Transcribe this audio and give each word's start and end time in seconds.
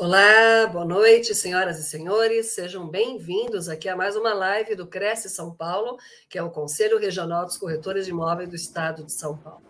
Olá, 0.00 0.68
boa 0.70 0.84
noite, 0.84 1.34
senhoras 1.34 1.76
e 1.80 1.82
senhores. 1.82 2.54
Sejam 2.54 2.88
bem-vindos 2.88 3.68
aqui 3.68 3.88
a 3.88 3.96
mais 3.96 4.14
uma 4.14 4.32
live 4.32 4.76
do 4.76 4.86
Cresce 4.86 5.28
São 5.28 5.52
Paulo, 5.52 5.96
que 6.30 6.38
é 6.38 6.42
o 6.42 6.52
Conselho 6.52 7.00
Regional 7.00 7.44
dos 7.44 7.56
Corretores 7.56 8.04
de 8.04 8.12
Imóveis 8.12 8.48
do 8.48 8.54
Estado 8.54 9.04
de 9.04 9.10
São 9.10 9.36
Paulo. 9.36 9.60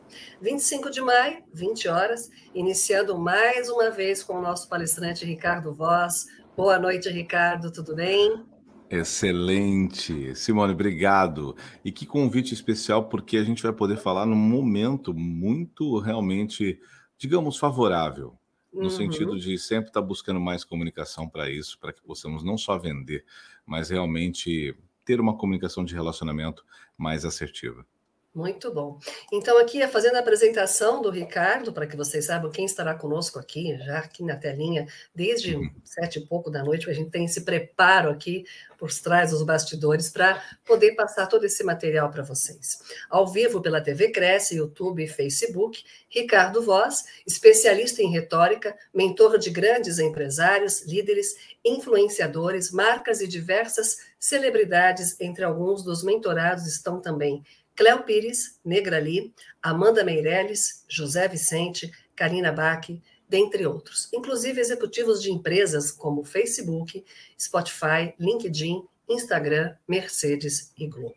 25 0.43 0.91
de 0.91 1.01
maio, 1.01 1.43
20 1.55 1.89
horas, 1.89 2.29
iniciando 2.55 3.17
mais 3.19 3.71
uma 3.71 3.91
vez 3.91 4.23
com 4.23 4.35
o 4.35 4.43
nosso 4.43 4.69
palestrante 4.69 5.25
Ricardo 5.25 5.73
Voz. 5.73 6.27
Boa 6.55 6.79
noite, 6.79 7.09
Ricardo, 7.09 7.73
tudo 7.73 7.95
bem? 7.95 8.45
Excelente. 8.91 10.37
Simone, 10.37 10.75
obrigado. 10.75 11.57
E 11.83 11.91
que 11.91 12.05
convite 12.05 12.53
especial, 12.53 13.09
porque 13.09 13.39
a 13.39 13.45
gente 13.45 13.63
vai 13.63 13.73
poder 13.73 13.97
falar 13.97 14.27
num 14.27 14.37
momento 14.37 15.15
muito 15.15 15.99
realmente, 15.99 16.79
digamos, 17.17 17.57
favorável 17.57 18.39
no 18.73 18.85
uhum. 18.85 18.91
sentido 18.91 19.39
de 19.39 19.59
sempre 19.59 19.89
estar 19.91 20.03
buscando 20.03 20.41
mais 20.41 20.65
comunicação 20.65 21.29
para 21.29 21.51
isso, 21.51 21.79
para 21.79 21.93
que 21.93 22.03
possamos 22.03 22.45
não 22.45 22.59
só 22.59 22.79
vender, 22.79 23.25
mas 23.67 23.91
realmente 23.91 24.77
ter 25.05 25.21
uma 25.21 25.37
comunicação 25.37 25.85
de 25.85 25.95
relacionamento 25.95 26.65
mais 26.97 27.25
assertiva. 27.25 27.87
Muito 28.35 28.73
bom. 28.73 28.99
Então, 29.33 29.59
aqui, 29.59 29.85
fazendo 29.89 30.17
a 30.17 30.21
apresentação 30.21 31.01
do 31.01 31.11
Ricardo, 31.11 31.73
para 31.73 31.87
que 31.87 31.97
vocês 31.97 32.27
saibam 32.27 32.51
quem 32.51 32.67
estará 32.67 32.95
conosco 32.95 33.39
aqui, 33.39 33.77
já 33.79 33.99
aqui 33.99 34.23
na 34.23 34.37
telinha, 34.37 34.87
desde 35.15 35.57
uhum. 35.57 35.71
sete 35.83 36.19
e 36.19 36.27
pouco 36.27 36.51
da 36.51 36.63
noite, 36.63 36.89
a 36.91 36.93
gente 36.93 37.11
tem 37.11 37.25
esse 37.25 37.41
preparo 37.41 38.11
aqui 38.11 38.45
por 38.77 38.93
trás 38.93 39.31
dos 39.31 39.43
bastidores 39.43 40.11
para 40.11 40.41
poder 40.65 40.93
passar 40.93 41.27
todo 41.27 41.45
esse 41.45 41.65
material 41.65 42.11
para 42.11 42.23
vocês. 42.23 42.79
Ao 43.09 43.27
vivo 43.27 43.63
pela 43.63 43.81
TV 43.81 44.13
Cresce, 44.13 44.57
YouTube 44.57 45.03
e 45.03 45.09
Facebook, 45.09 45.83
Ricardo 46.09 46.63
Voz, 46.63 47.05
especialista 47.27 48.03
em 48.03 48.11
retórica, 48.11 48.77
mentor 48.95 49.39
de 49.39 49.51
grandes 49.51 49.99
empresários, 49.99 50.83
líderes, 50.83 51.35
influenciadores, 51.65 52.71
marcas 52.71 53.21
e 53.21 53.27
diversas 53.27 53.97
celebridades, 54.19 55.19
entre 55.21 55.45
alguns 55.45 55.83
dos 55.83 56.05
mentorados 56.05 56.67
estão 56.67 57.01
também 57.01 57.43
Cléo 57.79 58.03
Pires, 58.03 58.59
Negrali, 58.65 59.33
Amanda 59.63 60.03
Meirelles, 60.03 60.85
José 60.89 61.29
Vicente, 61.29 61.89
Karina 62.17 62.51
Bach, 62.51 62.85
dentre 63.29 63.65
outros, 63.65 64.09
inclusive 64.13 64.61
executivos 64.61 65.23
de 65.23 65.31
empresas 65.31 65.93
como 65.93 66.25
Facebook, 66.25 67.05
Spotify, 67.39 68.13
LinkedIn, 68.19 68.83
Instagram, 69.09 69.77
Mercedes 69.87 70.73
e 70.77 70.89
Globo. 70.89 71.15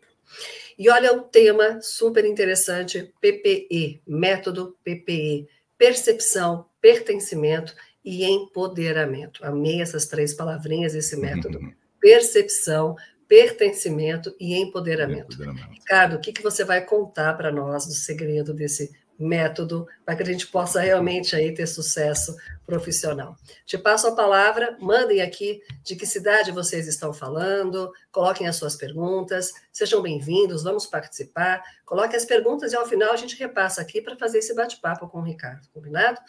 E 0.78 0.88
olha 0.88 1.12
o 1.14 1.22
tema 1.22 1.82
super 1.82 2.26
interessante, 2.26 3.12
PPE, 3.20 4.04
método 4.06 4.78
PPE, 4.84 5.48
percepção, 5.80 6.68
pertencimento 6.80 7.74
e 8.06 8.24
empoderamento. 8.24 9.44
Amei 9.44 9.82
essas 9.82 10.06
três 10.06 10.32
palavrinhas, 10.36 10.94
esse 10.94 11.18
método. 11.18 11.60
Percepção, 12.00 12.96
pertencimento 13.32 14.36
e 14.38 14.58
empoderamento. 14.58 15.36
empoderamento. 15.36 15.72
Ricardo, 15.72 16.18
o 16.18 16.20
que, 16.20 16.34
que 16.34 16.44
você 16.44 16.66
vai 16.66 16.82
contar 16.82 17.34
para 17.38 17.50
nós 17.50 17.86
do 17.86 17.94
segredo 17.94 18.54
desse 18.54 18.92
método 19.18 19.88
para 20.04 20.18
que 20.18 20.24
a 20.24 20.26
gente 20.26 20.48
possa 20.48 20.82
realmente 20.82 21.34
aí 21.34 21.54
ter 21.54 21.66
sucesso 21.66 22.36
profissional. 22.66 23.38
Te 23.66 23.78
passo 23.78 24.08
a 24.08 24.16
palavra, 24.16 24.76
mandem 24.82 25.22
aqui 25.22 25.62
de 25.82 25.96
que 25.96 26.06
cidade 26.06 26.52
vocês 26.52 26.88
estão 26.88 27.14
falando, 27.14 27.90
coloquem 28.12 28.50
as 28.50 28.58
suas 28.58 28.76
perguntas, 28.76 29.54
sejam 29.72 30.02
bem-vindos, 30.02 30.64
vamos 30.64 30.86
participar, 30.86 31.64
coloquem 31.86 32.18
as 32.18 32.26
perguntas 32.26 32.74
e 32.74 32.76
ao 32.76 32.86
final 32.86 33.14
a 33.14 33.18
gente 33.18 33.38
repassa 33.38 33.80
aqui 33.80 34.02
para 34.02 34.18
fazer 34.18 34.40
esse 34.40 34.54
bate-papo 34.54 35.08
com 35.08 35.20
o 35.20 35.24
Ricardo, 35.24 35.70
combinado? 35.74 36.20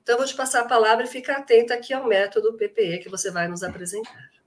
Então 0.00 0.14
eu 0.14 0.18
vou 0.18 0.26
te 0.26 0.36
passar 0.36 0.60
a 0.60 0.68
palavra 0.68 1.06
e 1.06 1.08
fica 1.08 1.38
atenta 1.38 1.74
aqui 1.74 1.92
ao 1.92 2.06
método 2.06 2.52
PPE 2.52 2.98
que 2.98 3.08
você 3.08 3.32
vai 3.32 3.48
nos 3.48 3.64
apresentar. 3.64 4.41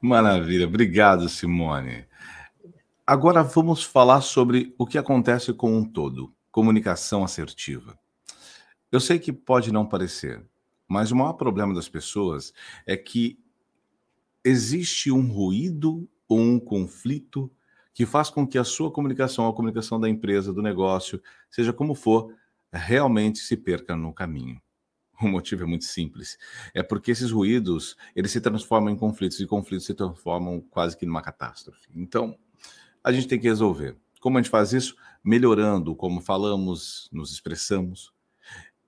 Maravilha, 0.00 0.66
obrigado, 0.66 1.28
Simone. 1.28 2.04
Agora 3.06 3.42
vamos 3.42 3.82
falar 3.82 4.20
sobre 4.20 4.74
o 4.78 4.86
que 4.86 4.96
acontece 4.96 5.52
com 5.52 5.76
um 5.76 5.84
todo, 5.84 6.32
comunicação 6.50 7.24
assertiva. 7.24 7.98
Eu 8.90 9.00
sei 9.00 9.18
que 9.18 9.32
pode 9.32 9.72
não 9.72 9.86
parecer, 9.86 10.44
mas 10.86 11.10
o 11.10 11.16
maior 11.16 11.32
problema 11.32 11.74
das 11.74 11.88
pessoas 11.88 12.52
é 12.86 12.96
que 12.96 13.38
existe 14.44 15.10
um 15.10 15.32
ruído 15.32 16.08
ou 16.28 16.38
um 16.40 16.60
conflito 16.60 17.50
que 17.94 18.06
faz 18.06 18.30
com 18.30 18.46
que 18.46 18.58
a 18.58 18.64
sua 18.64 18.90
comunicação, 18.90 19.48
a 19.48 19.52
comunicação 19.52 20.00
da 20.00 20.08
empresa, 20.08 20.52
do 20.52 20.62
negócio, 20.62 21.20
seja 21.50 21.72
como 21.72 21.94
for, 21.94 22.34
realmente 22.72 23.38
se 23.38 23.56
perca 23.56 23.94
no 23.94 24.12
caminho. 24.12 24.60
O 25.22 25.28
motivo 25.28 25.62
é 25.62 25.66
muito 25.66 25.84
simples. 25.84 26.36
É 26.74 26.82
porque 26.82 27.10
esses 27.10 27.30
ruídos, 27.30 27.96
eles 28.14 28.30
se 28.30 28.40
transformam 28.40 28.92
em 28.92 28.96
conflitos 28.96 29.38
e 29.40 29.46
conflitos 29.46 29.86
se 29.86 29.94
transformam 29.94 30.60
quase 30.60 30.96
que 30.96 31.06
numa 31.06 31.22
catástrofe. 31.22 31.88
Então, 31.94 32.36
a 33.04 33.12
gente 33.12 33.28
tem 33.28 33.38
que 33.38 33.46
resolver. 33.46 33.96
Como 34.20 34.38
a 34.38 34.42
gente 34.42 34.50
faz 34.50 34.72
isso? 34.72 34.96
Melhorando 35.22 35.94
como 35.94 36.20
falamos, 36.20 37.08
nos 37.12 37.32
expressamos, 37.32 38.12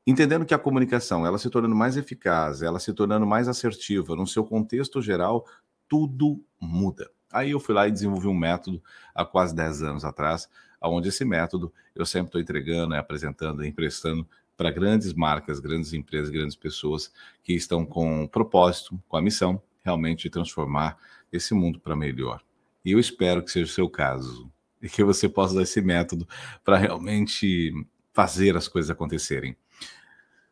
entendendo 0.06 0.44
que 0.44 0.54
a 0.54 0.58
comunicação, 0.58 1.24
ela 1.26 1.38
se 1.38 1.48
tornando 1.48 1.74
mais 1.74 1.96
eficaz, 1.96 2.62
ela 2.62 2.78
se 2.78 2.92
tornando 2.92 3.26
mais 3.26 3.48
assertiva, 3.48 4.16
no 4.16 4.26
seu 4.26 4.44
contexto 4.44 5.00
geral, 5.00 5.46
tudo 5.88 6.44
muda. 6.60 7.10
Aí 7.32 7.50
eu 7.50 7.60
fui 7.60 7.74
lá 7.74 7.88
e 7.88 7.92
desenvolvi 7.92 8.28
um 8.28 8.34
método 8.34 8.82
há 9.14 9.24
quase 9.24 9.54
10 9.54 9.82
anos 9.82 10.04
atrás, 10.04 10.48
onde 10.80 11.08
esse 11.08 11.24
método 11.24 11.72
eu 11.94 12.04
sempre 12.04 12.28
estou 12.28 12.40
entregando, 12.40 12.94
apresentando, 12.94 13.64
emprestando 13.64 14.28
para 14.56 14.70
grandes 14.70 15.12
marcas, 15.12 15.60
grandes 15.60 15.92
empresas, 15.92 16.30
grandes 16.30 16.56
pessoas 16.56 17.12
que 17.42 17.52
estão 17.52 17.84
com 17.84 18.24
o 18.24 18.28
propósito, 18.28 19.00
com 19.08 19.16
a 19.16 19.22
missão 19.22 19.60
realmente 19.84 20.24
de 20.24 20.30
transformar 20.30 20.96
esse 21.32 21.52
mundo 21.54 21.78
para 21.78 21.94
melhor. 21.94 22.42
E 22.84 22.92
eu 22.92 22.98
espero 22.98 23.42
que 23.42 23.50
seja 23.50 23.70
o 23.70 23.74
seu 23.74 23.88
caso 23.88 24.50
e 24.80 24.88
que 24.88 25.02
você 25.02 25.28
possa 25.28 25.54
usar 25.54 25.62
esse 25.62 25.80
método 25.80 26.28
para 26.64 26.76
realmente 26.76 27.72
fazer 28.12 28.56
as 28.56 28.68
coisas 28.68 28.90
acontecerem. 28.90 29.56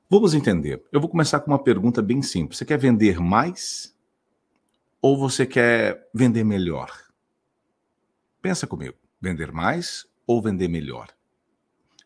Vamos 0.09 0.34
entender. 0.34 0.83
Eu 0.93 1.01
vou 1.01 1.09
começar 1.09 1.41
com 1.41 1.51
uma 1.51 1.63
pergunta 1.63 2.03
bem 2.03 2.21
simples. 2.21 2.59
Você 2.59 2.65
quer 2.65 2.79
vender 2.79 3.19
mais 3.19 3.97
ou 5.01 5.17
você 5.17 5.47
quer 5.47 6.09
vender 6.15 6.45
melhor? 6.45 6.91
Pensa 8.41 8.67
comigo. 8.67 8.97
Vender 9.21 9.53
mais 9.53 10.07
ou 10.27 10.43
vender 10.43 10.69
melhor? 10.69 11.09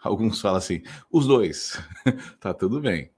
Alguns 0.06 0.40
falam 0.40 0.58
assim, 0.58 0.82
os 1.10 1.26
dois. 1.26 1.80
tá 2.40 2.54
tudo 2.54 2.80
bem. 2.80 3.10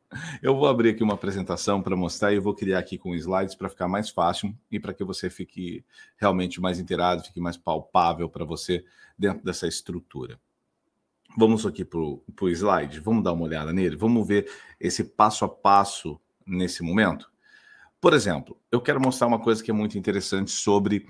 Eu 0.42 0.56
vou 0.56 0.66
abrir 0.66 0.90
aqui 0.90 1.02
uma 1.02 1.14
apresentação 1.14 1.82
para 1.82 1.94
mostrar 1.94 2.32
e 2.32 2.36
eu 2.36 2.42
vou 2.42 2.54
criar 2.54 2.78
aqui 2.78 2.96
com 2.96 3.14
slides 3.14 3.54
para 3.54 3.68
ficar 3.68 3.88
mais 3.88 4.08
fácil 4.08 4.54
e 4.70 4.80
para 4.80 4.94
que 4.94 5.04
você 5.04 5.28
fique 5.28 5.84
realmente 6.16 6.60
mais 6.60 6.78
inteirado, 6.78 7.22
fique 7.22 7.40
mais 7.40 7.56
palpável 7.58 8.28
para 8.28 8.44
você 8.44 8.84
dentro 9.18 9.44
dessa 9.44 9.66
estrutura. 9.66 10.40
Vamos 11.36 11.66
aqui 11.66 11.84
para 11.84 12.00
o 12.00 12.48
slide, 12.48 13.00
vamos 13.00 13.22
dar 13.22 13.32
uma 13.32 13.44
olhada 13.44 13.72
nele, 13.72 13.96
vamos 13.96 14.26
ver 14.26 14.50
esse 14.80 15.04
passo 15.04 15.44
a 15.44 15.48
passo 15.48 16.18
nesse 16.46 16.82
momento. 16.82 17.30
Por 18.00 18.14
exemplo, 18.14 18.58
eu 18.72 18.80
quero 18.80 19.00
mostrar 19.00 19.26
uma 19.26 19.38
coisa 19.38 19.62
que 19.62 19.70
é 19.70 19.74
muito 19.74 19.98
interessante 19.98 20.50
sobre 20.50 21.06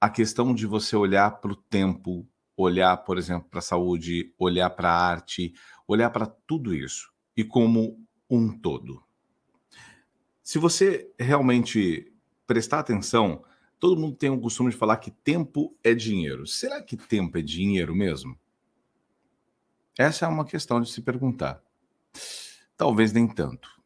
a 0.00 0.08
questão 0.08 0.54
de 0.54 0.66
você 0.66 0.94
olhar 0.94 1.40
para 1.40 1.52
o 1.52 1.56
tempo, 1.56 2.26
olhar, 2.58 2.96
por 2.98 3.16
exemplo, 3.16 3.48
para 3.48 3.60
a 3.60 3.62
saúde, 3.62 4.34
olhar 4.36 4.68
para 4.70 4.90
a 4.90 5.08
arte, 5.08 5.54
olhar 5.86 6.10
para 6.10 6.26
tudo 6.26 6.74
isso 6.74 7.12
e 7.36 7.44
como 7.44 8.04
um 8.28 8.50
todo. 8.58 9.02
Se 10.42 10.58
você 10.58 11.10
realmente 11.18 12.12
prestar 12.46 12.80
atenção, 12.80 13.44
todo 13.78 14.00
mundo 14.00 14.16
tem 14.16 14.28
o 14.28 14.40
costume 14.40 14.70
de 14.70 14.76
falar 14.76 14.96
que 14.96 15.10
tempo 15.10 15.76
é 15.84 15.94
dinheiro. 15.94 16.46
Será 16.46 16.82
que 16.82 16.96
tempo 16.96 17.38
é 17.38 17.42
dinheiro 17.42 17.94
mesmo? 17.94 18.36
Essa 19.96 20.26
é 20.26 20.28
uma 20.28 20.44
questão 20.44 20.80
de 20.80 20.90
se 20.90 21.00
perguntar. 21.00 21.62
Talvez 22.76 23.12
nem 23.12 23.28
tanto. 23.28 23.77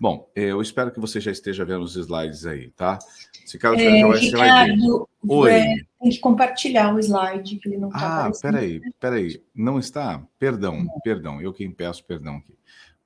Bom, 0.00 0.30
eu 0.34 0.62
espero 0.62 0.92
que 0.92 1.00
você 1.00 1.20
já 1.20 1.30
esteja 1.30 1.64
vendo 1.64 1.82
os 1.82 1.96
slides 1.96 2.46
aí, 2.46 2.70
tá? 2.70 2.98
Se 3.44 3.58
caso 3.58 3.76
é, 3.76 4.00
já 4.00 4.06
vai, 4.06 4.18
Ricardo. 4.18 5.08
Oi. 5.26 5.50
É, 5.50 5.76
tem 6.00 6.10
que 6.10 6.18
compartilhar 6.18 6.94
o 6.94 6.98
slide, 6.98 7.56
que 7.56 7.68
ele 7.68 7.78
não 7.78 7.88
está 7.88 8.26
Ah, 8.26 8.32
peraí, 8.40 8.80
peraí. 9.00 9.42
Não 9.54 9.78
está? 9.78 10.24
Perdão, 10.38 10.84
não. 10.84 11.00
perdão. 11.00 11.40
Eu 11.40 11.52
quem 11.52 11.70
peço 11.70 12.04
perdão 12.04 12.36
aqui. 12.36 12.56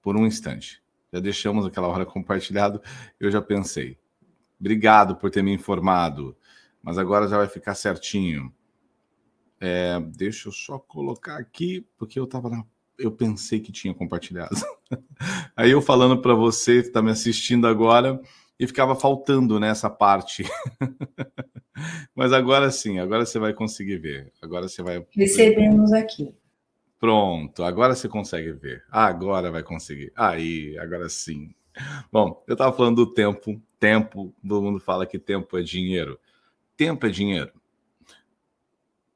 Por 0.03 0.17
um 0.17 0.27
instante. 0.27 0.83
Já 1.13 1.21
deixamos 1.21 1.65
aquela 1.65 1.89
hora 1.89 2.05
compartilhado, 2.07 2.81
eu 3.19 3.31
já 3.31 3.41
pensei. 3.41 3.99
Obrigado 4.61 5.17
por 5.17 5.31
ter 5.31 5.43
me 5.43 5.53
informado, 5.53 6.37
mas 6.83 6.99
agora 6.99 7.29
já 7.29 7.39
vai 7.39 7.49
ficar 7.49 7.75
certinho. 7.75 8.53
É, 9.59 9.99
deixa 10.15 10.49
eu 10.49 10.53
só 10.53 10.79
colocar 10.79 11.39
aqui, 11.39 11.87
porque 11.97 12.19
eu 12.19 12.25
estava 12.25 12.51
na 12.51 12.65
eu 12.99 13.11
pensei 13.11 13.61
que 13.61 13.73
tinha 13.73 13.95
compartilhado. 13.95 14.55
Aí 15.57 15.71
eu 15.71 15.83
falando 15.83 16.21
para 16.21 16.35
você 16.35 16.83
que 16.83 16.89
está 16.89 17.03
me 17.03 17.11
assistindo 17.11 17.67
agora 17.67 18.21
e 18.59 18.67
ficava 18.67 18.95
faltando 18.95 19.61
nessa 19.61 19.91
parte. 19.91 20.45
Mas 22.15 22.33
agora 22.33 22.71
sim, 22.71 22.99
agora 22.99 23.27
você 23.27 23.39
vai 23.39 23.53
conseguir 23.53 23.99
ver. 23.99 24.33
Agora 24.41 24.69
você 24.69 24.83
vai. 24.83 25.07
Recebemos 25.11 25.93
aqui. 25.93 26.35
Pronto, 26.99 27.63
agora 27.63 27.95
você 27.95 28.09
consegue 28.09 28.53
ver. 28.53 28.83
Agora 28.91 29.51
vai 29.51 29.63
conseguir. 29.63 30.11
Aí, 30.17 30.79
agora 30.79 31.09
sim. 31.09 31.55
Bom, 32.11 32.43
eu 32.47 32.55
estava 32.55 32.75
falando 32.75 33.05
do 33.05 33.13
tempo. 33.13 33.61
Tempo, 33.79 34.35
todo 34.47 34.63
mundo 34.63 34.81
fala 34.81 35.05
que 35.05 35.19
tempo 35.19 35.59
é 35.59 35.63
dinheiro. 35.63 36.19
Tempo 36.75 37.07
é 37.07 37.11
dinheiro. 37.11 37.53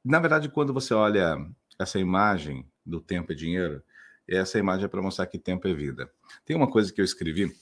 Na 0.05 0.19
verdade, 0.19 0.49
quando 0.49 0.71
você 0.71 0.93
olha 0.93 1.35
essa 1.79 1.99
imagem 1.99 2.65
do 2.85 2.99
tempo 2.99 3.31
é 3.31 3.35
dinheiro, 3.35 3.83
essa 4.27 4.57
imagem 4.57 4.85
é 4.85 4.87
para 4.87 5.01
mostrar 5.01 5.27
que 5.27 5.37
tempo 5.37 5.67
é 5.67 5.73
vida. 5.73 6.11
Tem 6.45 6.55
uma 6.55 6.69
coisa 6.69 6.91
que 6.91 7.01
eu 7.01 7.05
escrevi, 7.05 7.53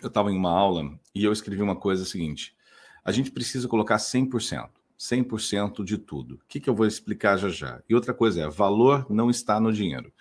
eu 0.00 0.08
estava 0.08 0.30
em 0.30 0.36
uma 0.36 0.50
aula 0.50 0.98
e 1.14 1.24
eu 1.24 1.32
escrevi 1.32 1.62
uma 1.62 1.76
coisa 1.76 2.04
seguinte: 2.04 2.56
a 3.04 3.12
gente 3.12 3.30
precisa 3.30 3.68
colocar 3.68 3.96
100%. 3.96 4.70
100% 4.98 5.84
de 5.84 5.98
tudo. 5.98 6.36
O 6.36 6.40
que, 6.46 6.60
que 6.60 6.70
eu 6.70 6.74
vou 6.76 6.86
explicar 6.86 7.36
já 7.36 7.48
já? 7.48 7.82
E 7.88 7.94
outra 7.94 8.14
coisa 8.14 8.42
é: 8.42 8.48
valor 8.48 9.06
não 9.10 9.28
está 9.30 9.58
no 9.58 9.72
dinheiro. 9.72 10.12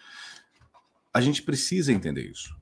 A 1.13 1.21
gente 1.21 1.43
precisa 1.43 1.93
entender 1.93 2.25
isso. 2.25 2.55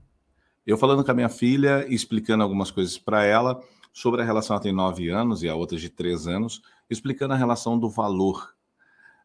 Eu 0.68 0.78
falando 0.78 1.04
com 1.04 1.12
a 1.12 1.14
minha 1.14 1.30
filha 1.30 1.86
explicando 1.88 2.44
algumas 2.44 2.72
coisas 2.72 2.98
para 2.98 3.24
ela 3.24 3.62
sobre 3.94 4.22
a 4.22 4.26
relação, 4.26 4.56
ela 4.56 4.62
tem 4.62 4.74
nove 4.74 5.10
anos 5.10 5.44
e 5.44 5.50
a 5.50 5.56
outra 5.56 5.78
de 5.78 5.90
três 5.90 6.28
anos, 6.28 6.62
explicando 6.90 7.34
a 7.34 7.38
relação 7.38 7.80
do 7.80 7.90
valor. 7.90 8.54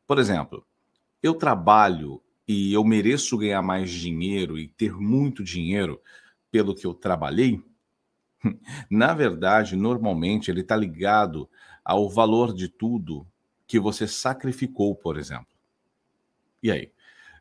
Por 0.07 0.19
exemplo, 0.19 0.65
eu 1.25 1.35
trabalho 1.35 2.23
e 2.47 2.75
eu 2.75 2.85
mereço 2.85 3.39
ganhar 3.39 3.63
mais 3.63 3.91
dinheiro 3.91 4.59
e 4.59 4.69
ter 4.69 4.93
muito 4.93 5.43
dinheiro 5.43 5.99
pelo 6.51 6.75
que 6.75 6.87
eu 6.87 6.93
trabalhei. 6.93 7.65
Na 8.91 9.15
verdade, 9.15 9.75
normalmente 9.75 10.51
ele 10.51 10.61
está 10.61 10.77
ligado 10.77 11.49
ao 11.83 12.11
valor 12.11 12.53
de 12.53 12.69
tudo 12.69 13.27
que 13.67 13.81
você 13.81 14.07
sacrificou, 14.07 14.95
por 14.95 15.17
exemplo. 15.17 15.47
E 16.63 16.71
aí? 16.71 16.93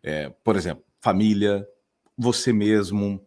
É, 0.02 0.30
por 0.30 0.56
exemplo, 0.56 0.86
família, 1.02 1.68
você 2.18 2.54
mesmo, 2.54 3.22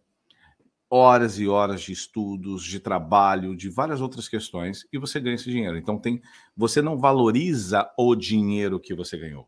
horas 0.89 1.37
e 1.37 1.47
horas 1.47 1.83
de 1.83 1.91
estudos, 1.91 2.63
de 2.63 2.79
trabalho, 2.79 3.55
de 3.55 3.69
várias 3.69 4.01
outras 4.01 4.27
questões, 4.27 4.87
e 4.91 4.97
você 4.97 5.19
ganha 5.19 5.35
esse 5.35 5.51
dinheiro. 5.51 5.77
Então 5.77 5.99
tem, 5.99 6.19
você 6.55 6.81
não 6.81 6.97
valoriza 6.97 7.87
o 7.95 8.15
dinheiro 8.15 8.79
que 8.79 8.95
você 8.95 9.19
ganhou. 9.19 9.47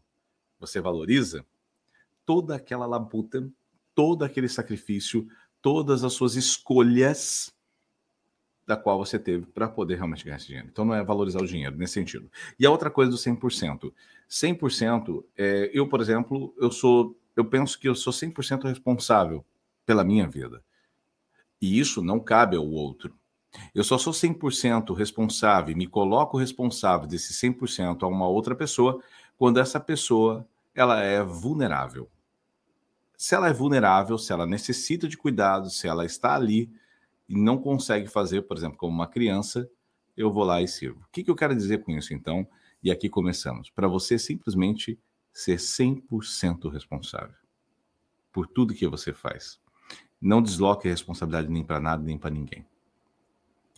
Você 0.60 0.82
valoriza 0.82 1.46
toda 2.26 2.56
aquela 2.56 2.86
labuta, 2.86 3.50
todo 3.96 4.24
aquele 4.24 4.50
sacrifício, 4.50 5.28
todas 5.62 6.04
as 6.04 6.14
suas 6.14 6.36
escolhas 6.36 7.54
da 8.68 8.78
qual 8.78 9.00
você 9.00 9.18
teve 9.18 9.48
para 9.48 9.68
poder 9.68 9.96
realmente 9.96 10.24
ganhar 10.24 10.38
esse 10.38 10.48
dinheiro. 10.48 10.68
Então 10.72 10.86
não 10.86 10.94
é 10.94 11.04
valorizar 11.04 11.42
o 11.42 11.48
dinheiro 11.48 11.76
nesse 11.76 11.94
sentido. 11.94 12.30
E 12.60 12.66
a 12.66 12.72
outra 12.72 12.92
coisa 12.92 13.10
do 13.10 13.18
100%. 13.18 13.92
100%, 14.30 15.24
é, 15.36 15.72
eu, 15.74 15.88
por 15.88 16.02
exemplo, 16.02 16.54
eu 16.60 16.72
sou 16.72 17.16
eu 17.40 17.46
penso 17.46 17.80
que 17.80 17.88
eu 17.88 17.96
sou 17.96 18.12
100% 18.12 18.66
responsável 18.66 19.46
pela 19.86 20.04
minha 20.04 20.28
vida. 20.28 20.62
E 21.62 21.80
isso 21.80 22.02
não 22.02 22.20
cabe 22.20 22.58
ao 22.58 22.68
outro. 22.68 23.18
Eu 23.74 23.84
só 23.84 23.98
sou 23.98 24.12
100% 24.12 24.94
responsável, 24.94 25.76
me 25.76 25.88
coloco 25.88 26.38
responsável 26.38 27.08
desse 27.08 27.34
100% 27.34 28.04
a 28.04 28.08
uma 28.08 28.28
outra 28.28 28.56
pessoa 28.56 29.02
quando 29.40 29.58
essa 29.58 29.80
pessoa 29.80 30.46
ela 30.76 31.02
é 31.02 31.24
vulnerável. 31.24 32.12
Se 33.18 33.34
ela 33.34 33.48
é 33.48 33.54
vulnerável, 33.54 34.18
se 34.18 34.34
ela 34.34 34.46
necessita 34.46 35.08
de 35.08 35.18
cuidado, 35.18 35.70
se 35.70 35.88
ela 35.88 36.06
está 36.06 36.36
ali 36.36 36.70
e 37.28 37.40
não 37.40 37.58
consegue 37.58 38.08
fazer, 38.08 38.42
por 38.42 38.58
exemplo, 38.58 38.78
como 38.78 38.94
uma 38.94 39.08
criança, 39.08 39.70
eu 40.16 40.30
vou 40.30 40.44
lá 40.44 40.62
e 40.62 40.68
sirvo. 40.68 41.00
O 41.06 41.10
que, 41.10 41.24
que 41.24 41.32
eu 41.32 41.36
quero 41.36 41.56
dizer 41.56 41.84
com 41.84 41.92
isso, 41.94 42.14
então? 42.14 42.46
E 42.84 42.92
aqui 42.92 43.08
começamos. 43.08 43.70
Para 43.70 43.88
você 43.88 44.20
simplesmente 44.20 45.00
ser 45.32 45.56
100% 45.56 46.70
responsável 46.70 47.36
por 48.34 48.46
tudo 48.46 48.74
que 48.74 48.88
você 48.88 49.14
faz. 49.14 49.58
Não 50.22 50.42
desloque 50.42 50.90
a 50.90 50.92
responsabilidade 50.92 51.50
nem 51.50 51.64
para 51.64 51.80
nada, 51.80 52.04
nem 52.04 52.18
para 52.18 52.30
ninguém. 52.30 52.66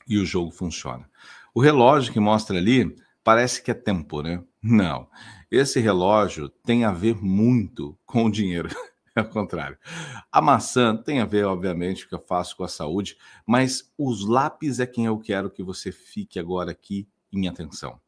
E 0.08 0.18
o 0.18 0.26
jogo 0.26 0.50
funciona. 0.50 1.08
O 1.54 1.62
relógio 1.62 2.12
que 2.12 2.20
mostra 2.20 2.58
ali 2.58 2.96
parece 3.24 3.62
que 3.62 3.70
é 3.70 3.76
tempo, 3.76 4.24
né? 4.24 4.44
Não. 4.62 5.08
Esse 5.52 5.82
relógio 5.82 6.48
tem 6.48 6.86
a 6.86 6.94
ver 6.94 7.22
muito 7.22 8.00
com 8.06 8.26
o 8.26 8.32
dinheiro. 8.32 8.70
É 9.14 9.20
o 9.20 9.30
contrário. 9.30 9.78
A 10.32 10.42
maçã 10.42 10.96
tem 10.96 11.20
a 11.20 11.26
ver, 11.26 11.44
obviamente, 11.44 12.08
que 12.08 12.16
eu 12.16 12.20
faço 12.22 12.56
com 12.56 12.64
a 12.64 12.68
saúde, 12.70 13.18
mas 13.46 13.92
os 13.98 14.26
lápis 14.26 14.80
é 14.80 14.86
quem 14.86 15.06
eu 15.06 15.20
quero 15.20 15.52
que 15.52 15.62
você 15.62 15.92
fique 15.92 16.40
agora 16.40 16.72
aqui 16.72 17.06
em 17.30 17.46
atenção. 17.46 18.00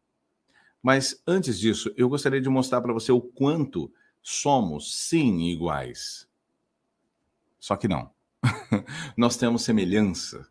Mas 0.81 1.21
antes 1.27 1.59
disso, 1.59 1.93
eu 1.97 2.07
gostaria 2.07 2.39
de 2.39 2.47
mostrar 2.47 2.79
para 2.79 2.93
você 2.93 3.11
o 3.11 3.19
quanto 3.19 3.93
somos, 4.21 4.95
sim, 4.97 5.41
iguais. 5.41 6.25
Só 7.59 7.75
que 7.75 7.89
não. 7.89 8.09
Nós 9.17 9.35
temos 9.35 9.63
semelhança. 9.63 10.47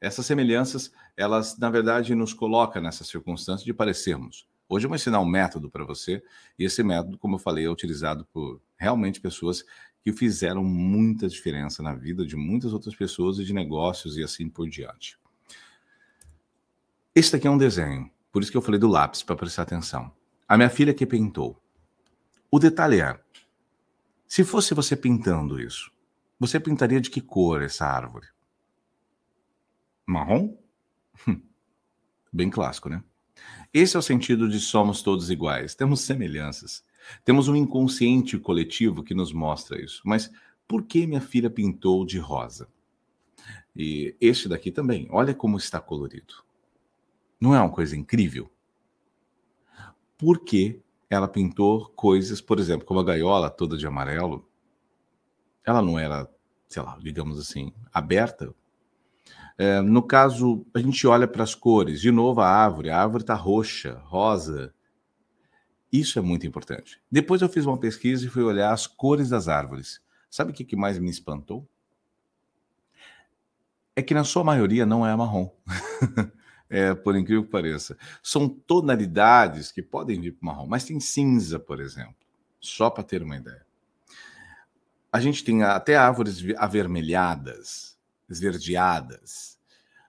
Essas 0.00 0.26
semelhanças, 0.26 0.92
elas, 1.16 1.56
na 1.58 1.70
verdade, 1.70 2.12
nos 2.12 2.34
colocam 2.34 2.82
nessa 2.82 3.04
circunstância 3.04 3.64
de 3.64 3.72
parecermos. 3.72 4.48
Hoje 4.68 4.86
eu 4.86 4.88
vou 4.88 4.96
ensinar 4.96 5.20
um 5.20 5.26
método 5.26 5.70
para 5.70 5.84
você, 5.84 6.22
e 6.58 6.64
esse 6.64 6.82
método, 6.82 7.18
como 7.18 7.34
eu 7.36 7.38
falei, 7.38 7.66
é 7.66 7.70
utilizado 7.70 8.26
por 8.32 8.60
realmente 8.76 9.20
pessoas 9.20 9.64
que 10.02 10.12
fizeram 10.12 10.64
muita 10.64 11.28
diferença 11.28 11.82
na 11.82 11.94
vida 11.94 12.26
de 12.26 12.36
muitas 12.36 12.72
outras 12.72 12.94
pessoas 12.94 13.38
e 13.38 13.44
de 13.44 13.52
negócios 13.52 14.16
e 14.16 14.22
assim 14.22 14.48
por 14.48 14.68
diante. 14.68 15.18
Este 17.14 17.36
aqui 17.36 17.46
é 17.46 17.50
um 17.50 17.58
desenho, 17.58 18.10
por 18.32 18.42
isso 18.42 18.50
que 18.50 18.56
eu 18.56 18.62
falei 18.62 18.80
do 18.80 18.88
lápis, 18.88 19.22
para 19.22 19.36
prestar 19.36 19.62
atenção. 19.62 20.10
A 20.48 20.56
minha 20.56 20.70
filha 20.70 20.94
que 20.94 21.06
pintou. 21.06 21.62
O 22.50 22.58
detalhe 22.58 23.00
é: 23.00 23.20
se 24.26 24.44
fosse 24.44 24.74
você 24.74 24.96
pintando 24.96 25.60
isso, 25.60 25.92
você 26.40 26.58
pintaria 26.58 27.00
de 27.00 27.10
que 27.10 27.20
cor 27.20 27.62
essa 27.62 27.86
árvore? 27.86 28.26
Marrom? 30.06 30.56
Hum, 31.28 31.40
bem 32.32 32.50
clássico, 32.50 32.88
né? 32.88 33.04
Esse 33.72 33.96
é 33.96 33.98
o 33.98 34.02
sentido 34.02 34.48
de 34.48 34.60
somos 34.60 35.02
todos 35.02 35.30
iguais, 35.30 35.74
temos 35.74 36.00
semelhanças. 36.02 36.84
Temos 37.24 37.48
um 37.48 37.56
inconsciente 37.56 38.38
coletivo 38.38 39.02
que 39.02 39.14
nos 39.14 39.32
mostra 39.32 39.80
isso. 39.80 40.02
Mas 40.04 40.30
por 40.68 40.84
que 40.84 41.06
minha 41.06 41.20
filha 41.20 41.50
pintou 41.50 42.04
de 42.04 42.18
rosa? 42.18 42.68
E 43.74 44.14
este 44.20 44.48
daqui 44.48 44.70
também. 44.70 45.08
Olha 45.10 45.34
como 45.34 45.56
está 45.56 45.80
colorido. 45.80 46.34
Não 47.40 47.54
é 47.54 47.60
uma 47.60 47.70
coisa 47.70 47.96
incrível? 47.96 48.50
Por 50.16 50.40
que 50.44 50.80
ela 51.10 51.26
pintou 51.26 51.88
coisas, 51.90 52.40
por 52.40 52.60
exemplo, 52.60 52.86
como 52.86 53.00
a 53.00 53.04
gaiola 53.04 53.50
toda 53.50 53.76
de 53.76 53.86
amarelo? 53.86 54.48
Ela 55.64 55.82
não 55.82 55.98
era, 55.98 56.30
sei 56.68 56.82
lá, 56.82 56.96
digamos 57.02 57.38
assim, 57.38 57.72
aberta. 57.92 58.54
É, 59.58 59.80
no 59.80 60.02
caso, 60.02 60.66
a 60.74 60.78
gente 60.78 61.06
olha 61.06 61.28
para 61.28 61.42
as 61.42 61.54
cores. 61.54 62.00
De 62.00 62.10
novo, 62.10 62.40
a 62.40 62.48
árvore. 62.48 62.90
A 62.90 63.00
árvore 63.00 63.22
está 63.22 63.34
roxa, 63.34 64.00
rosa, 64.04 64.72
isso 65.92 66.18
é 66.18 66.22
muito 66.22 66.46
importante. 66.46 66.98
Depois 67.10 67.42
eu 67.42 67.48
fiz 67.50 67.66
uma 67.66 67.76
pesquisa 67.76 68.24
e 68.24 68.30
fui 68.30 68.42
olhar 68.42 68.72
as 68.72 68.86
cores 68.86 69.28
das 69.28 69.46
árvores. 69.46 70.00
Sabe 70.30 70.50
o 70.50 70.54
que 70.54 70.74
mais 70.74 70.98
me 70.98 71.10
espantou? 71.10 71.68
É 73.94 74.00
que 74.00 74.14
na 74.14 74.24
sua 74.24 74.42
maioria 74.42 74.86
não 74.86 75.06
é 75.06 75.14
marrom. 75.14 75.50
é, 76.70 76.94
por 76.94 77.14
incrível 77.14 77.44
que 77.44 77.50
pareça. 77.50 77.98
São 78.22 78.48
tonalidades 78.48 79.70
que 79.70 79.82
podem 79.82 80.18
vir 80.18 80.32
para 80.32 80.46
marrom, 80.46 80.66
mas 80.66 80.84
tem 80.84 80.98
cinza, 80.98 81.58
por 81.58 81.78
exemplo. 81.78 82.16
Só 82.58 82.88
para 82.88 83.04
ter 83.04 83.22
uma 83.22 83.36
ideia. 83.36 83.66
A 85.12 85.20
gente 85.20 85.44
tem 85.44 85.62
até 85.62 85.94
árvores 85.94 86.42
avermelhadas, 86.56 87.91
esverdeadas, 88.32 89.58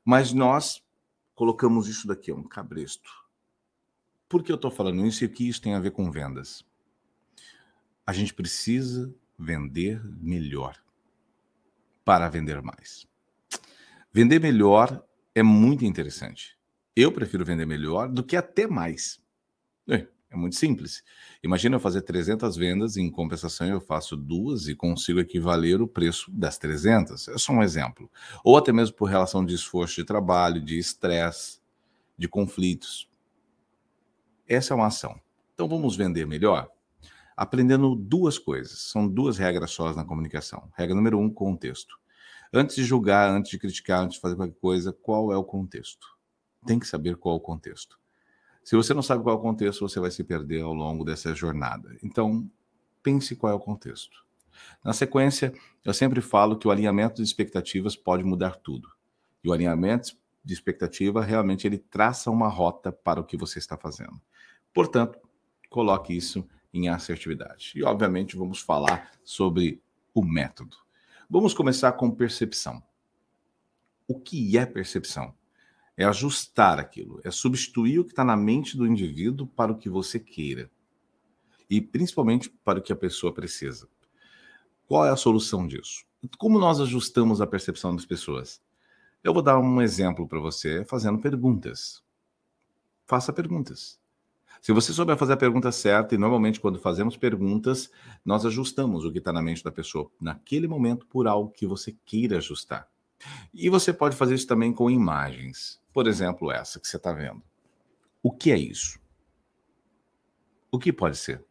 mas 0.03 0.33
nós 0.33 0.83
colocamos 1.35 1.87
isso 1.87 2.07
daqui, 2.07 2.31
um 2.31 2.43
cabresto 2.43 3.23
por 4.33 4.41
que 4.41 4.51
eu 4.51 4.55
estou 4.55 4.71
falando 4.71 5.05
isso 5.05 5.23
e 5.23 5.27
o 5.27 5.29
que 5.29 5.47
isso 5.47 5.61
tem 5.61 5.75
a 5.75 5.79
ver 5.79 5.91
com 5.91 6.09
vendas? 6.09 6.65
A 8.03 8.11
gente 8.11 8.33
precisa 8.33 9.13
vender 9.37 10.01
melhor 10.19 10.75
para 12.03 12.27
vender 12.29 12.59
mais. 12.59 13.07
Vender 14.11 14.39
melhor 14.39 15.05
é 15.35 15.43
muito 15.43 15.85
interessante. 15.85 16.57
Eu 16.95 17.11
prefiro 17.11 17.45
vender 17.45 17.67
melhor 17.67 18.09
do 18.09 18.23
que 18.23 18.35
até 18.35 18.65
mais. 18.65 19.21
É, 19.87 20.07
é 20.33 20.37
muito 20.37 20.55
simples. 20.55 21.03
Imagina 21.41 21.75
eu 21.75 21.79
fazer 21.79 22.01
300 22.01 22.57
vendas, 22.57 22.97
em 22.97 23.09
compensação 23.09 23.67
eu 23.67 23.79
faço 23.79 24.17
duas 24.17 24.67
e 24.67 24.75
consigo 24.75 25.19
equivaler 25.19 25.81
o 25.81 25.87
preço 25.87 26.31
das 26.31 26.57
300. 26.57 27.27
É 27.29 27.37
só 27.37 27.53
um 27.53 27.63
exemplo. 27.63 28.09
Ou 28.43 28.57
até 28.57 28.73
mesmo 28.73 28.95
por 28.95 29.05
relação 29.05 29.45
de 29.45 29.53
esforço 29.53 29.95
de 29.95 30.03
trabalho, 30.03 30.59
de 30.59 30.77
estresse, 30.77 31.59
de 32.17 32.27
conflitos. 32.27 33.09
Essa 34.47 34.73
é 34.73 34.75
uma 34.75 34.87
ação. 34.87 35.19
Então 35.53 35.69
vamos 35.69 35.95
vender 35.95 36.25
melhor? 36.25 36.69
aprendendo 37.35 37.95
duas 37.95 38.37
coisas. 38.37 38.79
São 38.91 39.07
duas 39.07 39.37
regras 39.37 39.71
só 39.71 39.93
na 39.93 40.05
comunicação. 40.05 40.69
Regra 40.75 40.95
número 40.95 41.19
um, 41.19 41.29
contexto. 41.29 41.99
Antes 42.53 42.75
de 42.75 42.83
julgar, 42.83 43.29
antes 43.29 43.51
de 43.51 43.57
criticar, 43.57 44.01
antes 44.01 44.15
de 44.15 44.21
fazer 44.21 44.35
qualquer 44.35 44.59
coisa, 44.59 44.93
qual 44.93 45.31
é 45.31 45.37
o 45.37 45.43
contexto? 45.43 46.07
Tem 46.65 46.79
que 46.79 46.87
saber 46.87 47.17
qual 47.17 47.35
é 47.35 47.37
o 47.37 47.41
contexto. 47.41 47.99
Se 48.63 48.75
você 48.75 48.93
não 48.93 49.01
sabe 49.01 49.23
qual 49.23 49.35
é 49.35 49.39
o 49.39 49.41
contexto, 49.41 49.87
você 49.87 49.99
vai 49.99 50.09
se 50.09 50.23
perder 50.23 50.61
ao 50.61 50.73
longo 50.73 51.03
dessa 51.03 51.35
jornada. 51.35 51.97
Então, 52.01 52.49
pense 53.01 53.35
qual 53.35 53.51
é 53.51 53.55
o 53.55 53.59
contexto. 53.59 54.23
Na 54.83 54.93
sequência, 54.93 55.53
eu 55.83 55.93
sempre 55.93 56.21
falo 56.21 56.57
que 56.57 56.67
o 56.67 56.71
alinhamento 56.71 57.15
de 57.15 57.23
expectativas 57.23 57.95
pode 57.95 58.23
mudar 58.23 58.55
tudo. 58.55 58.89
E 59.43 59.49
o 59.49 59.53
alinhamento 59.53 60.15
de 60.43 60.53
expectativa 60.53 61.23
realmente 61.23 61.67
ele 61.67 61.77
traça 61.77 62.31
uma 62.31 62.47
rota 62.47 62.91
para 62.91 63.19
o 63.19 63.23
que 63.23 63.37
você 63.37 63.59
está 63.59 63.77
fazendo. 63.77 64.19
Portanto, 64.73 65.19
coloque 65.69 66.15
isso 66.15 66.47
em 66.73 66.89
assertividade. 66.89 67.73
E 67.75 67.83
obviamente 67.83 68.35
vamos 68.35 68.59
falar 68.59 69.11
sobre 69.23 69.81
o 70.13 70.23
método. 70.23 70.77
Vamos 71.29 71.53
começar 71.53 71.91
com 71.93 72.11
percepção. 72.11 72.81
O 74.07 74.19
que 74.19 74.57
é 74.57 74.65
percepção? 74.65 75.33
É 75.95 76.05
ajustar 76.05 76.79
aquilo, 76.79 77.21
é 77.23 77.29
substituir 77.29 77.99
o 77.99 78.03
que 78.03 78.11
está 78.11 78.23
na 78.23 78.35
mente 78.35 78.75
do 78.75 78.87
indivíduo 78.87 79.45
para 79.47 79.71
o 79.71 79.77
que 79.77 79.89
você 79.89 80.19
queira. 80.19 80.69
E 81.69 81.79
principalmente 81.79 82.49
para 82.49 82.79
o 82.79 82.81
que 82.81 82.91
a 82.91 82.95
pessoa 82.95 83.33
precisa. 83.33 83.87
Qual 84.87 85.05
é 85.05 85.09
a 85.09 85.15
solução 85.15 85.67
disso? 85.67 86.05
Como 86.37 86.59
nós 86.59 86.79
ajustamos 86.79 87.41
a 87.41 87.47
percepção 87.47 87.95
das 87.95 88.05
pessoas? 88.05 88.61
Eu 89.23 89.33
vou 89.33 89.41
dar 89.41 89.59
um 89.59 89.81
exemplo 89.81 90.27
para 90.27 90.39
você 90.39 90.83
fazendo 90.85 91.19
perguntas. 91.19 92.03
Faça 93.05 93.31
perguntas. 93.31 93.99
Se 94.61 94.71
você 94.71 94.93
souber 94.93 95.17
fazer 95.17 95.33
a 95.33 95.37
pergunta 95.37 95.71
certa, 95.73 96.15
e 96.15 96.17
normalmente 96.17 96.59
quando 96.59 96.79
fazemos 96.79 97.17
perguntas, 97.17 97.91
nós 98.23 98.45
ajustamos 98.45 99.03
o 99.03 99.11
que 99.11 99.17
está 99.17 99.33
na 99.33 99.41
mente 99.41 99.63
da 99.63 99.71
pessoa 99.71 100.09
naquele 100.21 100.67
momento 100.67 101.05
por 101.05 101.27
algo 101.27 101.51
que 101.51 101.67
você 101.67 101.95
queira 102.05 102.37
ajustar. 102.37 102.87
E 103.53 103.69
você 103.69 103.91
pode 103.91 104.15
fazer 104.15 104.35
isso 104.35 104.47
também 104.47 104.71
com 104.71 104.89
imagens. 104.89 105.82
Por 105.93 106.07
exemplo, 106.07 106.51
essa 106.51 106.79
que 106.79 106.87
você 106.87 106.97
está 106.97 107.13
vendo. 107.13 107.41
O 108.21 108.31
que 108.31 108.51
é 108.51 108.57
isso? 108.57 108.99
O 110.71 110.79
que 110.79 110.91
pode 110.91 111.17
ser? 111.17 111.45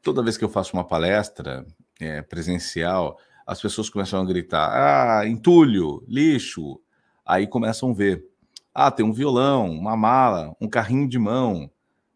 Toda 0.00 0.22
vez 0.22 0.38
que 0.38 0.44
eu 0.44 0.48
faço 0.48 0.72
uma 0.74 0.86
palestra 0.86 1.66
é, 2.00 2.22
presencial, 2.22 3.18
as 3.44 3.60
pessoas 3.60 3.90
começam 3.90 4.20
a 4.20 4.24
gritar: 4.24 4.70
ah, 4.72 5.26
entulho, 5.26 6.04
lixo. 6.06 6.80
Aí 7.26 7.46
começam 7.46 7.90
a 7.90 7.94
ver: 7.94 8.24
ah, 8.72 8.90
tem 8.90 9.04
um 9.04 9.12
violão, 9.12 9.68
uma 9.70 9.96
mala, 9.96 10.56
um 10.60 10.68
carrinho 10.68 11.08
de 11.08 11.18
mão. 11.18 11.68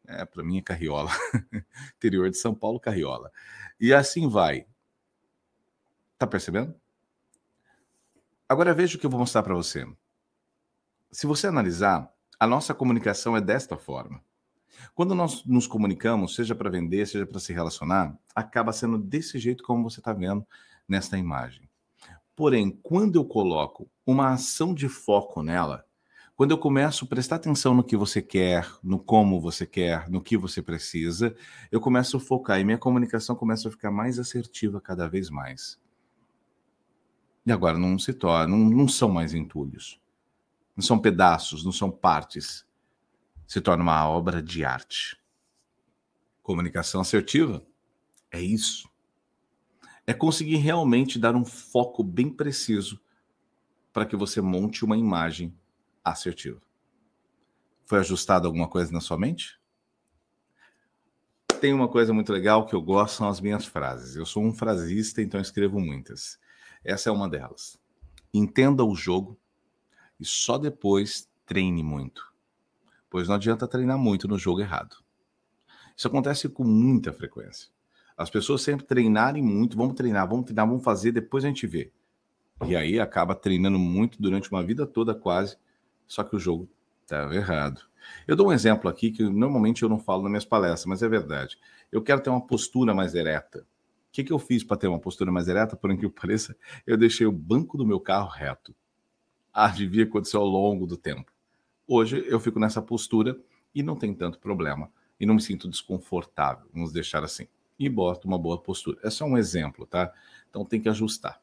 É, 0.07 0.25
para 0.25 0.45
mim 0.45 0.59
é 0.59 0.63
carriola. 0.63 1.11
Interior 1.97 2.31
de 2.31 2.37
São 2.37 2.55
Paulo, 2.55 2.79
carriola. 2.79 3.33
E 3.81 3.93
assim 3.93 4.29
vai. 4.29 4.67
Tá 6.17 6.27
percebendo? 6.27 6.75
Agora 8.49 8.73
veja 8.73 8.97
o 8.97 9.01
que 9.01 9.07
eu 9.07 9.11
vou 9.11 9.19
mostrar 9.19 9.43
para 9.43 9.55
você. 9.55 9.85
Se 11.15 11.29
você 11.29 11.47
analisar, 11.47 12.13
a 12.41 12.45
nossa 12.45 12.75
comunicação 12.75 13.37
é 13.37 13.41
desta 13.41 13.77
forma. 13.77 14.21
Quando 14.97 15.15
nós 15.15 15.45
nos 15.45 15.65
comunicamos, 15.65 16.35
seja 16.35 16.57
para 16.57 16.69
vender, 16.69 17.07
seja 17.07 17.25
para 17.25 17.39
se 17.39 17.53
relacionar, 17.53 18.19
acaba 18.35 18.73
sendo 18.73 18.99
desse 18.99 19.39
jeito 19.39 19.63
como 19.63 19.89
você 19.89 20.01
está 20.01 20.13
vendo 20.13 20.45
nesta 20.89 21.17
imagem. 21.17 21.69
Porém, 22.35 22.81
quando 22.83 23.15
eu 23.15 23.25
coloco 23.25 23.89
uma 24.05 24.31
ação 24.33 24.75
de 24.75 24.89
foco 24.89 25.41
nela, 25.41 25.87
quando 26.35 26.51
eu 26.51 26.59
começo 26.59 27.05
a 27.05 27.09
prestar 27.09 27.37
atenção 27.37 27.75
no 27.75 27.85
que 27.85 27.97
você 27.97 28.21
quer, 28.21 28.69
no 28.83 28.99
como 28.99 29.41
você 29.41 29.65
quer, 29.65 30.11
no 30.11 30.21
que 30.21 30.37
você 30.37 30.61
precisa, 30.61 31.33
eu 31.71 31.81
começo 31.81 32.17
a 32.17 32.21
focar 32.21 32.59
e 32.59 32.65
minha 32.65 32.77
comunicação 32.77 33.37
começa 33.37 33.69
a 33.69 33.71
ficar 33.71 33.93
mais 33.93 34.19
assertiva 34.19 34.81
cada 34.81 35.09
vez 35.09 35.31
mais. 35.31 35.81
E 37.47 37.53
agora 37.53 37.79
não 37.79 38.01
se 38.01 38.13
torna, 38.13 38.49
não, 38.49 38.69
não 38.69 38.89
são 38.89 39.11
mais 39.11 39.33
entulhos. 39.33 40.03
Não 40.77 40.83
são 40.83 40.99
pedaços, 40.99 41.65
não 41.65 41.73
são 41.73 41.91
partes. 41.91 42.67
Se 43.47 43.61
torna 43.61 43.83
uma 43.83 44.09
obra 44.09 44.43
de 44.43 44.65
arte. 44.65 45.17
Comunicação 46.43 47.01
assertiva 47.01 47.65
é 48.31 48.41
isso 48.41 48.93
é 50.07 50.13
conseguir 50.13 50.57
realmente 50.57 51.19
dar 51.19 51.35
um 51.35 51.45
foco 51.45 52.03
bem 52.03 52.29
preciso 52.29 53.01
para 53.93 54.05
que 54.05 54.17
você 54.17 54.41
monte 54.41 54.85
uma 54.85 54.97
imagem 54.97 55.57
assertiva. 56.05 56.61
Foi 57.87 57.99
ajustado 57.99 58.47
alguma 58.47 58.69
coisa 58.69 58.93
na 58.93 59.01
sua 59.01 59.19
mente? 59.19 59.59
Tem 61.61 61.73
uma 61.73 61.89
coisa 61.89 62.13
muito 62.13 62.33
legal 62.33 62.67
que 62.67 62.75
eu 62.75 62.83
gosto 62.83 63.17
são 63.17 63.29
as 63.29 63.41
minhas 63.41 63.65
frases. 63.65 64.17
Eu 64.17 64.27
sou 64.27 64.45
um 64.45 64.53
frasista, 64.53 65.23
então 65.23 65.41
escrevo 65.41 65.81
muitas. 65.81 66.39
Essa 66.85 67.09
é 67.09 67.13
uma 67.13 67.29
delas. 67.29 67.81
Entenda 68.33 68.85
o 68.85 68.95
jogo 68.95 69.39
e 70.19 70.25
só 70.25 70.59
depois 70.59 71.29
treine 71.47 71.83
muito. 71.83 72.33
Pois 73.11 73.29
não 73.29 73.35
adianta 73.37 73.69
treinar 73.69 73.99
muito 73.99 74.27
no 74.27 74.39
jogo 74.39 74.61
errado. 74.61 74.97
Isso 75.97 76.09
acontece 76.09 76.49
com 76.49 76.65
muita 76.65 77.13
frequência. 77.13 77.69
As 78.17 78.31
pessoas 78.31 78.63
sempre 78.63 78.87
treinarem 78.87 79.43
muito, 79.43 79.77
vamos 79.77 79.95
treinar, 79.95 80.29
vamos 80.29 80.45
treinar, 80.47 80.67
vamos 80.67 80.85
fazer, 80.85 81.13
depois 81.13 81.45
a 81.45 81.49
gente 81.49 81.67
vê. 81.67 81.93
E 82.65 82.77
aí 82.77 83.01
acaba 83.01 83.35
treinando 83.35 83.79
muito 83.79 84.21
durante 84.23 84.51
uma 84.51 84.63
vida 84.63 84.87
toda 84.87 85.15
quase, 85.15 85.57
só 86.07 86.23
que 86.23 86.37
o 86.37 86.39
jogo 86.39 86.69
estava 87.03 87.35
errado. 87.35 87.83
Eu 88.27 88.37
dou 88.37 88.49
um 88.49 88.53
exemplo 88.53 88.89
aqui 88.89 89.11
que 89.11 89.23
normalmente 89.23 89.83
eu 89.83 89.89
não 89.89 89.99
falo 89.99 90.23
nas 90.23 90.31
minhas 90.31 90.45
palestras, 90.45 90.87
mas 90.87 91.03
é 91.03 91.09
verdade. 91.09 91.59
Eu 91.91 92.03
quero 92.03 92.21
ter 92.21 92.31
uma 92.31 92.41
postura 92.41 92.95
mais 92.95 93.15
ereta. 93.15 93.61
O 93.61 94.13
que, 94.13 94.23
que 94.23 94.33
eu 94.33 94.39
fiz 94.39 94.63
para 94.63 94.77
ter 94.77 94.87
uma 94.87 95.01
postura 95.01 95.33
mais 95.33 95.49
ereta? 95.49 95.77
Por 95.77 95.97
que 95.97 96.09
pareça, 96.09 96.57
eu 96.87 96.97
deixei 96.97 97.27
o 97.27 97.33
banco 97.33 97.77
do 97.77 97.87
meu 97.87 97.99
carro 97.99 98.29
reto. 98.29 98.75
Ah, 99.55 99.69
devia 99.69 100.05
acontecer 100.05 100.37
ao 100.37 100.45
longo 100.45 100.87
do 100.87 100.97
tempo. 100.97 101.33
Hoje 101.87 102.25
eu 102.27 102.41
fico 102.41 102.59
nessa 102.59 102.83
postura 102.83 103.39
e 103.75 103.83
não 103.83 103.97
tem 103.97 104.13
tanto 104.13 104.39
problema. 104.39 104.91
E 105.19 105.25
não 105.25 105.35
me 105.35 105.41
sinto 105.41 105.69
desconfortável, 105.69 106.67
vamos 106.73 106.93
deixar 106.93 107.23
assim 107.23 107.47
e 107.79 107.89
bota 107.89 108.27
uma 108.27 108.37
boa 108.39 108.59
postura. 108.59 108.99
É 109.03 109.09
só 109.11 109.25
um 109.25 109.39
exemplo, 109.39 109.87
tá? 109.87 110.13
Então 110.49 110.65
tem 110.65 110.81
que 110.81 110.89
ajustar. 110.89 111.41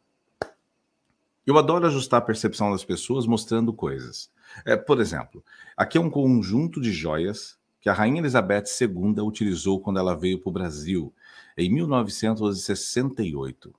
Eu 1.46 1.58
adoro 1.58 1.86
ajustar 1.88 2.20
a 2.20 2.24
percepção 2.24 2.72
das 2.72 2.86
pessoas 2.86 3.26
mostrando 3.26 3.74
coisas. 3.74 4.32
É, 4.66 4.78
por 4.78 5.00
exemplo, 5.00 5.44
aqui 5.76 5.98
é 5.98 6.02
um 6.02 6.10
conjunto 6.10 6.82
de 6.82 6.92
joias 6.92 7.58
que 7.80 7.88
a 7.90 7.94
Rainha 7.94 8.20
Elizabeth 8.20 8.66
II 8.80 9.22
utilizou 9.22 9.80
quando 9.80 10.00
ela 10.00 10.16
veio 10.16 10.40
para 10.40 10.50
o 10.50 10.54
Brasil, 10.54 11.14
em 11.58 11.74
1968. 11.74 13.74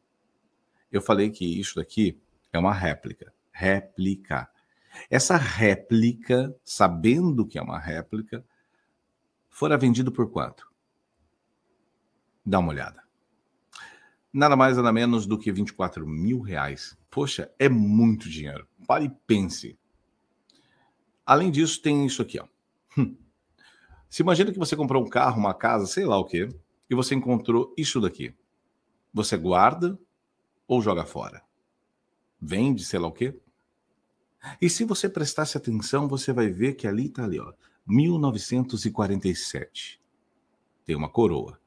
Eu 0.91 1.01
falei 1.01 1.31
que 1.31 1.45
isso 1.45 1.77
daqui 1.77 2.19
é 2.53 2.59
uma 2.59 2.73
réplica. 2.73 3.33
Réplica. 3.53 4.49
Essa 5.09 5.37
réplica, 5.37 6.55
sabendo 6.65 7.47
que 7.47 7.59
é 7.59 7.63
uma 7.63 7.79
réplica, 7.79 8.45
fora 9.49 9.79
vendido 9.79 10.11
por 10.11 10.31
quanto? 10.31 10.71
Dá 12.45 12.59
uma 12.59 12.71
olhada. 12.71 13.03
Nada 14.33 14.57
mais, 14.57 14.77
nada 14.77 14.93
menos 14.93 15.27
do 15.27 15.39
que 15.39 15.53
24 15.53 16.07
mil 16.07 16.41
reais. 16.41 16.97
Poxa, 17.11 17.53
é 17.59 17.69
muito 17.69 18.29
dinheiro. 18.29 18.67
Pare 18.87 19.05
e 19.05 19.11
pense. 19.27 19.79
Além 21.25 21.51
disso, 21.51 21.81
tem 21.83 22.07
isso 22.07 22.23
aqui, 22.23 22.41
ó. 22.41 22.47
Hum. 22.97 23.17
Se 24.09 24.23
imagina 24.23 24.53
que 24.53 24.59
você 24.59 24.75
comprou 24.75 25.05
um 25.05 25.09
carro, 25.09 25.39
uma 25.39 25.55
casa, 25.55 25.87
sei 25.87 26.05
lá 26.05 26.19
o 26.19 26.25
quê, 26.25 26.49
e 26.89 26.95
você 26.95 27.15
encontrou 27.15 27.75
isso 27.77 28.01
daqui. 28.01 28.35
Você 29.13 29.37
guarda 29.37 29.99
ou 30.67 30.81
joga 30.81 31.05
fora? 31.05 31.43
Vende, 32.45 32.85
sei 32.85 32.99
lá 32.99 33.07
o 33.07 33.13
quê? 33.13 33.39
E 34.61 34.69
se 34.69 34.85
você 34.85 35.09
prestasse 35.09 35.57
atenção, 35.57 36.09
você 36.09 36.33
vai 36.33 36.49
ver 36.49 36.75
que 36.75 36.89
ali 36.89 37.09
tá 37.09 37.23
ali, 37.23 37.39
ó, 37.39 37.53
1947. 37.87 40.03
Tem 40.85 40.97
uma 40.97 41.09
coroa. 41.09 41.61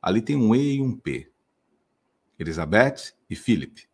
Ali 0.00 0.22
tem 0.22 0.36
um 0.36 0.54
E 0.54 0.76
e 0.76 0.80
um 0.80 0.96
P. 0.96 1.30
Elizabeth 2.38 3.12
e 3.28 3.36
Philip. 3.36 3.86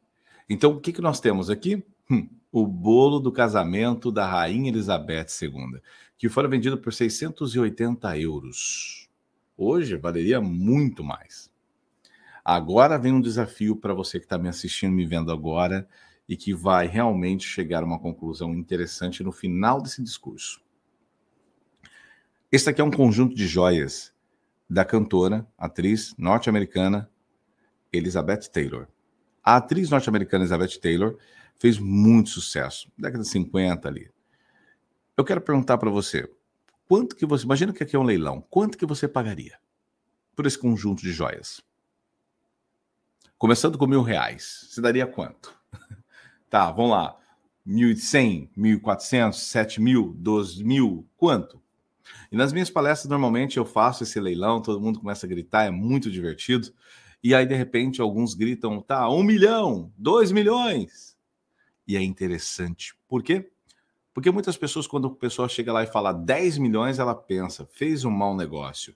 Então, 0.49 0.71
o 0.73 0.81
que, 0.81 0.93
que 0.93 1.03
nós 1.03 1.19
temos 1.19 1.51
aqui? 1.51 1.85
Hum, 2.09 2.29
o 2.53 2.65
bolo 2.65 3.19
do 3.19 3.33
casamento 3.33 4.13
da 4.13 4.25
Rainha 4.27 4.71
Elizabeth 4.71 5.27
II, 5.43 5.81
que 6.17 6.29
foi 6.29 6.47
vendido 6.47 6.79
por 6.79 6.93
680 6.93 8.17
euros. 8.17 9.11
Hoje 9.57 9.97
valeria 9.97 10.41
muito 10.41 11.03
mais. 11.03 11.50
Agora 12.53 12.99
vem 12.99 13.13
um 13.13 13.21
desafio 13.21 13.77
para 13.77 13.95
você 13.95 14.19
que 14.19 14.27
está 14.27 14.37
me 14.37 14.49
assistindo, 14.49 14.93
me 14.93 15.07
vendo 15.07 15.31
agora, 15.31 15.89
e 16.29 16.37
que 16.37 16.53
vai 16.53 16.89
realmente 16.89 17.47
chegar 17.47 17.85
a 17.85 17.87
uma 17.87 18.01
conclusão 18.01 18.53
interessante 18.53 19.23
no 19.23 19.31
final 19.31 19.81
desse 19.81 20.03
discurso. 20.03 20.61
Esse 22.51 22.69
aqui 22.69 22.81
é 22.81 22.85
um 22.85 22.91
conjunto 22.91 23.37
de 23.37 23.47
joias 23.47 24.13
da 24.69 24.85
cantora, 24.85 25.47
atriz 25.57 26.13
norte-americana 26.19 27.09
Elizabeth 27.93 28.51
Taylor. 28.53 28.89
A 29.45 29.55
atriz 29.55 29.89
norte-americana 29.89 30.43
Elizabeth 30.43 30.81
Taylor 30.81 31.19
fez 31.57 31.79
muito 31.79 32.31
sucesso, 32.31 32.91
década 32.99 33.23
de 33.23 33.29
50 33.29 33.87
ali. 33.87 34.11
Eu 35.17 35.25
quero 35.25 35.41
perguntar 35.41 35.79
para 35.79 35.89
você, 35.89 36.29
quanto 36.89 37.15
que 37.15 37.25
você, 37.25 37.45
imagina 37.45 37.73
que 37.73 37.85
aqui 37.85 37.95
é 37.95 37.99
um 38.01 38.03
leilão, 38.03 38.45
quanto 38.51 38.77
que 38.77 38.85
você 38.85 39.07
pagaria? 39.07 39.57
por 40.41 40.47
esse 40.47 40.59
conjunto 40.59 41.03
de 41.03 41.13
joias? 41.13 41.61
Começando 43.41 43.79
com 43.79 43.87
mil 43.87 44.03
reais, 44.03 44.67
você 44.69 44.83
daria 44.83 45.07
quanto? 45.07 45.59
tá, 46.51 46.71
vamos 46.71 46.91
lá. 46.91 47.17
1.100, 47.67 48.51
1.400, 48.55 49.31
7.000, 49.31 50.15
12.000, 50.23 51.07
quanto? 51.17 51.59
E 52.31 52.37
nas 52.37 52.53
minhas 52.53 52.69
palestras, 52.69 53.09
normalmente 53.09 53.57
eu 53.57 53.65
faço 53.65 54.03
esse 54.03 54.21
leilão, 54.21 54.61
todo 54.61 54.79
mundo 54.79 55.01
começa 55.01 55.25
a 55.25 55.29
gritar, 55.29 55.65
é 55.65 55.71
muito 55.71 56.11
divertido. 56.11 56.71
E 57.25 57.35
aí, 57.35 57.47
de 57.47 57.55
repente, 57.55 58.03
alguns 58.03 58.35
gritam, 58.35 58.83
tá, 58.83 59.09
um 59.09 59.23
milhão, 59.23 59.91
dois 59.97 60.31
milhões. 60.31 61.17
E 61.89 61.97
é 61.97 62.03
interessante. 62.03 62.95
Por 63.09 63.23
quê? 63.23 63.51
Porque 64.13 64.31
muitas 64.31 64.59
pessoas, 64.59 64.87
quando 64.87 65.09
a 65.09 65.15
pessoa 65.15 65.49
chega 65.49 65.73
lá 65.73 65.83
e 65.83 65.87
fala 65.87 66.13
10 66.13 66.59
milhões, 66.59 66.99
ela 66.99 67.15
pensa, 67.15 67.67
fez 67.73 68.05
um 68.05 68.11
mau 68.11 68.37
negócio. 68.37 68.95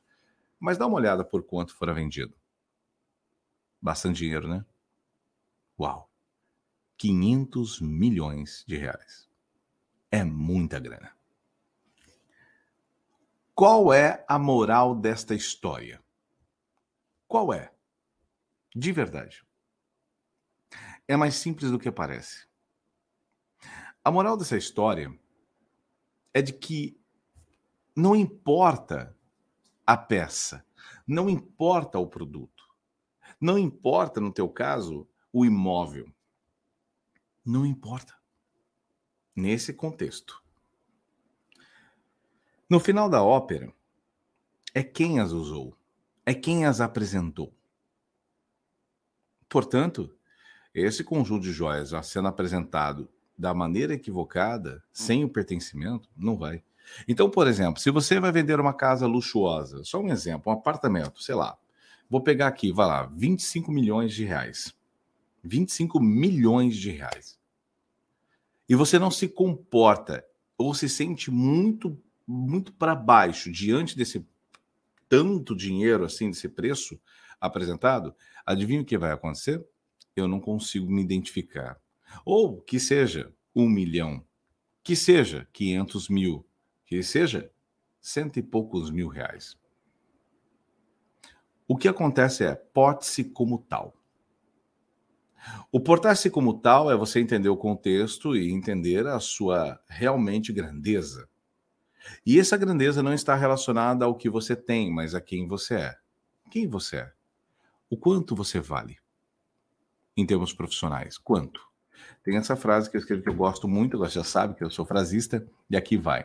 Mas 0.60 0.76
dá 0.76 0.86
uma 0.86 0.96
olhada 0.96 1.24
por 1.24 1.42
quanto 1.44 1.74
fora 1.74 1.94
vendido. 1.94 2.34
Bastante 3.84 4.16
dinheiro, 4.16 4.48
né? 4.48 4.64
Uau! 5.78 6.10
500 6.96 7.82
milhões 7.82 8.64
de 8.66 8.78
reais. 8.78 9.28
É 10.10 10.24
muita 10.24 10.80
grana. 10.80 11.14
Qual 13.54 13.92
é 13.92 14.24
a 14.26 14.38
moral 14.38 14.94
desta 14.94 15.34
história? 15.34 16.02
Qual 17.28 17.52
é? 17.52 17.74
De 18.74 18.90
verdade. 18.90 19.44
É 21.06 21.14
mais 21.14 21.34
simples 21.34 21.70
do 21.70 21.78
que 21.78 21.92
parece. 21.92 22.48
A 24.02 24.10
moral 24.10 24.38
dessa 24.38 24.56
história 24.56 25.14
é 26.32 26.40
de 26.40 26.54
que 26.54 26.98
não 27.94 28.16
importa 28.16 29.14
a 29.86 29.94
peça, 29.94 30.64
não 31.06 31.28
importa 31.28 31.98
o 31.98 32.06
produto, 32.06 32.53
não 33.40 33.58
importa, 33.58 34.20
no 34.20 34.32
teu 34.32 34.48
caso, 34.48 35.06
o 35.32 35.44
imóvel. 35.44 36.10
Não 37.44 37.66
importa. 37.66 38.14
Nesse 39.34 39.72
contexto. 39.72 40.42
No 42.68 42.80
final 42.80 43.08
da 43.08 43.22
ópera, 43.22 43.72
é 44.74 44.82
quem 44.82 45.20
as 45.20 45.32
usou, 45.32 45.76
é 46.24 46.32
quem 46.32 46.64
as 46.64 46.80
apresentou. 46.80 47.54
Portanto, 49.48 50.16
esse 50.74 51.04
conjunto 51.04 51.42
de 51.42 51.52
joias 51.52 51.90
sendo 52.04 52.28
apresentado 52.28 53.08
da 53.36 53.52
maneira 53.52 53.94
equivocada, 53.94 54.82
sem 54.92 55.24
o 55.24 55.28
pertencimento, 55.28 56.08
não 56.16 56.36
vai. 56.36 56.64
Então, 57.06 57.30
por 57.30 57.46
exemplo, 57.46 57.80
se 57.80 57.90
você 57.90 58.18
vai 58.18 58.32
vender 58.32 58.58
uma 58.60 58.74
casa 58.74 59.06
luxuosa, 59.06 59.84
só 59.84 60.00
um 60.00 60.08
exemplo, 60.08 60.52
um 60.52 60.56
apartamento, 60.56 61.22
sei 61.22 61.34
lá, 61.34 61.56
vou 62.08 62.22
pegar 62.22 62.48
aqui, 62.48 62.72
vai 62.72 62.86
lá, 62.86 63.06
25 63.06 63.70
milhões 63.70 64.14
de 64.14 64.24
reais. 64.24 64.74
25 65.42 66.00
milhões 66.00 66.76
de 66.76 66.90
reais. 66.90 67.38
E 68.68 68.74
você 68.74 68.98
não 68.98 69.10
se 69.10 69.28
comporta 69.28 70.24
ou 70.56 70.74
se 70.74 70.88
sente 70.88 71.30
muito 71.30 72.00
muito 72.26 72.72
para 72.72 72.94
baixo 72.94 73.52
diante 73.52 73.96
desse 73.96 74.26
tanto 75.08 75.54
dinheiro 75.54 76.04
assim, 76.04 76.30
desse 76.30 76.48
preço 76.48 76.98
apresentado, 77.40 78.14
adivinha 78.46 78.80
o 78.80 78.84
que 78.84 78.96
vai 78.96 79.12
acontecer? 79.12 79.64
Eu 80.16 80.26
não 80.26 80.40
consigo 80.40 80.90
me 80.90 81.02
identificar. 81.02 81.78
Ou 82.24 82.60
que 82.60 82.80
seja 82.80 83.32
um 83.54 83.68
milhão, 83.68 84.24
que 84.82 84.96
seja 84.96 85.46
500 85.52 86.08
mil, 86.08 86.46
que 86.86 87.02
seja 87.02 87.50
cento 88.00 88.38
e 88.38 88.42
poucos 88.42 88.90
mil 88.90 89.08
reais. 89.08 89.56
O 91.74 91.76
que 91.76 91.88
acontece 91.88 92.44
é, 92.44 92.54
porte-se 92.54 93.24
como 93.24 93.58
tal. 93.58 93.92
O 95.72 95.80
portar-se 95.80 96.30
como 96.30 96.60
tal 96.60 96.88
é 96.88 96.96
você 96.96 97.18
entender 97.18 97.48
o 97.48 97.56
contexto 97.56 98.36
e 98.36 98.52
entender 98.52 99.08
a 99.08 99.18
sua 99.18 99.80
realmente 99.88 100.52
grandeza. 100.52 101.28
E 102.24 102.38
essa 102.38 102.56
grandeza 102.56 103.02
não 103.02 103.12
está 103.12 103.34
relacionada 103.34 104.04
ao 104.04 104.14
que 104.14 104.30
você 104.30 104.54
tem, 104.54 104.88
mas 104.94 105.16
a 105.16 105.20
quem 105.20 105.48
você 105.48 105.74
é. 105.74 105.96
Quem 106.48 106.68
você 106.68 106.98
é? 106.98 107.12
O 107.90 107.96
quanto 107.96 108.36
você 108.36 108.60
vale? 108.60 108.98
Em 110.16 110.24
termos 110.24 110.52
profissionais, 110.52 111.18
quanto? 111.18 111.60
Tem 112.22 112.36
essa 112.36 112.54
frase 112.54 112.88
que 112.88 112.98
eu 112.98 113.20
que 113.20 113.28
eu 113.28 113.34
gosto 113.34 113.66
muito, 113.66 113.98
você 113.98 114.14
já 114.14 114.24
sabe 114.24 114.54
que 114.54 114.62
eu 114.62 114.70
sou 114.70 114.86
frasista, 114.86 115.44
e 115.68 115.76
aqui 115.76 115.96
vai. 115.96 116.24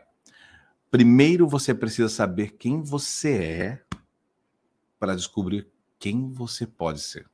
Primeiro 0.92 1.48
você 1.48 1.74
precisa 1.74 2.08
saber 2.08 2.52
quem 2.52 2.84
você 2.84 3.34
é 3.34 3.89
para 5.00 5.16
descobrir 5.16 5.68
quem 5.98 6.32
você 6.32 6.68
pode 6.68 7.00
ser. 7.00 7.26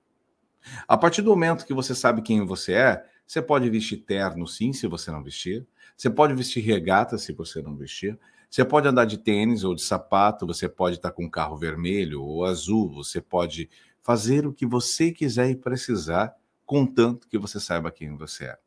A 0.88 0.98
partir 0.98 1.22
do 1.22 1.30
momento 1.30 1.66
que 1.66 1.74
você 1.74 1.94
sabe 1.94 2.22
quem 2.22 2.46
você 2.46 2.74
é, 2.74 3.06
você 3.26 3.42
pode 3.42 3.70
vestir 3.70 3.98
terno, 3.98 4.48
sim, 4.48 4.72
se 4.72 4.88
você 4.88 5.12
não 5.12 5.24
vestir. 5.24 5.66
Você 5.98 6.10
pode 6.10 6.34
vestir 6.34 6.64
regata, 6.64 7.18
se 7.18 7.34
você 7.34 7.62
não 7.62 7.76
vestir. 7.76 8.20
Você 8.50 8.64
pode 8.64 8.88
andar 8.88 9.06
de 9.06 9.18
tênis 9.18 9.64
ou 9.64 9.74
de 9.74 9.82
sapato, 9.82 10.46
você 10.46 10.70
pode 10.70 10.98
estar 10.98 11.12
com 11.12 11.26
um 11.26 11.30
carro 11.30 11.58
vermelho 11.58 12.22
ou 12.22 12.46
azul, 12.46 12.90
você 12.90 13.20
pode 13.20 13.70
fazer 14.02 14.46
o 14.46 14.54
que 14.54 14.66
você 14.66 15.12
quiser 15.12 15.50
e 15.50 15.56
precisar, 15.56 16.34
contanto 16.66 17.28
que 17.28 17.38
você 17.38 17.60
saiba 17.60 17.92
quem 17.92 18.16
você 18.16 18.46
é, 18.46 18.58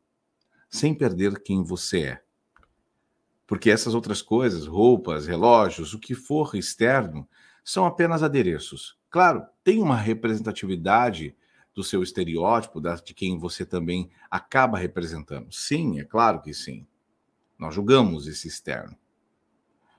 sem 0.69 0.93
perder 0.93 1.41
quem 1.41 1.63
você 1.63 2.01
é. 2.01 2.21
Porque 3.47 3.71
essas 3.71 3.95
outras 3.95 4.21
coisas, 4.21 4.67
roupas, 4.67 5.25
relógios, 5.25 5.93
o 5.93 5.99
que 5.99 6.13
for 6.13 6.55
externo, 6.55 7.27
são 7.69 7.85
apenas 7.85 8.23
adereços. 8.23 8.97
Claro, 9.11 9.45
tem 9.63 9.79
uma 9.79 9.95
representatividade 9.95 11.35
do 11.71 11.83
seu 11.83 12.01
estereótipo, 12.01 12.81
de 12.81 13.13
quem 13.13 13.37
você 13.37 13.63
também 13.63 14.09
acaba 14.29 14.75
representando. 14.75 15.53
Sim, 15.53 15.99
é 15.99 16.03
claro 16.03 16.41
que 16.41 16.51
sim. 16.51 16.87
Nós 17.59 17.75
julgamos 17.75 18.25
esse 18.25 18.47
externo. 18.47 18.97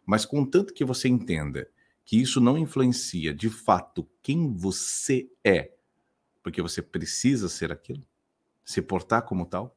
Mas 0.05 0.25
contanto 0.25 0.75
que 0.75 0.85
você 0.85 1.07
entenda 1.07 1.69
que 2.05 2.21
isso 2.21 2.41
não 2.41 2.59
influencia 2.59 3.33
de 3.33 3.49
fato 3.49 4.05
quem 4.21 4.53
você 4.53 5.31
é, 5.45 5.73
porque 6.43 6.61
você 6.61 6.83
precisa 6.83 7.49
ser 7.49 7.71
aquilo, 7.71 8.05
se 8.65 8.83
portar 8.83 9.23
como 9.23 9.47
tal. 9.47 9.77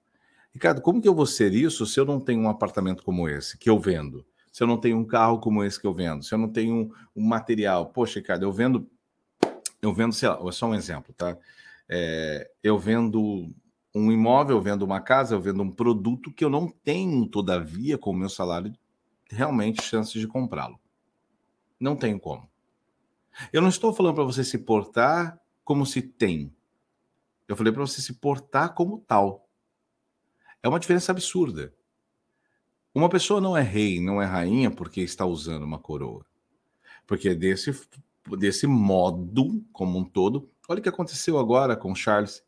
Ricardo, 0.51 0.81
como 0.81 0.99
que 0.99 1.07
eu 1.07 1.13
vou 1.13 1.27
ser 1.27 1.53
isso 1.53 1.85
se 1.85 1.99
eu 1.99 2.05
não 2.05 2.19
tenho 2.19 2.41
um 2.41 2.49
apartamento 2.49 3.03
como 3.03 3.29
esse 3.29 3.55
que 3.55 3.69
eu 3.69 3.79
vendo? 3.79 4.25
Se 4.53 4.61
eu 4.61 4.67
não 4.67 4.77
tenho 4.77 4.99
um 4.99 5.03
carro 5.03 5.39
como 5.39 5.63
esse 5.63 5.81
que 5.81 5.87
eu 5.87 5.93
vendo? 5.95 6.23
Se 6.23 6.31
eu 6.31 6.37
não 6.37 6.47
tenho 6.47 6.75
um, 6.75 6.91
um 7.15 7.25
material? 7.25 7.87
Poxa, 7.87 8.19
Ricardo, 8.19 8.43
eu 8.43 8.51
vendo, 8.51 8.87
eu 9.81 9.91
vendo, 9.91 10.13
sei 10.13 10.29
lá, 10.29 10.39
é 10.47 10.51
só 10.51 10.67
um 10.67 10.75
exemplo, 10.75 11.11
tá? 11.11 11.35
É, 11.89 12.51
eu 12.61 12.77
vendo 12.77 13.51
um 13.95 14.11
imóvel, 14.11 14.57
eu 14.57 14.61
vendo 14.61 14.83
uma 14.83 15.01
casa, 15.01 15.33
eu 15.33 15.41
vendo 15.41 15.63
um 15.63 15.71
produto 15.71 16.31
que 16.31 16.45
eu 16.45 16.51
não 16.51 16.67
tenho, 16.67 17.27
todavia, 17.27 17.97
com 17.97 18.11
o 18.11 18.15
meu 18.15 18.29
salário 18.29 18.71
realmente 19.27 19.81
chances 19.81 20.21
de 20.21 20.27
comprá-lo. 20.27 20.79
Não 21.79 21.95
tem 21.95 22.19
como. 22.19 22.47
Eu 23.51 23.59
não 23.59 23.69
estou 23.69 23.91
falando 23.91 24.13
para 24.13 24.23
você 24.23 24.43
se 24.43 24.59
portar 24.59 25.39
como 25.63 25.83
se 25.83 25.99
tem. 25.99 26.55
Eu 27.47 27.55
falei 27.55 27.73
para 27.73 27.81
você 27.81 28.03
se 28.03 28.13
portar 28.13 28.75
como 28.75 29.03
tal. 29.07 29.49
É 30.61 30.69
uma 30.69 30.79
diferença 30.79 31.11
absurda. 31.11 31.73
Uma 32.93 33.09
pessoa 33.09 33.41
não 33.41 33.57
é 33.57 33.61
rei, 33.61 33.99
não 33.99 34.21
é 34.21 34.25
rainha 34.25 34.69
porque 34.69 35.01
está 35.01 35.25
usando 35.25 35.63
uma 35.63 35.79
coroa. 35.79 36.23
Porque 37.07 37.33
desse, 37.33 37.75
desse 38.37 38.67
modo, 38.67 39.63
como 39.73 39.97
um 39.97 40.03
todo, 40.03 40.47
olha 40.69 40.79
o 40.79 40.83
que 40.83 40.89
aconteceu 40.89 41.39
agora 41.39 41.75
com 41.75 41.95
Charles. 41.95 42.43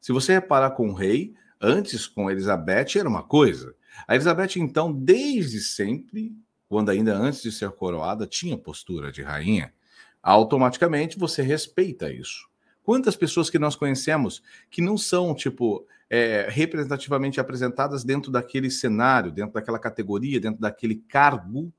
Se 0.00 0.12
você 0.12 0.34
reparar 0.34 0.70
com 0.70 0.90
o 0.90 0.94
rei, 0.94 1.34
antes 1.60 2.06
com 2.06 2.30
Elizabeth 2.30 2.98
era 2.98 3.08
uma 3.08 3.24
coisa. 3.24 3.74
A 4.06 4.14
Elizabeth, 4.14 4.56
então, 4.56 4.92
desde 4.92 5.60
sempre, 5.60 6.34
quando 6.68 6.90
ainda 6.90 7.16
antes 7.16 7.42
de 7.42 7.50
ser 7.50 7.70
coroada, 7.72 8.28
tinha 8.28 8.56
postura 8.56 9.10
de 9.10 9.22
rainha. 9.22 9.74
Automaticamente 10.22 11.18
você 11.18 11.42
respeita 11.42 12.12
isso. 12.12 12.48
Quantas 12.82 13.16
pessoas 13.16 13.50
que 13.50 13.58
nós 13.58 13.74
conhecemos 13.74 14.42
que 14.70 14.80
não 14.80 14.96
são, 14.96 15.34
tipo, 15.34 15.84
é, 16.10 16.48
representativamente 16.50 17.40
apresentadas 17.40 18.04
dentro 18.04 18.30
daquele 18.30 18.70
cenário, 18.70 19.32
dentro 19.32 19.54
daquela 19.54 19.78
categoria, 19.78 20.40
dentro 20.40 20.60
daquele 20.60 20.96
cargo? 20.96 21.72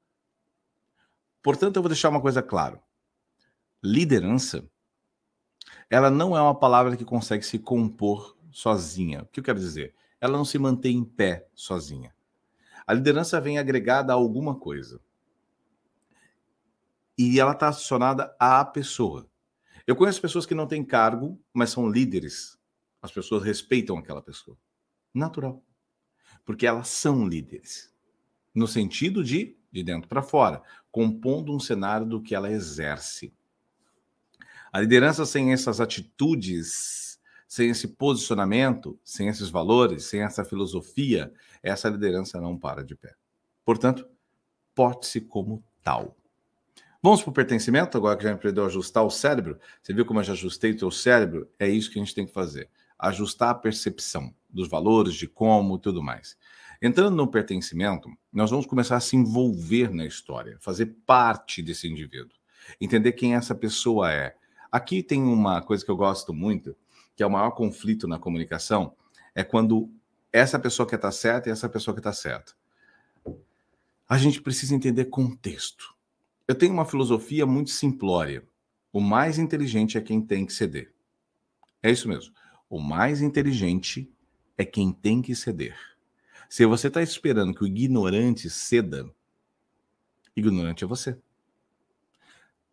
Portanto, 1.43 1.75
eu 1.75 1.81
vou 1.81 1.89
deixar 1.89 2.09
uma 2.09 2.21
coisa 2.21 2.41
clara. 2.41 2.81
Liderança, 3.83 4.65
ela 5.89 6.09
não 6.09 6.35
é 6.35 6.41
uma 6.41 6.57
palavra 6.57 6.95
que 6.95 7.05
consegue 7.05 7.45
se 7.45 7.59
compor 7.59 8.37
sozinha. 8.51 9.23
O 9.23 9.25
que 9.25 9.39
eu 9.39 9.43
quero 9.43 9.59
dizer? 9.59 9.93
ela 10.21 10.37
não 10.37 10.45
se 10.45 10.59
mantém 10.59 10.97
em 10.97 11.03
pé 11.03 11.49
sozinha. 11.55 12.13
A 12.85 12.93
liderança 12.93 13.41
vem 13.41 13.57
agregada 13.57 14.13
a 14.13 14.15
alguma 14.15 14.55
coisa. 14.55 15.01
E 17.17 17.39
ela 17.39 17.53
está 17.53 17.69
associada 17.69 18.35
à 18.39 18.63
pessoa. 18.63 19.27
Eu 19.85 19.95
conheço 19.95 20.21
pessoas 20.21 20.45
que 20.45 20.53
não 20.53 20.67
têm 20.67 20.85
cargo, 20.85 21.39
mas 21.51 21.71
são 21.71 21.89
líderes. 21.89 22.57
As 23.01 23.11
pessoas 23.11 23.43
respeitam 23.43 23.97
aquela 23.97 24.21
pessoa. 24.21 24.57
Natural. 25.13 25.63
Porque 26.45 26.67
elas 26.67 26.87
são 26.87 27.27
líderes. 27.27 27.93
No 28.53 28.67
sentido 28.67 29.23
de 29.23 29.57
de 29.71 29.83
dentro 29.83 30.09
para 30.09 30.21
fora, 30.21 30.61
compondo 30.91 31.55
um 31.55 31.59
cenário 31.59 32.05
do 32.05 32.21
que 32.21 32.35
ela 32.35 32.51
exerce. 32.51 33.33
A 34.71 34.79
liderança 34.79 35.25
sem 35.25 35.53
essas 35.53 35.79
atitudes, 35.79 37.19
sem 37.47 37.69
esse 37.69 37.87
posicionamento, 37.87 38.99
sem 39.03 39.27
esses 39.27 39.49
valores, 39.49 40.05
sem 40.05 40.21
essa 40.21 40.43
filosofia, 40.43 41.33
essa 41.63 41.89
liderança 41.89 42.39
não 42.39 42.57
para 42.57 42.83
de 42.83 42.95
pé. 42.95 43.15
Portanto, 43.63 44.07
porte-se 44.75 45.21
como 45.21 45.63
tal. 45.81 46.17
Vamos 47.03 47.21
para 47.23 47.31
o 47.31 47.33
pertencimento, 47.33 47.97
agora 47.97 48.15
que 48.15 48.23
já 48.23 48.33
aprendeu 48.33 48.63
a 48.63 48.67
ajustar 48.67 49.03
o 49.03 49.09
cérebro. 49.09 49.59
Você 49.81 49.93
viu 49.93 50.05
como 50.05 50.19
eu 50.19 50.23
já 50.23 50.33
ajustei 50.33 50.71
o 50.71 50.77
teu 50.77 50.91
cérebro? 50.91 51.49
É 51.57 51.67
isso 51.67 51.89
que 51.89 51.97
a 51.97 52.03
gente 52.03 52.13
tem 52.13 52.25
que 52.25 52.33
fazer. 52.33 52.69
Ajustar 53.01 53.49
a 53.49 53.55
percepção 53.55 54.33
dos 54.49 54.69
valores, 54.69 55.15
de 55.15 55.27
como 55.27 55.77
tudo 55.77 56.03
mais. 56.03 56.37
Entrando 56.81 57.15
no 57.15 57.27
pertencimento, 57.27 58.09
nós 58.31 58.49
vamos 58.49 58.65
começar 58.65 58.95
a 58.95 59.01
se 59.01 59.15
envolver 59.15 59.93
na 59.93 60.05
história, 60.05 60.57
fazer 60.59 60.87
parte 61.05 61.61
desse 61.61 61.87
indivíduo, 61.87 62.37
entender 62.79 63.11
quem 63.11 63.35
essa 63.35 63.53
pessoa 63.53 64.11
é. 64.11 64.35
Aqui 64.71 65.03
tem 65.03 65.21
uma 65.21 65.61
coisa 65.61 65.83
que 65.83 65.91
eu 65.91 65.97
gosto 65.97 66.33
muito, 66.33 66.75
que 67.15 67.23
é 67.23 67.25
o 67.25 67.29
maior 67.29 67.51
conflito 67.51 68.07
na 68.07 68.17
comunicação, 68.17 68.95
é 69.35 69.43
quando 69.43 69.91
essa 70.31 70.57
pessoa 70.57 70.87
quer 70.87 70.95
estar 70.95 71.11
certa 71.11 71.49
e 71.49 71.51
essa 71.51 71.67
pessoa 71.67 71.93
quer 71.93 71.99
estar 71.99 72.13
certa. 72.13 72.53
A 74.07 74.17
gente 74.17 74.41
precisa 74.41 74.75
entender 74.75 75.05
contexto. 75.05 75.95
Eu 76.47 76.55
tenho 76.55 76.73
uma 76.73 76.85
filosofia 76.85 77.45
muito 77.45 77.69
simplória. 77.69 78.43
O 78.91 78.99
mais 78.99 79.37
inteligente 79.37 79.97
é 79.97 80.01
quem 80.01 80.21
tem 80.21 80.45
que 80.45 80.53
ceder. 80.53 80.93
É 81.81 81.89
isso 81.89 82.09
mesmo. 82.09 82.33
O 82.71 82.79
mais 82.79 83.21
inteligente 83.21 84.09
é 84.57 84.63
quem 84.63 84.93
tem 84.93 85.21
que 85.21 85.35
ceder. 85.35 85.77
Se 86.49 86.65
você 86.65 86.87
está 86.87 87.03
esperando 87.03 87.53
que 87.53 87.65
o 87.65 87.67
ignorante 87.67 88.49
ceda, 88.49 89.13
ignorante 90.33 90.85
é 90.85 90.87
você. 90.87 91.19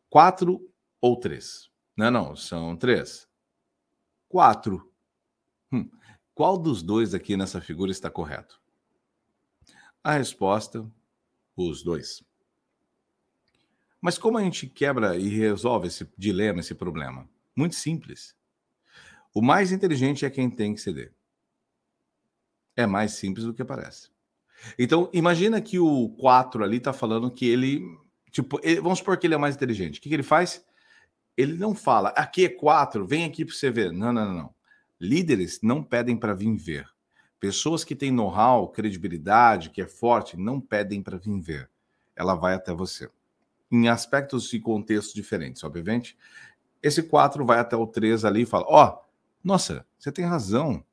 Quatro 0.08 0.72
ou 1.00 1.18
três? 1.18 1.68
Não, 1.96 2.12
não, 2.12 2.36
são 2.36 2.76
três. 2.76 3.28
Quatro. 4.28 4.88
Hum. 5.72 5.90
Qual 6.32 6.56
dos 6.56 6.80
dois 6.80 7.12
aqui 7.12 7.36
nessa 7.36 7.60
figura 7.60 7.90
está 7.90 8.08
correto? 8.08 8.62
A 10.04 10.12
resposta: 10.12 10.88
os 11.56 11.82
dois. 11.82 12.22
Mas 14.00 14.16
como 14.16 14.38
a 14.38 14.44
gente 14.44 14.68
quebra 14.68 15.16
e 15.16 15.26
resolve 15.28 15.88
esse 15.88 16.08
dilema, 16.16 16.60
esse 16.60 16.72
problema? 16.72 17.28
Muito 17.56 17.74
simples. 17.74 18.37
O 19.38 19.40
mais 19.40 19.70
inteligente 19.70 20.24
é 20.26 20.30
quem 20.30 20.50
tem 20.50 20.74
que 20.74 20.80
ceder. 20.80 21.12
É 22.74 22.86
mais 22.86 23.12
simples 23.12 23.46
do 23.46 23.54
que 23.54 23.64
parece. 23.64 24.10
Então, 24.76 25.08
imagina 25.12 25.60
que 25.60 25.78
o 25.78 26.08
4 26.18 26.64
ali 26.64 26.78
está 26.78 26.92
falando 26.92 27.30
que 27.30 27.46
ele. 27.46 27.84
Tipo, 28.32 28.58
ele, 28.64 28.80
vamos 28.80 28.98
supor 28.98 29.16
que 29.16 29.28
ele 29.28 29.34
é 29.34 29.38
mais 29.38 29.54
inteligente. 29.54 30.00
O 30.00 30.02
que, 30.02 30.08
que 30.08 30.14
ele 30.16 30.24
faz? 30.24 30.66
Ele 31.36 31.54
não 31.54 31.72
fala, 31.72 32.08
aqui 32.16 32.46
é 32.46 32.48
4, 32.48 33.06
vem 33.06 33.24
aqui 33.26 33.44
para 33.44 33.54
você 33.54 33.70
ver. 33.70 33.92
Não, 33.92 34.12
não, 34.12 34.34
não. 34.34 34.54
Líderes 35.00 35.60
não 35.62 35.84
pedem 35.84 36.16
para 36.16 36.34
vir 36.34 36.56
ver. 36.56 36.88
Pessoas 37.38 37.84
que 37.84 37.94
têm 37.94 38.10
know-how, 38.10 38.66
credibilidade, 38.66 39.70
que 39.70 39.80
é 39.80 39.86
forte, 39.86 40.36
não 40.36 40.60
pedem 40.60 41.00
para 41.00 41.16
vir 41.16 41.38
ver. 41.38 41.70
Ela 42.16 42.34
vai 42.34 42.54
até 42.54 42.74
você 42.74 43.08
em 43.70 43.88
aspectos 43.88 44.52
e 44.52 44.58
contextos 44.58 45.14
diferentes, 45.14 45.62
obviamente. 45.62 46.18
Esse 46.82 47.04
4 47.04 47.46
vai 47.46 47.60
até 47.60 47.76
o 47.76 47.86
3 47.86 48.24
ali 48.24 48.42
e 48.42 48.46
fala: 48.46 48.64
Ó, 48.66 48.84
oh, 48.84 49.07
nossa, 49.42 49.86
você 49.98 50.10
tem 50.10 50.24
razão. 50.24 50.84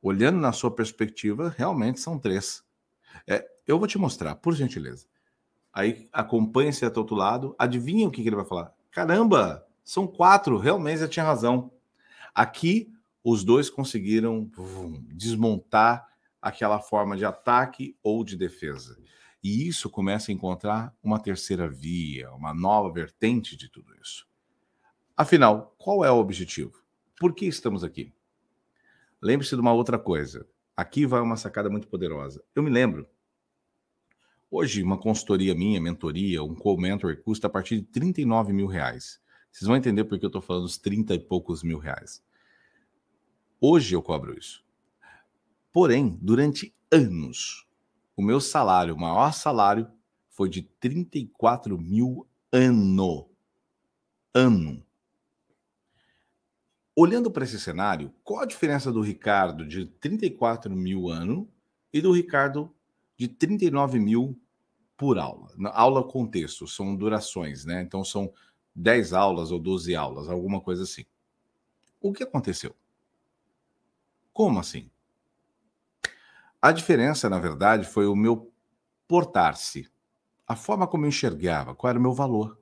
Olhando 0.00 0.38
na 0.38 0.52
sua 0.52 0.70
perspectiva, 0.70 1.54
realmente 1.56 2.00
são 2.00 2.18
três. 2.18 2.64
É, 3.26 3.46
eu 3.66 3.78
vou 3.78 3.88
te 3.88 3.98
mostrar, 3.98 4.34
por 4.36 4.54
gentileza. 4.54 5.06
Aí 5.72 6.08
acompanha-se 6.12 6.84
até 6.84 6.98
o 6.98 7.02
outro 7.02 7.16
lado, 7.16 7.54
adivinha 7.58 8.06
o 8.06 8.10
que, 8.10 8.22
que 8.22 8.28
ele 8.28 8.36
vai 8.36 8.44
falar? 8.44 8.72
Caramba, 8.90 9.66
são 9.82 10.06
quatro, 10.06 10.58
realmente 10.58 10.98
você 10.98 11.08
tinha 11.08 11.24
razão. 11.24 11.72
Aqui, 12.34 12.92
os 13.22 13.42
dois 13.42 13.70
conseguiram 13.70 14.50
desmontar 15.08 16.06
aquela 16.40 16.78
forma 16.78 17.16
de 17.16 17.24
ataque 17.24 17.96
ou 18.02 18.22
de 18.22 18.36
defesa. 18.36 18.98
E 19.42 19.66
isso 19.66 19.88
começa 19.88 20.30
a 20.30 20.34
encontrar 20.34 20.94
uma 21.02 21.18
terceira 21.18 21.68
via, 21.68 22.32
uma 22.32 22.54
nova 22.54 22.92
vertente 22.92 23.56
de 23.56 23.68
tudo 23.68 23.94
isso. 24.00 24.26
Afinal, 25.16 25.74
qual 25.78 26.04
é 26.04 26.10
o 26.10 26.18
objetivo? 26.18 26.83
Por 27.18 27.34
que 27.34 27.46
estamos 27.46 27.84
aqui? 27.84 28.12
Lembre-se 29.22 29.54
de 29.54 29.60
uma 29.60 29.72
outra 29.72 29.98
coisa. 29.98 30.46
Aqui 30.76 31.06
vai 31.06 31.20
uma 31.20 31.36
sacada 31.36 31.70
muito 31.70 31.86
poderosa. 31.86 32.42
Eu 32.54 32.62
me 32.62 32.70
lembro. 32.70 33.08
Hoje, 34.50 34.82
uma 34.82 34.98
consultoria 34.98 35.54
minha, 35.54 35.80
mentoria, 35.80 36.42
um 36.42 36.54
co-mentor 36.54 37.16
custa 37.22 37.46
a 37.46 37.50
partir 37.50 37.80
de 37.80 37.86
39 37.86 38.52
mil 38.52 38.66
reais. 38.66 39.20
Vocês 39.50 39.66
vão 39.66 39.76
entender 39.76 40.04
por 40.04 40.18
que 40.18 40.24
eu 40.24 40.28
estou 40.28 40.42
falando 40.42 40.64
os 40.64 40.76
30 40.76 41.14
e 41.14 41.18
poucos 41.18 41.62
mil 41.62 41.78
reais. 41.78 42.22
Hoje 43.60 43.94
eu 43.94 44.02
cobro 44.02 44.36
isso. 44.36 44.64
Porém, 45.72 46.18
durante 46.20 46.74
anos, 46.90 47.66
o 48.16 48.22
meu 48.22 48.40
salário, 48.40 48.94
o 48.94 49.00
maior 49.00 49.32
salário, 49.32 49.88
foi 50.28 50.48
de 50.48 50.62
34 50.62 51.78
mil 51.78 52.26
ano. 52.52 53.28
Ano. 54.34 54.83
Olhando 56.96 57.28
para 57.28 57.42
esse 57.42 57.58
cenário, 57.58 58.14
qual 58.22 58.42
a 58.42 58.46
diferença 58.46 58.92
do 58.92 59.00
Ricardo 59.00 59.66
de 59.66 59.86
34 59.86 60.74
mil 60.76 61.08
ano 61.08 61.50
e 61.92 62.00
do 62.00 62.12
Ricardo 62.12 62.72
de 63.16 63.26
39 63.26 63.98
mil 63.98 64.40
por 64.96 65.18
aula? 65.18 65.50
Na 65.56 65.70
aula 65.70 66.06
contexto, 66.06 66.68
são 66.68 66.94
durações, 66.94 67.64
né? 67.64 67.82
Então 67.82 68.04
são 68.04 68.32
10 68.76 69.12
aulas 69.12 69.50
ou 69.50 69.58
12 69.58 69.94
aulas, 69.96 70.28
alguma 70.28 70.60
coisa 70.60 70.84
assim. 70.84 71.04
O 72.00 72.12
que 72.12 72.22
aconteceu? 72.22 72.76
Como 74.32 74.60
assim? 74.60 74.88
A 76.62 76.70
diferença, 76.70 77.28
na 77.28 77.40
verdade, 77.40 77.86
foi 77.86 78.06
o 78.06 78.14
meu 78.14 78.52
portar-se, 79.08 79.88
a 80.46 80.54
forma 80.54 80.86
como 80.86 81.04
eu 81.04 81.08
enxergava, 81.08 81.74
qual 81.74 81.90
era 81.90 81.98
o 81.98 82.02
meu 82.02 82.12
valor. 82.12 82.60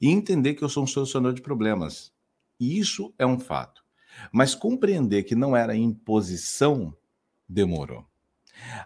E 0.00 0.08
entender 0.08 0.54
que 0.54 0.64
eu 0.64 0.68
sou 0.68 0.82
um 0.82 0.86
solucionador 0.86 1.34
de 1.34 1.42
problemas. 1.42 2.15
Isso 2.58 3.12
é 3.18 3.26
um 3.26 3.38
fato. 3.38 3.84
Mas 4.32 4.54
compreender 4.54 5.24
que 5.24 5.34
não 5.34 5.56
era 5.56 5.76
imposição 5.76 6.96
demorou. 7.48 8.04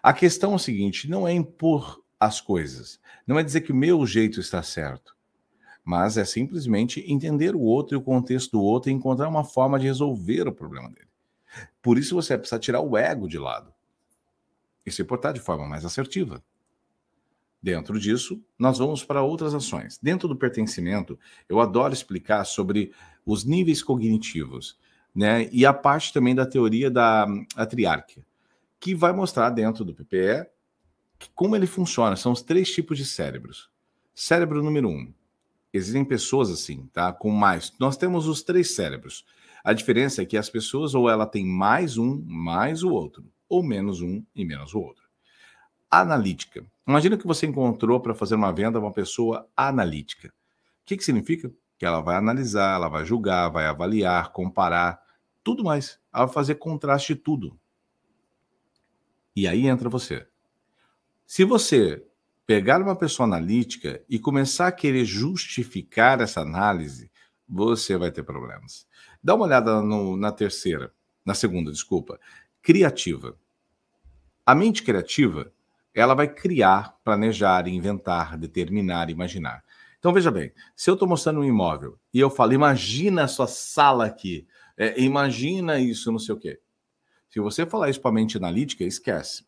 A 0.03 0.13
questão 0.13 0.53
é 0.53 0.55
o 0.55 0.59
seguinte: 0.59 1.09
não 1.09 1.27
é 1.27 1.31
impor 1.31 2.03
as 2.19 2.39
coisas, 2.39 2.99
não 3.25 3.39
é 3.39 3.43
dizer 3.43 3.61
que 3.61 3.71
o 3.71 3.75
meu 3.75 4.05
jeito 4.05 4.39
está 4.39 4.61
certo, 4.61 5.15
mas 5.83 6.17
é 6.17 6.25
simplesmente 6.25 7.03
entender 7.11 7.55
o 7.55 7.61
outro 7.61 7.95
e 7.95 7.97
o 7.97 8.01
contexto 8.01 8.51
do 8.51 8.61
outro 8.61 8.91
e 8.91 8.93
encontrar 8.93 9.27
uma 9.27 9.43
forma 9.43 9.79
de 9.79 9.87
resolver 9.87 10.47
o 10.47 10.53
problema 10.53 10.89
dele. 10.89 11.07
Por 11.81 11.97
isso 11.97 12.15
você 12.15 12.37
precisa 12.37 12.59
tirar 12.59 12.81
o 12.81 12.95
ego 12.95 13.27
de 13.27 13.39
lado 13.39 13.73
e 14.85 14.91
se 14.91 15.03
portar 15.03 15.33
de 15.33 15.39
forma 15.39 15.67
mais 15.67 15.83
assertiva. 15.83 16.43
Dentro 17.61 17.99
disso, 17.99 18.41
nós 18.57 18.79
vamos 18.79 19.03
para 19.03 19.21
outras 19.21 19.53
ações. 19.53 19.99
Dentro 20.01 20.27
do 20.27 20.35
pertencimento, 20.35 21.17
eu 21.47 21.59
adoro 21.59 21.93
explicar 21.93 22.43
sobre 22.43 22.91
os 23.25 23.45
níveis 23.45 23.83
cognitivos, 23.83 24.79
né? 25.13 25.47
E 25.51 25.65
a 25.65 25.73
parte 25.73 26.11
também 26.11 26.33
da 26.33 26.45
teoria 26.45 26.89
da 26.89 27.27
triárquia, 27.69 28.25
que 28.79 28.95
vai 28.95 29.13
mostrar 29.13 29.51
dentro 29.51 29.85
do 29.85 29.93
PPE 29.93 30.47
como 31.35 31.55
ele 31.55 31.67
funciona. 31.67 32.15
São 32.15 32.31
os 32.31 32.41
três 32.41 32.71
tipos 32.71 32.97
de 32.97 33.05
cérebros. 33.05 33.69
Cérebro 34.13 34.63
número 34.63 34.89
um. 34.89 35.13
Existem 35.71 36.03
pessoas 36.03 36.49
assim, 36.49 36.89
tá? 36.91 37.13
Com 37.13 37.29
mais. 37.29 37.71
Nós 37.79 37.95
temos 37.95 38.27
os 38.27 38.41
três 38.41 38.73
cérebros. 38.73 39.23
A 39.63 39.71
diferença 39.71 40.23
é 40.23 40.25
que 40.25 40.35
as 40.35 40.49
pessoas 40.49 40.95
ou 40.95 41.07
ela 41.07 41.27
tem 41.27 41.45
mais 41.45 41.97
um, 41.97 42.23
mais 42.25 42.81
o 42.83 42.89
outro 42.89 43.23
ou 43.51 43.61
menos 43.61 44.01
um 44.01 44.23
e 44.33 44.45
menos 44.45 44.73
o 44.73 44.79
outro. 44.79 45.03
Analítica. 45.91 46.65
Imagina 46.87 47.17
que 47.17 47.27
você 47.27 47.45
encontrou 47.45 47.99
para 47.99 48.15
fazer 48.15 48.35
uma 48.35 48.51
venda 48.51 48.79
uma 48.79 48.93
pessoa 48.93 49.47
analítica. 49.55 50.29
O 50.29 50.85
que, 50.85 50.95
que 50.95 51.03
significa? 51.03 51.51
Que 51.77 51.85
ela 51.85 51.99
vai 51.99 52.15
analisar, 52.15 52.75
ela 52.75 52.87
vai 52.87 53.03
julgar, 53.03 53.49
vai 53.49 53.65
avaliar, 53.65 54.31
comparar, 54.31 55.01
tudo 55.43 55.63
mais. 55.63 55.99
Ela 56.13 56.25
vai 56.25 56.33
fazer 56.33 56.55
contraste 56.55 57.13
de 57.13 57.19
tudo. 57.19 57.59
E 59.35 59.47
aí 59.47 59.67
entra 59.67 59.89
você. 59.89 60.25
Se 61.25 61.43
você 61.43 62.05
pegar 62.45 62.81
uma 62.81 62.95
pessoa 62.95 63.27
analítica 63.27 64.03
e 64.09 64.17
começar 64.17 64.67
a 64.67 64.71
querer 64.71 65.05
justificar 65.05 66.21
essa 66.21 66.41
análise, 66.41 67.11
você 67.47 67.97
vai 67.97 68.11
ter 68.11 68.23
problemas. 68.23 68.87
Dá 69.23 69.35
uma 69.35 69.45
olhada 69.45 69.81
no, 69.81 70.15
na 70.15 70.31
terceira, 70.31 70.93
na 71.25 71.33
segunda, 71.33 71.71
desculpa 71.71 72.19
criativa. 72.61 73.37
A 74.45 74.53
mente 74.53 74.83
criativa, 74.83 75.51
ela 75.93 76.13
vai 76.13 76.27
criar, 76.27 76.97
planejar, 77.03 77.67
inventar, 77.67 78.37
determinar, 78.37 79.09
imaginar. 79.09 79.63
Então 79.99 80.13
veja 80.13 80.31
bem, 80.31 80.51
se 80.75 80.89
eu 80.89 80.95
estou 80.95 81.07
mostrando 81.07 81.41
um 81.41 81.43
imóvel 81.43 81.97
e 82.13 82.19
eu 82.19 82.29
falo, 82.29 82.53
imagina 82.53 83.23
a 83.23 83.27
sua 83.27 83.47
sala 83.47 84.05
aqui, 84.05 84.47
é, 84.77 84.99
imagina 84.99 85.79
isso, 85.79 86.11
não 86.11 86.19
sei 86.19 86.33
o 86.33 86.39
quê. 86.39 86.59
Se 87.29 87.39
você 87.39 87.65
falar 87.65 87.89
isso 87.89 88.01
para 88.01 88.09
a 88.09 88.13
mente 88.13 88.35
analítica, 88.35 88.83
esquece. 88.83 89.45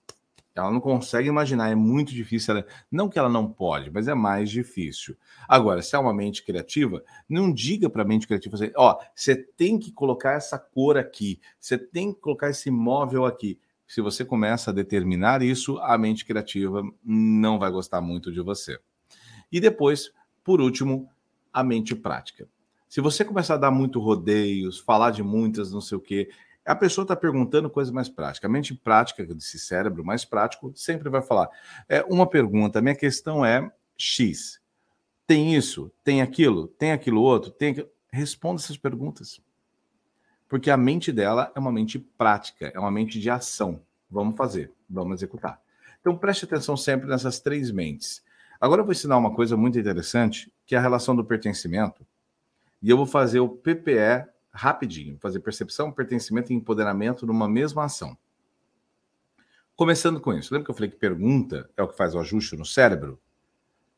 Ela 0.55 0.69
não 0.69 0.79
consegue 0.79 1.27
imaginar, 1.27 1.69
é 1.69 1.75
muito 1.75 2.13
difícil. 2.13 2.55
Ela... 2.55 2.67
Não 2.91 3.09
que 3.09 3.17
ela 3.17 3.29
não 3.29 3.51
pode, 3.51 3.89
mas 3.89 4.07
é 4.07 4.13
mais 4.13 4.51
difícil. 4.51 5.17
Agora, 5.47 5.81
se 5.81 5.95
é 5.95 5.99
uma 5.99 6.13
mente 6.13 6.43
criativa, 6.43 7.03
não 7.27 7.51
diga 7.51 7.89
para 7.89 8.03
a 8.03 8.05
mente 8.05 8.27
criativa 8.27 8.55
assim, 8.55 8.71
ó, 8.75 8.99
você 9.15 9.35
tem 9.35 9.79
que 9.79 9.91
colocar 9.91 10.33
essa 10.33 10.59
cor 10.59 10.97
aqui, 10.97 11.41
você 11.59 11.77
tem 11.77 12.13
que 12.13 12.19
colocar 12.21 12.51
esse 12.51 12.69
móvel 12.69 13.25
aqui. 13.25 13.59
Se 13.93 14.01
você 14.01 14.25
começa 14.25 14.71
a 14.71 14.73
determinar 14.73 15.43
isso, 15.43 15.77
a 15.77 15.95
mente 15.99 16.25
criativa 16.25 16.81
não 17.05 17.59
vai 17.59 17.69
gostar 17.69 18.01
muito 18.01 18.31
de 18.31 18.41
você. 18.41 18.79
E 19.51 19.59
depois, 19.59 20.11
por 20.43 20.59
último, 20.59 21.07
a 21.53 21.63
mente 21.63 21.93
prática. 21.93 22.47
Se 22.89 22.99
você 22.99 23.23
começar 23.23 23.53
a 23.53 23.57
dar 23.57 23.69
muito 23.69 23.99
rodeios, 23.99 24.79
falar 24.79 25.11
de 25.11 25.21
muitas, 25.21 25.71
não 25.71 25.79
sei 25.79 25.95
o 25.99 26.01
quê, 26.01 26.27
a 26.65 26.75
pessoa 26.75 27.03
está 27.03 27.15
perguntando 27.15 27.69
coisas 27.69 27.93
mais 27.93 28.09
práticas. 28.09 28.49
A 28.49 28.51
mente 28.51 28.73
prática 28.73 29.23
desse 29.27 29.59
cérebro 29.59 30.03
mais 30.03 30.25
prático 30.25 30.71
sempre 30.75 31.07
vai 31.07 31.21
falar. 31.21 31.47
É 31.87 32.01
uma 32.09 32.25
pergunta, 32.25 32.81
minha 32.81 32.95
questão 32.95 33.45
é 33.45 33.71
X. 33.95 34.59
Tem 35.27 35.53
isso? 35.55 35.91
Tem 36.03 36.19
aquilo? 36.19 36.67
Tem 36.67 36.93
aquilo 36.93 37.21
outro? 37.21 37.51
Tem 37.51 37.75
Responda 38.11 38.59
essas 38.59 38.75
perguntas. 38.75 39.39
Porque 40.53 40.69
a 40.69 40.77
mente 40.77 41.11
dela 41.11 41.51
é 41.55 41.59
uma 41.59 41.71
mente 41.71 41.97
prática, 41.97 42.71
é 42.75 42.79
uma 42.79 42.91
mente 42.91 43.19
de 43.19 43.27
ação. 43.27 43.81
Vamos 44.07 44.37
fazer, 44.37 44.71
vamos 44.87 45.15
executar. 45.15 45.59
Então 45.99 46.15
preste 46.15 46.45
atenção 46.45 46.77
sempre 46.77 47.09
nessas 47.09 47.39
três 47.39 47.71
mentes. 47.71 48.23
Agora 48.61 48.81
eu 48.81 48.85
vou 48.85 48.91
ensinar 48.91 49.17
uma 49.17 49.33
coisa 49.33 49.57
muito 49.57 49.79
interessante, 49.79 50.53
que 50.63 50.75
é 50.75 50.77
a 50.77 50.81
relação 50.81 51.15
do 51.15 51.25
pertencimento. 51.25 52.05
E 52.83 52.87
eu 52.91 52.95
vou 52.95 53.07
fazer 53.07 53.39
o 53.39 53.49
PPE 53.49 54.27
rapidinho, 54.51 55.17
fazer 55.19 55.39
percepção, 55.39 55.91
pertencimento 55.91 56.53
e 56.53 56.55
empoderamento 56.55 57.25
numa 57.25 57.49
mesma 57.49 57.85
ação. 57.85 58.15
Começando 59.75 60.21
com 60.21 60.35
isso, 60.35 60.53
lembra 60.53 60.65
que 60.65 60.69
eu 60.69 60.75
falei 60.75 60.91
que 60.91 60.97
pergunta 60.97 61.67
é 61.75 61.81
o 61.81 61.87
que 61.87 61.97
faz 61.97 62.13
o 62.13 62.19
ajuste 62.19 62.55
no 62.55 62.63
cérebro? 62.63 63.19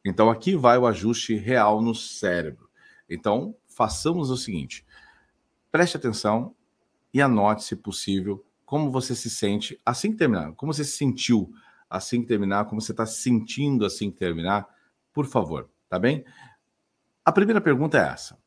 Então 0.05 0.31
aqui 0.31 0.55
vai 0.55 0.77
o 0.77 0.87
ajuste 0.87 1.35
real 1.35 1.81
no 1.81 1.93
cérebro. 1.93 2.69
Então 3.09 3.53
façamos 3.67 4.29
o 4.29 4.37
seguinte: 4.37 4.85
preste 5.75 5.97
atenção 5.97 6.55
e 7.13 7.21
anote, 7.21 7.65
se 7.65 7.75
possível, 7.75 8.45
como 8.65 8.89
você 8.89 9.13
se 9.13 9.29
sente 9.29 9.77
assim 9.85 10.09
que 10.09 10.17
terminar, 10.17 10.53
como 10.53 10.73
você 10.73 10.85
se 10.85 10.95
sentiu 10.95 11.51
assim 11.89 12.21
que 12.21 12.27
terminar, 12.29 12.63
como 12.63 12.79
você 12.79 12.93
está 12.93 13.05
se 13.05 13.21
sentindo 13.21 13.85
assim 13.85 14.09
que 14.09 14.15
terminar, 14.15 14.65
por 15.11 15.25
favor, 15.25 15.69
tá 15.89 15.99
bem? 15.99 16.23
A 17.25 17.31
primeira 17.33 17.59
pergunta 17.59 17.97
é 17.97 18.07
essa: 18.07 18.37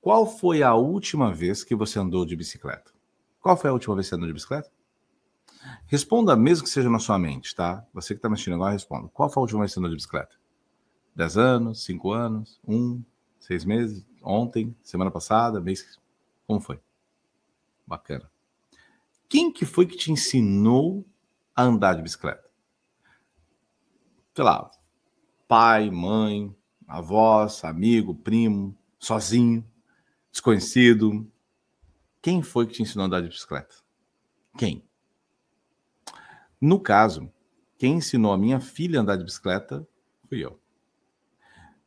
qual 0.00 0.28
foi 0.28 0.62
a 0.62 0.74
última 0.74 1.34
vez 1.34 1.64
que 1.64 1.74
você 1.74 1.98
andou 1.98 2.24
de 2.24 2.36
bicicleta? 2.36 2.92
Qual 3.40 3.56
foi 3.56 3.70
a 3.70 3.72
última 3.72 3.96
vez 3.96 4.06
que 4.06 4.10
você 4.10 4.14
andou 4.14 4.28
de 4.28 4.34
bicicleta? 4.34 4.70
Responda, 5.88 6.36
mesmo 6.36 6.62
que 6.62 6.70
seja 6.70 6.88
na 6.88 7.00
sua 7.00 7.18
mente, 7.18 7.52
tá? 7.52 7.84
Você 7.92 8.14
que 8.14 8.18
está 8.18 8.28
mexendo 8.28 8.54
agora, 8.54 8.74
responda. 8.74 9.08
Qual 9.08 9.28
foi 9.28 9.40
a 9.40 9.42
última 9.42 9.62
vez 9.62 9.72
que 9.72 9.74
você 9.74 9.80
andou 9.80 9.90
de 9.90 9.96
bicicleta? 9.96 10.36
Dez 11.16 11.36
anos? 11.36 11.84
Cinco 11.84 12.12
anos? 12.12 12.60
Um? 12.64 13.02
Seis 13.40 13.64
meses? 13.64 14.06
Ontem? 14.22 14.72
Semana 14.84 15.10
passada? 15.10 15.60
Mês? 15.60 15.98
Como 16.46 16.60
foi? 16.60 16.80
Bacana. 17.86 18.30
Quem 19.28 19.52
que 19.52 19.64
foi 19.64 19.86
que 19.86 19.96
te 19.96 20.12
ensinou 20.12 21.06
a 21.54 21.62
andar 21.62 21.94
de 21.94 22.02
bicicleta? 22.02 22.48
Sei 24.34 24.44
lá, 24.44 24.70
pai, 25.46 25.90
mãe, 25.90 26.54
avós, 26.86 27.64
amigo, 27.64 28.14
primo, 28.14 28.76
sozinho 28.98 29.64
desconhecido. 30.30 31.30
Quem 32.20 32.42
foi 32.42 32.66
que 32.66 32.72
te 32.74 32.82
ensinou 32.82 33.04
a 33.04 33.06
andar 33.06 33.20
de 33.22 33.28
bicicleta? 33.28 33.76
Quem? 34.58 34.84
No 36.60 36.80
caso, 36.80 37.30
quem 37.78 37.94
ensinou 37.96 38.32
a 38.32 38.38
minha 38.38 38.60
filha 38.60 38.98
a 38.98 39.02
andar 39.02 39.16
de 39.16 39.24
bicicleta 39.24 39.86
fui 40.28 40.44
eu. 40.44 40.58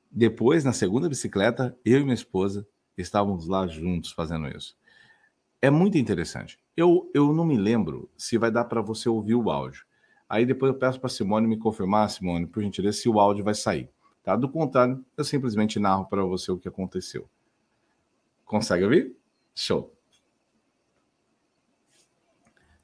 Depois, 0.10 0.64
na 0.64 0.74
segunda 0.74 1.10
bicicleta, 1.10 1.78
eu 1.84 2.00
e 2.00 2.04
minha 2.04 2.14
esposa 2.14 2.68
estávamos 3.02 3.48
lá 3.48 3.68
juntos 3.68 4.12
fazendo 4.12 4.48
isso. 4.48 4.78
É 5.62 5.70
muito 5.70 5.98
interessante. 5.98 6.60
Eu, 6.76 7.10
eu 7.14 7.34
não 7.34 7.46
me 7.46 7.58
lembro 7.58 8.10
se 8.18 8.38
vai 8.38 8.52
dar 8.52 8.66
para 8.66 8.82
você 8.82 9.10
ouvir 9.10 9.36
o 9.36 9.50
áudio. 9.50 9.86
Aí 10.30 10.46
depois 10.46 10.72
eu 10.72 10.78
peço 10.78 11.00
para 11.00 11.10
Simone 11.10 11.48
me 11.48 11.58
confirmar, 11.58 12.10
Simone, 12.10 12.46
por 12.46 12.62
gentileza, 12.62 12.98
se 12.98 13.10
o 13.10 13.20
áudio 13.20 13.44
vai 13.44 13.56
sair. 13.56 13.90
Tá? 14.24 14.36
Do 14.36 14.50
contrário, 14.50 15.04
eu 15.16 15.24
simplesmente 15.24 15.80
narro 15.80 16.06
para 16.06 16.22
você 16.24 16.52
o 16.52 16.58
que 16.58 16.68
aconteceu. 16.68 17.28
Consegue 18.46 18.84
ouvir? 18.84 19.16
Show. 19.56 19.94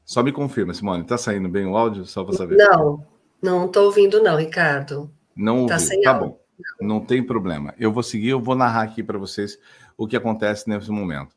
Só 0.05 0.21
me 0.23 0.31
confirma, 0.31 0.73
Simone, 0.73 1.03
tá 1.03 1.17
saindo 1.17 1.47
bem 1.47 1.65
o 1.65 1.77
áudio? 1.77 2.05
Só 2.05 2.23
para 2.23 2.35
saber. 2.35 2.57
Não, 2.57 3.05
não 3.41 3.65
estou 3.65 3.85
ouvindo, 3.85 4.21
não, 4.21 4.35
Ricardo. 4.35 5.11
Não 5.35 5.61
ouviu. 5.61 5.77
Tá, 5.77 6.01
tá 6.03 6.13
bom. 6.13 6.42
Não 6.79 7.03
tem 7.03 7.23
problema. 7.23 7.73
Eu 7.77 7.91
vou 7.91 8.03
seguir, 8.03 8.29
eu 8.29 8.41
vou 8.41 8.55
narrar 8.55 8.83
aqui 8.83 9.03
para 9.03 9.17
vocês 9.17 9.57
o 9.97 10.07
que 10.07 10.15
acontece 10.15 10.69
nesse 10.69 10.89
momento. 10.89 11.35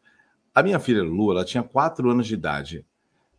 A 0.55 0.63
minha 0.63 0.79
filha 0.79 1.03
Lu, 1.03 1.31
ela 1.31 1.45
tinha 1.45 1.63
quatro 1.63 2.11
anos 2.11 2.27
de 2.27 2.35
idade. 2.35 2.87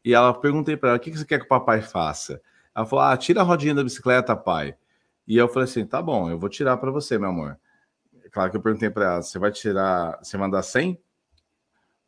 E 0.04 0.14
ela 0.14 0.34
perguntei 0.34 0.78
para 0.78 0.90
ela: 0.90 0.98
o 0.98 1.02
que 1.02 1.12
você 1.12 1.26
quer 1.26 1.40
que 1.40 1.46
o 1.46 1.50
papai 1.50 1.82
faça? 1.82 2.42
Ela 2.76 2.86
falou: 2.86 3.06
ah, 3.06 3.18
tira 3.18 3.42
a 3.42 3.44
rodinha 3.44 3.74
da 3.74 3.84
bicicleta, 3.84 4.36
pai. 4.36 4.76
E 5.28 5.36
eu 5.36 5.48
falei 5.48 5.66
assim: 5.66 5.86
tá 5.86 6.02
bom, 6.02 6.30
eu 6.30 6.40
vou 6.40 6.50
tirar 6.50 6.78
para 6.78 6.92
você, 6.92 7.18
meu 7.18 7.30
amor. 7.30 7.60
Claro 8.32 8.52
que 8.52 8.58
eu 8.58 8.62
perguntei 8.62 8.90
para 8.90 9.06
ela: 9.06 9.22
você 9.22 9.40
vai 9.40 9.52
tirar, 9.52 10.20
você 10.22 10.38
mandar 10.38 10.62
100? 10.62 10.98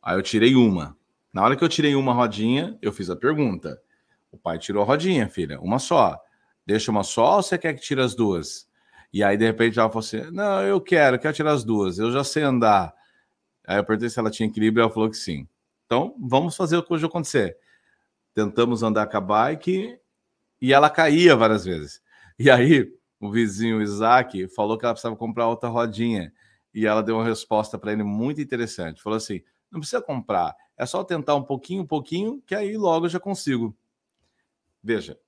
Aí 0.02 0.16
eu 0.16 0.22
tirei 0.22 0.54
uma. 0.54 0.96
Na 1.32 1.42
hora 1.42 1.56
que 1.56 1.62
eu 1.62 1.68
tirei 1.68 1.94
uma 1.94 2.12
rodinha, 2.12 2.78
eu 2.80 2.92
fiz 2.92 3.10
a 3.10 3.16
pergunta. 3.16 3.80
O 4.32 4.38
pai 4.38 4.58
tirou 4.58 4.82
a 4.82 4.86
rodinha, 4.86 5.28
filha, 5.28 5.60
uma 5.60 5.78
só. 5.78 6.18
Deixa 6.64 6.90
uma 6.90 7.02
só 7.02 7.36
ou 7.36 7.42
você 7.42 7.58
quer 7.58 7.74
que 7.74 7.80
tire 7.80 8.00
as 8.00 8.14
duas? 8.14 8.69
E 9.12 9.24
aí, 9.24 9.36
de 9.36 9.44
repente, 9.44 9.78
ela 9.78 9.88
falou 9.88 10.00
assim: 10.00 10.30
Não, 10.30 10.62
eu 10.62 10.80
quero, 10.80 11.18
quero 11.18 11.34
tirar 11.34 11.52
as 11.52 11.64
duas, 11.64 11.98
eu 11.98 12.12
já 12.12 12.22
sei 12.22 12.42
andar. 12.42 12.94
Aí 13.66 13.78
eu 13.78 13.84
perguntei 13.84 14.08
se 14.08 14.18
ela 14.18 14.30
tinha 14.30 14.48
equilíbrio, 14.48 14.82
ela 14.82 14.90
falou 14.90 15.10
que 15.10 15.16
sim. 15.16 15.48
Então, 15.86 16.14
vamos 16.20 16.56
fazer 16.56 16.76
o 16.76 16.82
que 16.82 16.92
hoje 16.92 17.04
acontecer. 17.06 17.56
Tentamos 18.34 18.82
andar 18.82 19.06
com 19.06 19.16
a 19.16 19.20
bike 19.20 19.98
e 20.60 20.72
ela 20.72 20.88
caía 20.88 21.34
várias 21.34 21.64
vezes. 21.64 22.00
E 22.38 22.50
aí, 22.50 22.92
o 23.20 23.30
vizinho 23.30 23.82
Isaac 23.82 24.48
falou 24.48 24.78
que 24.78 24.84
ela 24.84 24.94
precisava 24.94 25.16
comprar 25.16 25.48
outra 25.48 25.68
rodinha. 25.68 26.32
E 26.72 26.86
ela 26.86 27.02
deu 27.02 27.16
uma 27.16 27.24
resposta 27.24 27.78
para 27.78 27.92
ele 27.92 28.04
muito 28.04 28.40
interessante. 28.40 29.02
Falou 29.02 29.16
assim: 29.16 29.42
não 29.70 29.80
precisa 29.80 30.00
comprar, 30.00 30.54
é 30.76 30.86
só 30.86 31.04
tentar 31.04 31.34
um 31.34 31.42
pouquinho, 31.42 31.82
um 31.82 31.86
pouquinho, 31.86 32.42
que 32.46 32.54
aí 32.54 32.76
logo 32.76 33.06
eu 33.06 33.10
já 33.10 33.20
consigo. 33.20 33.76
Veja, 34.82 35.18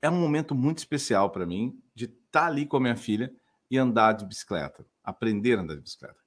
é 0.00 0.08
um 0.08 0.20
momento 0.20 0.54
muito 0.54 0.78
especial 0.78 1.30
para 1.30 1.44
mim 1.44 1.76
de 1.94 2.06
estar 2.06 2.16
tá 2.30 2.46
ali 2.46 2.66
com 2.66 2.76
a 2.76 2.80
minha 2.80 2.96
filha 2.96 3.32
e 3.70 3.78
andar 3.78 4.12
de 4.12 4.24
bicicleta, 4.24 4.84
aprender 5.02 5.58
a 5.58 5.62
andar 5.62 5.74
de 5.74 5.82
bicicleta. 5.82 6.18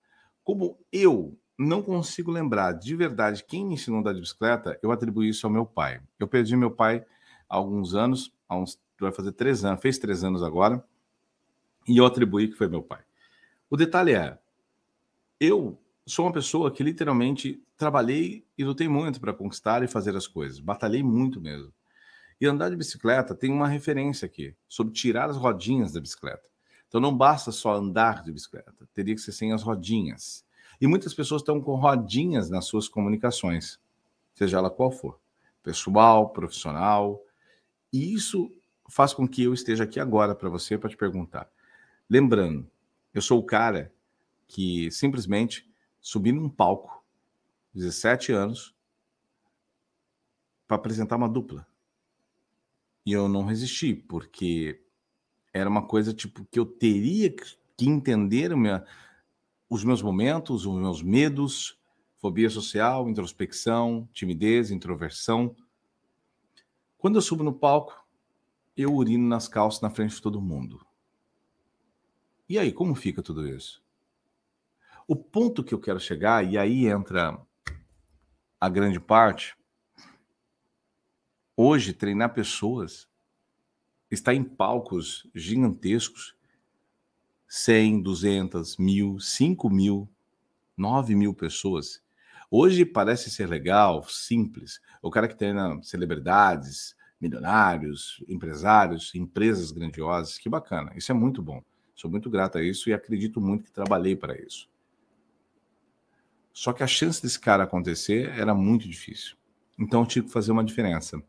Como 0.43 0.77
eu 0.91 1.37
não 1.57 1.81
consigo 1.81 2.31
lembrar 2.31 2.73
de 2.73 2.95
verdade 2.95 3.43
quem 3.43 3.65
me 3.65 3.73
ensinou 3.73 3.97
a 3.97 4.01
andar 4.01 4.13
de 4.13 4.21
bicicleta, 4.21 4.79
eu 4.81 4.91
atribuo 4.91 5.23
isso 5.23 5.45
ao 5.45 5.51
meu 5.51 5.65
pai. 5.65 6.01
Eu 6.19 6.27
perdi 6.27 6.55
meu 6.55 6.71
pai 6.71 7.05
há 7.49 7.55
alguns 7.55 7.95
anos, 7.95 8.31
há 8.47 8.55
uns, 8.55 8.79
vai 8.99 9.11
fazer 9.11 9.31
três 9.31 9.65
anos, 9.65 9.81
fez 9.81 9.97
três 9.97 10.23
anos 10.23 10.43
agora 10.43 10.83
e 11.87 11.97
eu 11.97 12.05
atribuí 12.05 12.49
que 12.49 12.55
foi 12.55 12.67
meu 12.67 12.83
pai. 12.83 13.01
O 13.69 13.77
detalhe 13.77 14.13
é, 14.13 14.37
eu 15.39 15.79
sou 16.05 16.25
uma 16.25 16.33
pessoa 16.33 16.71
que 16.71 16.83
literalmente 16.83 17.61
trabalhei 17.77 18.45
e 18.57 18.63
lutei 18.63 18.87
muito 18.87 19.19
para 19.19 19.33
conquistar 19.33 19.83
e 19.83 19.87
fazer 19.87 20.15
as 20.15 20.27
coisas, 20.27 20.59
batalhei 20.59 21.01
muito 21.01 21.39
mesmo. 21.39 21.73
E 22.39 22.45
andar 22.45 22.69
de 22.69 22.75
bicicleta 22.75 23.33
tem 23.33 23.51
uma 23.51 23.67
referência 23.67 24.25
aqui 24.25 24.55
sobre 24.67 24.93
tirar 24.93 25.29
as 25.29 25.37
rodinhas 25.37 25.91
da 25.91 25.99
bicicleta. 25.99 26.47
Então 26.87 27.01
não 27.01 27.15
basta 27.15 27.51
só 27.51 27.75
andar 27.75 28.23
de 28.23 28.31
bicicleta, 28.31 28.87
teria 28.93 29.15
que 29.15 29.21
ser 29.21 29.31
sem 29.31 29.51
as 29.51 29.63
rodinhas. 29.63 30.45
E 30.79 30.87
muitas 30.87 31.13
pessoas 31.13 31.41
estão 31.41 31.59
com 31.59 31.75
rodinhas 31.75 32.49
nas 32.49 32.65
suas 32.65 32.87
comunicações, 32.87 33.79
seja 34.35 34.57
ela 34.57 34.69
qual 34.69 34.91
for, 34.91 35.19
pessoal, 35.63 36.29
profissional. 36.29 37.21
E 37.91 38.13
isso 38.13 38.51
faz 38.89 39.13
com 39.13 39.27
que 39.27 39.43
eu 39.43 39.53
esteja 39.53 39.83
aqui 39.83 39.99
agora 39.99 40.35
para 40.35 40.49
você 40.49 40.77
para 40.77 40.89
te 40.89 40.95
perguntar: 40.95 41.49
Lembrando, 42.09 42.69
eu 43.13 43.21
sou 43.21 43.39
o 43.39 43.45
cara 43.45 43.91
que 44.47 44.89
simplesmente 44.91 45.69
subi 45.99 46.31
num 46.31 46.49
palco, 46.49 47.03
17 47.73 48.31
anos, 48.31 48.73
para 50.67 50.77
apresentar 50.77 51.15
uma 51.17 51.27
dupla. 51.27 51.67
E 53.07 53.13
eu 53.13 53.29
não 53.29 53.45
resisti, 53.45 53.93
porque 53.93 54.83
era 55.53 55.69
uma 55.69 55.87
coisa 55.87 56.13
tipo 56.13 56.45
que 56.51 56.59
eu 56.59 56.65
teria 56.65 57.31
que 57.31 57.45
entender 57.79 58.53
minha, 58.53 58.85
os 59.69 59.81
meus 59.85 60.01
momentos, 60.01 60.65
os 60.65 60.77
meus 60.77 61.01
medos, 61.01 61.79
fobia 62.17 62.49
social, 62.49 63.07
introspecção, 63.07 64.09
timidez, 64.11 64.71
introversão. 64.71 65.55
Quando 66.97 67.15
eu 67.15 67.21
subo 67.21 67.45
no 67.45 67.53
palco, 67.53 68.05
eu 68.75 68.93
urino 68.93 69.25
nas 69.25 69.47
calças 69.47 69.79
na 69.79 69.89
frente 69.89 70.15
de 70.15 70.21
todo 70.21 70.41
mundo. 70.41 70.85
E 72.49 72.59
aí, 72.59 72.73
como 72.73 72.93
fica 72.93 73.23
tudo 73.23 73.47
isso? 73.47 73.81
O 75.07 75.15
ponto 75.15 75.63
que 75.63 75.73
eu 75.73 75.79
quero 75.79 75.97
chegar, 76.01 76.45
e 76.45 76.57
aí 76.57 76.87
entra 76.87 77.41
a 78.59 78.67
grande 78.67 78.99
parte, 78.99 79.56
hoje 81.57 81.91
treinar 81.91 82.35
pessoas 82.35 83.09
está 84.11 84.31
em 84.33 84.43
palcos 84.43 85.27
gigantescos 85.33 86.35
100, 87.49 88.03
200, 88.03 88.77
mil, 88.77 89.19
5 89.19 89.69
mil, 89.69 90.07
9 90.77 91.15
mil 91.15 91.33
pessoas. 91.33 92.03
Hoje 92.51 92.85
parece 92.85 93.31
ser 93.31 93.47
legal, 93.47 94.03
simples. 94.07 94.79
O 95.01 95.09
cara 95.09 95.27
que 95.27 95.35
treina 95.35 95.81
celebridades, 95.81 96.95
milionários, 97.19 98.23
empresários, 98.27 99.15
empresas 99.15 99.71
grandiosas, 99.71 100.37
que 100.37 100.47
bacana. 100.47 100.93
Isso 100.95 101.11
é 101.11 101.15
muito 101.15 101.41
bom. 101.41 101.63
Sou 101.95 102.11
muito 102.11 102.29
grato 102.29 102.59
a 102.59 102.63
isso 102.63 102.89
e 102.89 102.93
acredito 102.93 103.41
muito 103.41 103.63
que 103.63 103.71
trabalhei 103.71 104.15
para 104.15 104.39
isso. 104.39 104.69
Só 106.53 106.71
que 106.71 106.83
a 106.83 106.87
chance 106.87 107.21
desse 107.21 107.39
cara 107.39 107.63
acontecer 107.63 108.29
era 108.29 108.53
muito 108.53 108.87
difícil. 108.87 109.35
Então 109.79 110.01
eu 110.01 110.07
tive 110.07 110.27
que 110.27 110.33
fazer 110.33 110.51
uma 110.51 110.63
diferença. 110.63 111.21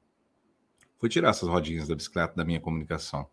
Foi 0.99 1.09
tirar 1.09 1.31
essas 1.31 1.49
rodinhas 1.49 1.89
da 1.89 1.95
bicicleta 1.95 2.35
da 2.35 2.45
minha 2.45 2.61
comunicação. 2.61 3.29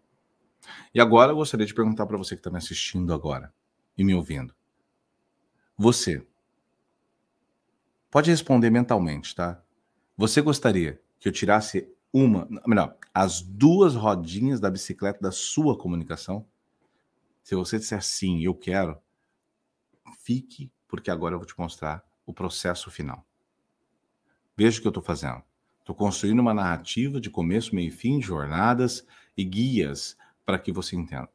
E 0.93 0.99
agora 0.99 1.31
eu 1.31 1.35
gostaria 1.35 1.65
de 1.65 1.73
perguntar 1.73 2.05
para 2.05 2.17
você 2.17 2.35
que 2.35 2.39
está 2.39 2.49
me 2.49 2.57
assistindo 2.57 3.13
agora 3.13 3.53
e 3.97 4.03
me 4.03 4.13
ouvindo. 4.13 4.55
Você 5.77 6.25
pode 8.09 8.29
responder 8.29 8.69
mentalmente, 8.69 9.35
tá? 9.35 9.61
Você 10.17 10.41
gostaria 10.41 11.01
que 11.19 11.27
eu 11.27 11.31
tirasse 11.33 11.91
uma, 12.13 12.47
melhor, 12.65 12.95
as 13.13 13.41
duas 13.41 13.93
rodinhas 13.93 14.59
da 14.59 14.71
bicicleta 14.71 15.19
da 15.19 15.31
sua 15.31 15.77
comunicação? 15.77 16.47
Se 17.43 17.55
você 17.55 17.77
disser 17.77 18.01
sim, 18.01 18.41
eu 18.41 18.55
quero, 18.55 18.97
fique, 20.19 20.71
porque 20.87 21.11
agora 21.11 21.35
eu 21.35 21.39
vou 21.39 21.45
te 21.45 21.59
mostrar 21.59 22.03
o 22.25 22.33
processo 22.33 22.89
final. 22.89 23.25
Veja 24.55 24.79
o 24.79 24.81
que 24.81 24.87
eu 24.87 24.91
estou 24.91 25.03
fazendo. 25.03 25.43
Estou 25.85 25.95
construindo 25.95 26.39
uma 26.39 26.51
narrativa 26.51 27.21
de 27.21 27.29
começo, 27.29 27.75
meio 27.75 27.89
e 27.89 27.91
fim, 27.91 28.19
jornadas 28.19 29.05
e 29.37 29.43
guias 29.43 30.17
para 30.43 30.57
que 30.57 30.71
você 30.71 30.95
entenda. 30.95 31.29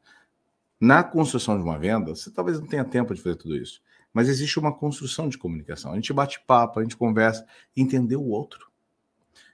Na 0.80 1.04
construção 1.04 1.56
de 1.56 1.62
uma 1.62 1.78
venda, 1.78 2.16
você 2.16 2.32
talvez 2.32 2.58
não 2.58 2.66
tenha 2.66 2.84
tempo 2.84 3.14
de 3.14 3.22
fazer 3.22 3.36
tudo 3.36 3.56
isso, 3.56 3.80
mas 4.12 4.28
existe 4.28 4.58
uma 4.58 4.74
construção 4.74 5.28
de 5.28 5.38
comunicação. 5.38 5.92
A 5.92 5.94
gente 5.94 6.12
bate 6.12 6.40
papo, 6.40 6.80
a 6.80 6.82
gente 6.82 6.96
conversa, 6.96 7.46
entender 7.76 8.16
o 8.16 8.26
outro. 8.26 8.68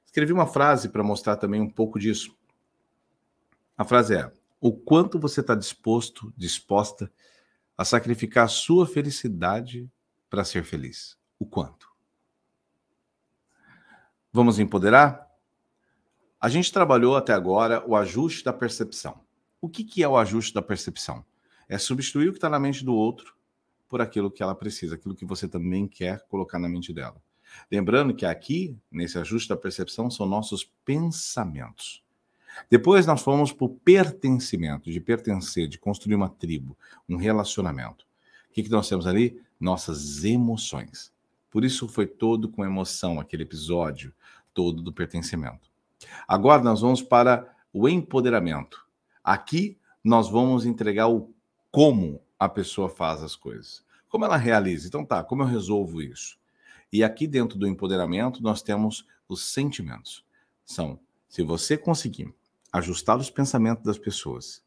Escrevi 0.07 0.33
uma 0.33 0.47
frase 0.47 0.89
para 0.89 1.03
mostrar 1.03 1.37
também 1.37 1.61
um 1.61 1.69
pouco 1.69 1.99
disso. 1.99 2.35
A 3.77 3.85
frase 3.85 4.15
é: 4.17 4.33
o 4.59 4.73
quanto 4.73 5.19
você 5.19 5.43
está 5.43 5.55
disposto, 5.55 6.33
disposta 6.35 7.13
a 7.77 7.85
sacrificar 7.85 8.47
a 8.47 8.49
sua 8.49 8.87
felicidade 8.87 9.91
para 10.31 10.43
ser 10.43 10.65
feliz? 10.65 11.19
O 11.39 11.45
quanto? 11.45 11.96
Vamos 14.37 14.59
empoderar? 14.59 15.31
A 16.39 16.51
gente 16.51 16.71
trabalhou 16.71 17.17
até 17.17 17.33
agora 17.33 17.83
o 17.89 17.97
ajuste 17.97 18.45
da 18.45 18.53
percepção. 18.53 19.19
O 19.63 19.67
que, 19.67 19.83
que 19.83 20.03
é 20.03 20.09
o 20.09 20.15
ajuste 20.15 20.53
da 20.53 20.61
percepção? 20.61 21.25
É 21.67 21.79
substituir 21.79 22.29
o 22.29 22.33
que 22.33 22.37
está 22.37 22.51
na 22.51 22.59
mente 22.59 22.85
do 22.85 22.93
outro 22.93 23.35
por 23.89 24.03
aquilo 24.03 24.31
que 24.31 24.43
ela 24.43 24.55
precisa, 24.55 24.97
aquilo 24.97 25.15
que 25.15 25.25
você 25.25 25.49
também 25.49 25.89
quer 25.89 26.21
colocar 26.29 26.59
na 26.59 26.69
mente 26.69 26.93
dela. 26.93 27.17
Lembrando 27.73 28.15
que 28.15 28.27
aqui, 28.27 28.77
nesse 28.93 29.19
ajuste 29.19 29.49
da 29.49 29.57
percepção, 29.57 30.11
são 30.11 30.27
nossos 30.27 30.71
pensamentos. 30.85 32.05
Depois 32.69 33.07
nós 33.07 33.23
fomos 33.23 33.55
para 33.55 33.65
o 33.65 33.71
pertencimento, 33.71 34.91
de 34.91 35.01
pertencer, 35.01 35.67
de 35.67 35.79
construir 35.79 36.15
uma 36.15 36.29
tribo, 36.29 36.77
um 37.09 37.17
relacionamento. 37.17 38.05
O 38.51 38.53
que, 38.53 38.65
que 38.65 38.71
nós 38.71 38.87
temos 38.87 39.07
ali? 39.07 39.41
Nossas 39.59 40.25
emoções. 40.25 41.11
Por 41.57 41.65
isso 41.65 41.89
foi 41.89 42.07
todo 42.07 42.51
com 42.51 42.67
emoção 42.67 43.19
aquele 43.19 43.43
episódio 43.43 44.13
todo 44.53 44.83
do 44.83 44.93
pertencimento. 44.93 45.71
Agora 46.29 46.63
nós 46.63 46.83
vamos 46.83 47.01
para 47.01 47.51
o 47.73 47.89
empoderamento. 47.89 48.87
Aqui 49.25 49.79
nós 50.05 50.29
vamos 50.29 50.67
entregar 50.67 51.09
o 51.09 51.33
como 51.71 52.21
a 52.39 52.47
pessoa 52.47 52.91
faz 52.91 53.23
as 53.23 53.35
coisas. 53.35 53.83
Como 54.07 54.27
ela 54.27 54.37
realiza. 54.37 54.87
Então 54.87 55.03
tá, 55.03 55.25
como 55.25 55.45
eu 55.45 55.47
resolvo 55.47 56.03
isso? 56.03 56.39
E 56.93 57.03
aqui 57.03 57.27
dentro 57.27 57.59
do 57.59 57.67
empoderamento 57.67 58.43
nós 58.43 58.61
temos 58.61 59.07
os 59.27 59.43
sentimentos. 59.43 60.27
São, 60.63 61.01
se 61.27 61.43
você 61.43 61.79
conseguir 61.79 62.35
ajustar 62.71 63.17
os 63.17 63.31
pensamentos 63.31 63.83
das 63.83 63.97
pessoas, 63.97 64.63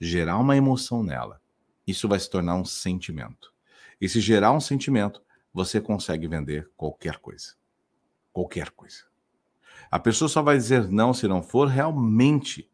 gerar 0.00 0.38
uma 0.38 0.56
emoção 0.56 1.04
nela, 1.04 1.40
isso 1.86 2.08
vai 2.08 2.18
se 2.18 2.28
tornar 2.28 2.56
um 2.56 2.64
sentimento. 2.64 3.54
E 4.00 4.08
se 4.08 4.20
gerar 4.20 4.50
um 4.50 4.58
sentimento, 4.58 5.22
você 5.52 5.80
consegue 5.80 6.26
vender 6.26 6.70
qualquer 6.76 7.18
coisa. 7.18 7.54
Qualquer 8.32 8.70
coisa. 8.70 9.04
A 9.90 9.98
pessoa 9.98 10.28
só 10.28 10.42
vai 10.42 10.56
dizer 10.56 10.88
não 10.88 11.12
se 11.12 11.28
não 11.28 11.42
for 11.42 11.68
realmente 11.68 12.68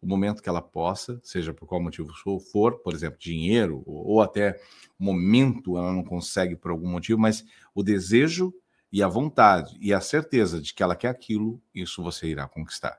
o 0.00 0.06
momento 0.06 0.42
que 0.42 0.48
ela 0.48 0.62
possa, 0.62 1.20
seja 1.24 1.52
por 1.52 1.66
qual 1.66 1.82
motivo 1.82 2.12
for, 2.52 2.78
por 2.80 2.94
exemplo, 2.94 3.18
dinheiro, 3.18 3.82
ou 3.86 4.20
até 4.22 4.60
momento 4.98 5.76
ela 5.76 5.92
não 5.92 6.04
consegue 6.04 6.54
por 6.54 6.70
algum 6.70 6.88
motivo, 6.88 7.18
mas 7.18 7.44
o 7.74 7.82
desejo 7.82 8.54
e 8.92 9.02
a 9.02 9.08
vontade 9.08 9.76
e 9.80 9.92
a 9.92 10.00
certeza 10.00 10.60
de 10.60 10.72
que 10.72 10.82
ela 10.82 10.96
quer 10.96 11.08
aquilo, 11.08 11.60
isso 11.74 12.02
você 12.02 12.28
irá 12.28 12.46
conquistar. 12.46 12.98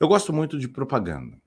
Eu 0.00 0.08
gosto 0.08 0.32
muito 0.32 0.58
de 0.58 0.68
propaganda. 0.68 1.40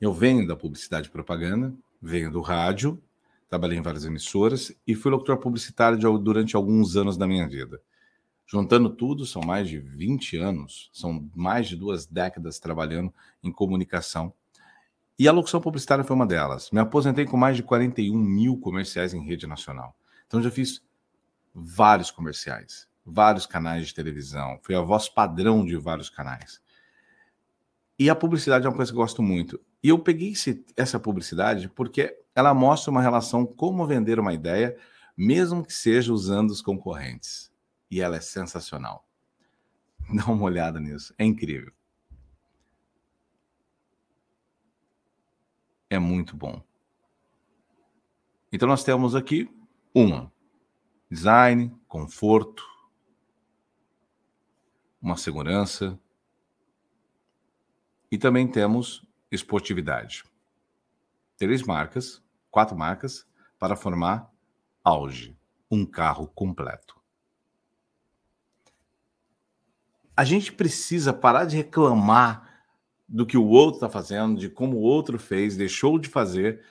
Eu 0.00 0.12
venho 0.12 0.46
da 0.46 0.56
publicidade 0.56 1.08
e 1.08 1.10
propaganda, 1.10 1.74
venho 2.00 2.30
do 2.30 2.40
rádio, 2.40 3.02
trabalhei 3.50 3.76
em 3.76 3.82
várias 3.82 4.04
emissoras 4.04 4.72
e 4.86 4.94
fui 4.94 5.10
locutor 5.10 5.36
publicitário 5.38 5.98
durante 6.18 6.54
alguns 6.54 6.96
anos 6.96 7.16
da 7.16 7.26
minha 7.26 7.48
vida. 7.48 7.82
Juntando 8.46 8.88
tudo, 8.88 9.26
são 9.26 9.42
mais 9.42 9.68
de 9.68 9.78
20 9.78 10.36
anos, 10.36 10.88
são 10.92 11.28
mais 11.34 11.68
de 11.68 11.76
duas 11.76 12.06
décadas 12.06 12.60
trabalhando 12.60 13.12
em 13.42 13.50
comunicação. 13.50 14.32
E 15.18 15.26
a 15.26 15.32
locução 15.32 15.60
publicitária 15.60 16.04
foi 16.04 16.14
uma 16.14 16.26
delas. 16.26 16.70
Me 16.70 16.78
aposentei 16.78 17.24
com 17.24 17.36
mais 17.36 17.56
de 17.56 17.64
41 17.64 18.16
mil 18.16 18.56
comerciais 18.56 19.12
em 19.12 19.24
rede 19.24 19.46
nacional. 19.48 19.96
Então 20.26 20.40
já 20.40 20.50
fiz 20.50 20.82
vários 21.52 22.12
comerciais, 22.12 22.88
vários 23.04 23.46
canais 23.46 23.88
de 23.88 23.94
televisão, 23.94 24.60
fui 24.62 24.76
a 24.76 24.80
voz 24.80 25.08
padrão 25.08 25.64
de 25.64 25.76
vários 25.76 26.08
canais. 26.08 26.60
E 27.98 28.08
a 28.08 28.14
publicidade 28.14 28.64
é 28.64 28.68
uma 28.68 28.76
coisa 28.76 28.92
que 28.92 28.96
eu 28.96 29.02
gosto 29.02 29.22
muito. 29.22 29.60
E 29.82 29.88
eu 29.88 29.98
peguei 29.98 30.30
esse, 30.30 30.64
essa 30.76 30.98
publicidade 31.00 31.68
porque 31.68 32.16
ela 32.40 32.54
mostra 32.54 32.90
uma 32.90 33.02
relação 33.02 33.46
como 33.46 33.86
vender 33.86 34.18
uma 34.18 34.32
ideia, 34.32 34.76
mesmo 35.16 35.64
que 35.64 35.72
seja 35.72 36.12
usando 36.12 36.50
os 36.50 36.62
concorrentes 36.62 37.52
e 37.90 38.00
ela 38.00 38.16
é 38.16 38.20
sensacional. 38.20 39.06
Dá 40.14 40.24
uma 40.26 40.44
olhada 40.44 40.80
nisso, 40.80 41.14
é 41.18 41.24
incrível. 41.24 41.72
É 45.88 45.98
muito 45.98 46.36
bom. 46.36 46.62
Então 48.52 48.66
nós 48.68 48.82
temos 48.82 49.14
aqui 49.14 49.48
uma 49.94 50.32
design, 51.10 51.76
conforto, 51.86 52.64
uma 55.02 55.16
segurança 55.16 55.98
e 58.10 58.16
também 58.16 58.50
temos 58.50 59.04
esportividade. 59.30 60.24
Três 61.36 61.62
marcas, 61.62 62.22
quatro 62.50 62.76
marcas 62.76 63.26
para 63.58 63.76
formar 63.76 64.30
Auge, 64.82 65.36
um 65.70 65.84
carro 65.84 66.26
completo. 66.28 67.00
a 70.20 70.24
gente 70.24 70.52
precisa 70.52 71.14
parar 71.14 71.46
de 71.46 71.56
reclamar 71.56 72.62
do 73.08 73.24
que 73.24 73.38
o 73.38 73.46
outro 73.46 73.76
está 73.76 73.88
fazendo, 73.88 74.38
de 74.38 74.50
como 74.50 74.76
o 74.76 74.82
outro 74.82 75.18
fez, 75.18 75.56
deixou 75.56 75.98
de 75.98 76.10
fazer, 76.10 76.62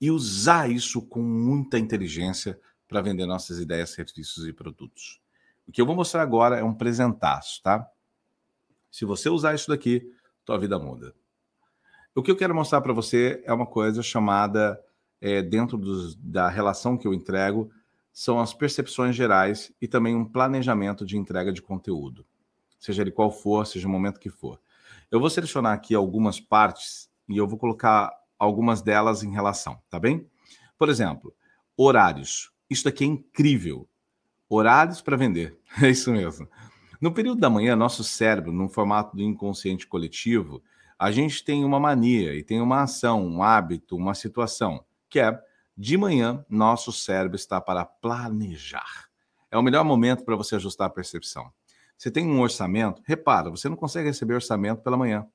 e 0.00 0.12
usar 0.12 0.70
isso 0.70 1.02
com 1.02 1.20
muita 1.20 1.76
inteligência 1.76 2.56
para 2.86 3.02
vender 3.02 3.26
nossas 3.26 3.58
ideias, 3.58 3.90
serviços 3.90 4.46
e 4.46 4.52
produtos. 4.52 5.20
O 5.66 5.72
que 5.72 5.82
eu 5.82 5.86
vou 5.86 5.96
mostrar 5.96 6.22
agora 6.22 6.56
é 6.56 6.62
um 6.62 6.72
presentaço, 6.72 7.60
tá? 7.64 7.84
Se 8.92 9.04
você 9.04 9.28
usar 9.28 9.56
isso 9.56 9.68
daqui, 9.68 10.14
tua 10.44 10.56
vida 10.56 10.78
muda. 10.78 11.12
O 12.14 12.22
que 12.22 12.30
eu 12.30 12.36
quero 12.36 12.54
mostrar 12.54 12.80
para 12.80 12.92
você 12.92 13.42
é 13.44 13.52
uma 13.52 13.66
coisa 13.66 14.04
chamada, 14.04 14.80
é, 15.20 15.42
dentro 15.42 15.76
dos, 15.76 16.14
da 16.16 16.48
relação 16.48 16.96
que 16.96 17.06
eu 17.06 17.14
entrego, 17.14 17.70
são 18.12 18.40
as 18.40 18.52
percepções 18.52 19.14
gerais 19.14 19.72
e 19.80 19.86
também 19.86 20.14
um 20.14 20.24
planejamento 20.24 21.06
de 21.06 21.16
entrega 21.16 21.52
de 21.52 21.62
conteúdo 21.62 22.26
seja 22.78 23.02
ele 23.02 23.10
qual 23.10 23.30
for, 23.30 23.66
seja 23.66 23.88
o 23.88 23.90
momento 23.90 24.20
que 24.20 24.30
for. 24.30 24.60
Eu 25.10 25.20
vou 25.20 25.28
selecionar 25.28 25.72
aqui 25.72 25.94
algumas 25.94 26.38
partes 26.38 27.10
e 27.28 27.36
eu 27.36 27.46
vou 27.46 27.58
colocar 27.58 28.10
algumas 28.38 28.80
delas 28.80 29.22
em 29.22 29.32
relação, 29.32 29.80
tá 29.90 29.98
bem? 29.98 30.26
Por 30.78 30.88
exemplo, 30.88 31.34
horários. 31.76 32.52
Isso 32.70 32.84
daqui 32.84 33.04
é 33.04 33.08
incrível. 33.08 33.88
Horários 34.48 35.00
para 35.02 35.16
vender. 35.16 35.58
É 35.82 35.90
isso 35.90 36.10
mesmo. 36.12 36.48
No 37.00 37.12
período 37.12 37.40
da 37.40 37.50
manhã, 37.50 37.76
nosso 37.76 38.02
cérebro, 38.02 38.52
no 38.52 38.68
formato 38.68 39.14
do 39.16 39.22
inconsciente 39.22 39.86
coletivo, 39.86 40.62
a 40.98 41.12
gente 41.12 41.44
tem 41.44 41.64
uma 41.64 41.78
mania 41.78 42.34
e 42.34 42.42
tem 42.42 42.60
uma 42.60 42.82
ação, 42.82 43.24
um 43.24 43.42
hábito, 43.42 43.96
uma 43.96 44.14
situação, 44.14 44.84
que 45.08 45.20
é 45.20 45.40
de 45.76 45.96
manhã, 45.96 46.44
nosso 46.48 46.92
cérebro 46.92 47.36
está 47.36 47.60
para 47.60 47.84
planejar. 47.84 49.08
É 49.50 49.56
o 49.56 49.62
melhor 49.62 49.84
momento 49.84 50.24
para 50.24 50.36
você 50.36 50.56
ajustar 50.56 50.88
a 50.88 50.90
percepção. 50.90 51.52
Você 51.96 52.10
tem 52.10 52.26
um 52.26 52.40
orçamento, 52.40 53.02
repara, 53.04 53.50
você 53.50 53.68
não 53.68 53.76
consegue 53.76 54.08
receber 54.08 54.34
orçamento 54.34 54.82
pela 54.82 54.96
manhã. 54.96 55.26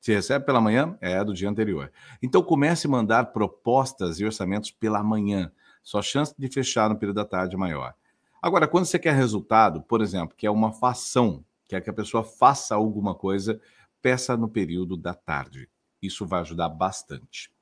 Se 0.00 0.12
recebe 0.12 0.44
pela 0.44 0.60
manhã, 0.60 0.98
é 1.00 1.22
do 1.22 1.32
dia 1.32 1.48
anterior. 1.48 1.92
Então 2.20 2.42
comece 2.42 2.86
a 2.86 2.90
mandar 2.90 3.26
propostas 3.26 4.18
e 4.18 4.24
orçamentos 4.24 4.72
pela 4.72 5.02
manhã. 5.02 5.52
Sua 5.82 6.02
chance 6.02 6.34
de 6.36 6.48
fechar 6.48 6.90
no 6.90 6.96
período 6.96 7.16
da 7.16 7.24
tarde 7.24 7.54
é 7.54 7.58
maior. 7.58 7.94
Agora, 8.42 8.66
quando 8.66 8.84
você 8.84 8.98
quer 8.98 9.14
resultado, 9.14 9.82
por 9.82 10.00
exemplo, 10.00 10.36
que 10.36 10.46
é 10.46 10.50
uma 10.50 10.72
fação, 10.72 11.44
quer 11.66 11.80
que 11.80 11.90
a 11.90 11.92
pessoa 11.92 12.24
faça 12.24 12.74
alguma 12.74 13.14
coisa, 13.14 13.60
peça 14.02 14.36
no 14.36 14.48
período 14.48 14.96
da 14.96 15.14
tarde. 15.14 15.68
Isso 16.02 16.26
vai 16.26 16.40
ajudar 16.40 16.68
bastante. 16.68 17.52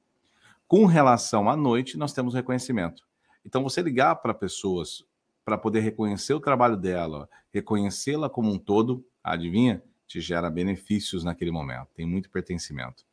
Com 0.71 0.87
relação 0.87 1.51
à 1.51 1.57
noite, 1.57 1.99
nós 1.99 2.13
temos 2.13 2.33
reconhecimento. 2.33 3.03
Então, 3.45 3.61
você 3.61 3.83
ligar 3.83 4.15
para 4.15 4.33
pessoas 4.33 5.05
para 5.45 5.59
poder 5.59 5.81
reconhecer 5.81 6.33
o 6.33 6.39
trabalho 6.39 6.77
dela, 6.77 7.29
reconhecê-la 7.53 8.31
como 8.31 8.53
um 8.53 8.57
todo, 8.57 9.05
adivinha? 9.21 9.83
Te 10.07 10.21
gera 10.21 10.49
benefícios 10.49 11.25
naquele 11.25 11.51
momento, 11.51 11.89
tem 11.93 12.07
muito 12.07 12.31
pertencimento. 12.31 13.05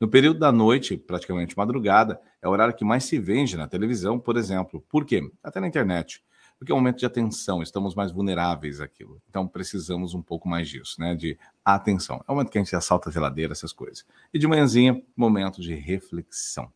No 0.00 0.08
período 0.08 0.40
da 0.40 0.50
noite, 0.50 0.96
praticamente 0.96 1.56
madrugada, 1.56 2.20
é 2.42 2.48
o 2.48 2.50
horário 2.50 2.74
que 2.74 2.84
mais 2.84 3.04
se 3.04 3.16
vende 3.16 3.56
na 3.56 3.68
televisão, 3.68 4.18
por 4.18 4.36
exemplo. 4.36 4.84
Por 4.88 5.04
quê? 5.04 5.22
Até 5.40 5.60
na 5.60 5.68
internet. 5.68 6.20
Porque 6.58 6.72
é 6.72 6.74
um 6.74 6.78
momento 6.78 6.98
de 6.98 7.06
atenção, 7.06 7.62
estamos 7.62 7.94
mais 7.94 8.10
vulneráveis 8.10 8.80
àquilo. 8.80 9.22
Então 9.30 9.46
precisamos 9.46 10.14
um 10.14 10.22
pouco 10.22 10.48
mais 10.48 10.68
disso, 10.68 11.00
né? 11.00 11.14
De 11.14 11.38
atenção. 11.64 12.24
É 12.26 12.32
o 12.32 12.34
momento 12.34 12.50
que 12.50 12.58
a 12.58 12.60
gente 12.60 12.74
assalta 12.74 13.08
a 13.08 13.12
geladeira, 13.12 13.52
essas 13.52 13.72
coisas. 13.72 14.04
E 14.32 14.38
de 14.40 14.48
manhãzinha, 14.48 15.00
momento 15.16 15.60
de 15.60 15.76
reflexão. 15.76 16.72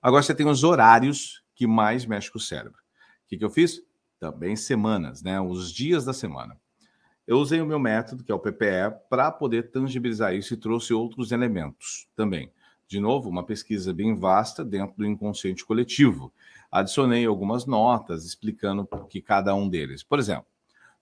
Agora 0.00 0.22
você 0.22 0.34
tem 0.34 0.46
os 0.46 0.62
horários 0.62 1.42
que 1.54 1.66
mais 1.66 2.06
mexe 2.06 2.30
com 2.30 2.38
o 2.38 2.40
cérebro. 2.40 2.78
O 3.24 3.28
que, 3.28 3.36
que 3.36 3.44
eu 3.44 3.50
fiz? 3.50 3.82
Também 4.18 4.54
semanas, 4.54 5.22
né? 5.22 5.40
Os 5.40 5.72
dias 5.72 6.04
da 6.04 6.12
semana. 6.12 6.56
Eu 7.26 7.38
usei 7.38 7.60
o 7.60 7.66
meu 7.66 7.78
método, 7.78 8.24
que 8.24 8.32
é 8.32 8.34
o 8.34 8.38
PPE, 8.38 8.96
para 9.10 9.30
poder 9.30 9.70
tangibilizar 9.70 10.34
isso 10.34 10.54
e 10.54 10.56
trouxe 10.56 10.94
outros 10.94 11.30
elementos 11.30 12.08
também. 12.16 12.50
De 12.86 12.98
novo, 13.00 13.28
uma 13.28 13.44
pesquisa 13.44 13.92
bem 13.92 14.14
vasta 14.14 14.64
dentro 14.64 14.96
do 14.96 15.04
inconsciente 15.04 15.62
coletivo. 15.62 16.32
Adicionei 16.70 17.26
algumas 17.26 17.66
notas 17.66 18.24
explicando 18.24 18.88
o 18.90 19.04
que 19.04 19.20
cada 19.20 19.54
um 19.54 19.68
deles. 19.68 20.02
Por 20.02 20.18
exemplo, 20.18 20.46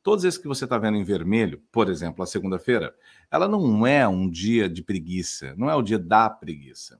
todos 0.02 0.24
esses 0.24 0.38
que 0.38 0.48
você 0.48 0.64
está 0.64 0.78
vendo 0.78 0.96
em 0.96 1.04
vermelho, 1.04 1.62
por 1.70 1.88
exemplo, 1.88 2.24
a 2.24 2.26
segunda-feira, 2.26 2.92
ela 3.30 3.46
não 3.46 3.86
é 3.86 4.08
um 4.08 4.28
dia 4.28 4.68
de 4.68 4.82
preguiça, 4.82 5.54
não 5.56 5.70
é 5.70 5.76
o 5.76 5.82
dia 5.82 5.98
da 5.98 6.28
preguiça. 6.28 6.98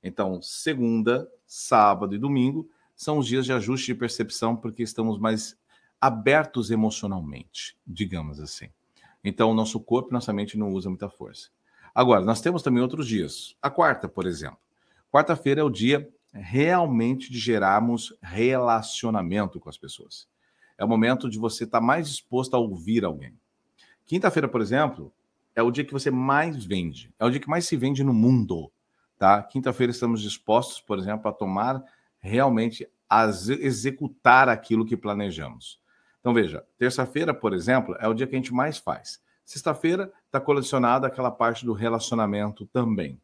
Então, 0.00 0.40
segunda, 0.40 1.28
sábado 1.48 2.14
e 2.14 2.18
domingo 2.18 2.68
são 2.94 3.18
os 3.18 3.26
dias 3.26 3.46
de 3.46 3.52
ajuste 3.52 3.86
de 3.86 3.94
percepção 3.94 4.54
porque 4.54 4.82
estamos 4.82 5.18
mais 5.18 5.56
abertos 6.00 6.70
emocionalmente, 6.70 7.76
digamos 7.86 8.38
assim. 8.38 8.68
Então, 9.24 9.50
o 9.50 9.54
nosso 9.54 9.80
corpo 9.80 10.10
e 10.10 10.12
nossa 10.12 10.32
mente 10.32 10.58
não 10.58 10.70
usam 10.70 10.92
muita 10.92 11.08
força. 11.08 11.48
Agora, 11.94 12.20
nós 12.20 12.40
temos 12.40 12.62
também 12.62 12.82
outros 12.82 13.08
dias. 13.08 13.56
A 13.60 13.70
quarta, 13.70 14.08
por 14.08 14.26
exemplo. 14.26 14.58
Quarta-feira 15.10 15.62
é 15.62 15.64
o 15.64 15.70
dia 15.70 16.08
realmente 16.32 17.32
de 17.32 17.38
gerarmos 17.38 18.14
relacionamento 18.22 19.58
com 19.58 19.68
as 19.68 19.78
pessoas. 19.78 20.28
É 20.76 20.84
o 20.84 20.88
momento 20.88 21.28
de 21.28 21.38
você 21.38 21.64
estar 21.64 21.80
mais 21.80 22.08
disposto 22.08 22.54
a 22.54 22.58
ouvir 22.58 23.04
alguém. 23.04 23.34
Quinta-feira, 24.06 24.48
por 24.48 24.60
exemplo, 24.60 25.12
é 25.56 25.62
o 25.62 25.70
dia 25.70 25.84
que 25.84 25.92
você 25.92 26.10
mais 26.10 26.64
vende. 26.64 27.12
É 27.18 27.24
o 27.24 27.30
dia 27.30 27.40
que 27.40 27.48
mais 27.48 27.66
se 27.66 27.76
vende 27.76 28.04
no 28.04 28.14
mundo. 28.14 28.70
Tá? 29.18 29.42
Quinta-feira 29.42 29.90
estamos 29.90 30.22
dispostos, 30.22 30.80
por 30.80 30.98
exemplo, 30.98 31.28
a 31.28 31.32
tomar 31.32 31.82
realmente 32.20 32.88
a 33.10 33.26
executar 33.26 34.48
aquilo 34.48 34.86
que 34.86 34.96
planejamos. 34.96 35.80
Então 36.20 36.32
veja, 36.32 36.64
terça-feira, 36.76 37.32
por 37.32 37.52
exemplo, 37.52 37.96
é 37.98 38.06
o 38.06 38.14
dia 38.14 38.26
que 38.26 38.34
a 38.34 38.38
gente 38.38 38.52
mais 38.52 38.78
faz. 38.78 39.20
Sexta-feira 39.44 40.12
está 40.26 40.40
colecionada 40.40 41.06
aquela 41.06 41.30
parte 41.30 41.64
do 41.64 41.72
relacionamento 41.72 42.66
também. 42.66 43.20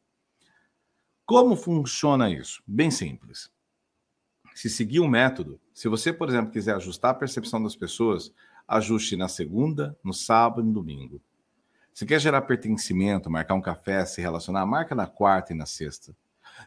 Como 1.26 1.54
funciona 1.54 2.30
isso? 2.30 2.62
Bem 2.66 2.90
simples. 2.90 3.50
Se 4.54 4.70
seguir 4.70 5.00
um 5.00 5.08
método, 5.08 5.60
se 5.72 5.88
você, 5.88 6.12
por 6.12 6.28
exemplo, 6.28 6.50
quiser 6.50 6.74
ajustar 6.76 7.10
a 7.10 7.14
percepção 7.14 7.62
das 7.62 7.76
pessoas, 7.76 8.32
ajuste 8.66 9.16
na 9.16 9.28
segunda, 9.28 9.96
no 10.02 10.14
sábado 10.14 10.62
e 10.62 10.64
no 10.64 10.72
domingo. 10.72 11.20
Se 11.94 12.04
quer 12.04 12.20
gerar 12.20 12.42
pertencimento, 12.42 13.30
marcar 13.30 13.54
um 13.54 13.60
café, 13.60 14.04
se 14.04 14.20
relacionar, 14.20 14.66
marca 14.66 14.96
na 14.96 15.06
quarta 15.06 15.52
e 15.52 15.56
na 15.56 15.64
sexta. 15.64 16.14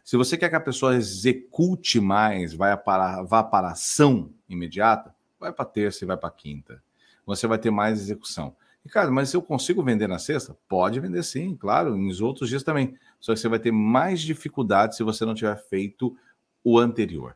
Se 0.01 0.15
você 0.15 0.37
quer 0.37 0.49
que 0.49 0.55
a 0.55 0.61
pessoa 0.61 0.95
execute 0.95 1.99
mais, 1.99 2.53
vai 2.53 2.75
para, 2.77 3.21
vá 3.23 3.43
para 3.43 3.67
a 3.67 3.71
ação 3.71 4.31
imediata, 4.47 5.13
vai 5.37 5.51
para 5.51 5.65
terça 5.65 6.05
e 6.05 6.07
vai 6.07 6.15
para 6.15 6.31
quinta. 6.31 6.81
Você 7.25 7.45
vai 7.45 7.57
ter 7.57 7.69
mais 7.69 7.99
execução. 7.99 8.55
Ricardo, 8.85 9.11
mas 9.11 9.27
se 9.27 9.35
eu 9.35 9.41
consigo 9.41 9.83
vender 9.83 10.07
na 10.07 10.17
sexta? 10.17 10.57
Pode 10.69 10.97
vender 11.01 11.21
sim, 11.23 11.57
claro, 11.57 11.97
nos 11.97 12.21
outros 12.21 12.47
dias 12.47 12.63
também. 12.63 12.97
Só 13.19 13.33
que 13.33 13.39
você 13.41 13.49
vai 13.49 13.59
ter 13.59 13.71
mais 13.71 14.21
dificuldade 14.21 14.95
se 14.95 15.03
você 15.03 15.25
não 15.25 15.35
tiver 15.35 15.57
feito 15.67 16.15
o 16.63 16.79
anterior. 16.79 17.35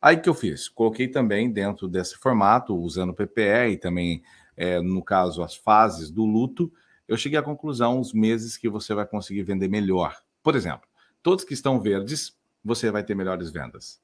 Aí 0.00 0.16
que 0.16 0.30
eu 0.30 0.34
fiz? 0.34 0.66
Coloquei 0.66 1.08
também 1.08 1.52
dentro 1.52 1.86
desse 1.86 2.16
formato, 2.16 2.74
usando 2.74 3.10
o 3.10 3.14
PPE 3.14 3.72
e 3.72 3.76
também, 3.76 4.22
é, 4.56 4.80
no 4.80 5.02
caso, 5.02 5.42
as 5.42 5.54
fases 5.54 6.10
do 6.10 6.24
luto, 6.24 6.72
eu 7.12 7.16
cheguei 7.18 7.38
à 7.38 7.42
conclusão 7.42 8.00
os 8.00 8.14
meses 8.14 8.56
que 8.56 8.70
você 8.70 8.94
vai 8.94 9.06
conseguir 9.06 9.42
vender 9.42 9.68
melhor. 9.68 10.16
Por 10.42 10.56
exemplo, 10.56 10.88
todos 11.22 11.44
que 11.44 11.52
estão 11.52 11.78
verdes, 11.78 12.34
você 12.64 12.90
vai 12.90 13.04
ter 13.04 13.14
melhores 13.14 13.50
vendas. 13.50 14.00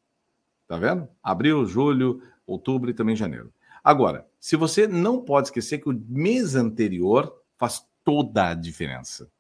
Tá 0.67 0.77
vendo? 0.77 1.09
Abril, 1.23 1.65
julho, 1.65 2.21
outubro 2.47 2.91
e 2.91 2.95
também 2.95 3.17
janeiro. 3.17 3.51
Agora, 3.83 4.27
se 4.39 4.57
você 4.57 4.87
não 4.87 5.23
pode 5.23 5.49
esquecer 5.49 5.79
que 5.79 5.89
o 5.89 6.05
mês 6.07 6.55
anterior 6.55 7.35
faz 7.57 7.83
toda 8.05 8.51
a 8.51 8.55
diferença. 8.55 9.31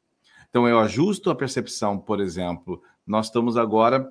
Então, 0.48 0.66
eu 0.66 0.78
ajusto 0.78 1.30
a 1.30 1.34
percepção, 1.34 1.98
por 1.98 2.20
exemplo, 2.20 2.82
nós 3.06 3.26
estamos 3.26 3.58
agora 3.58 4.10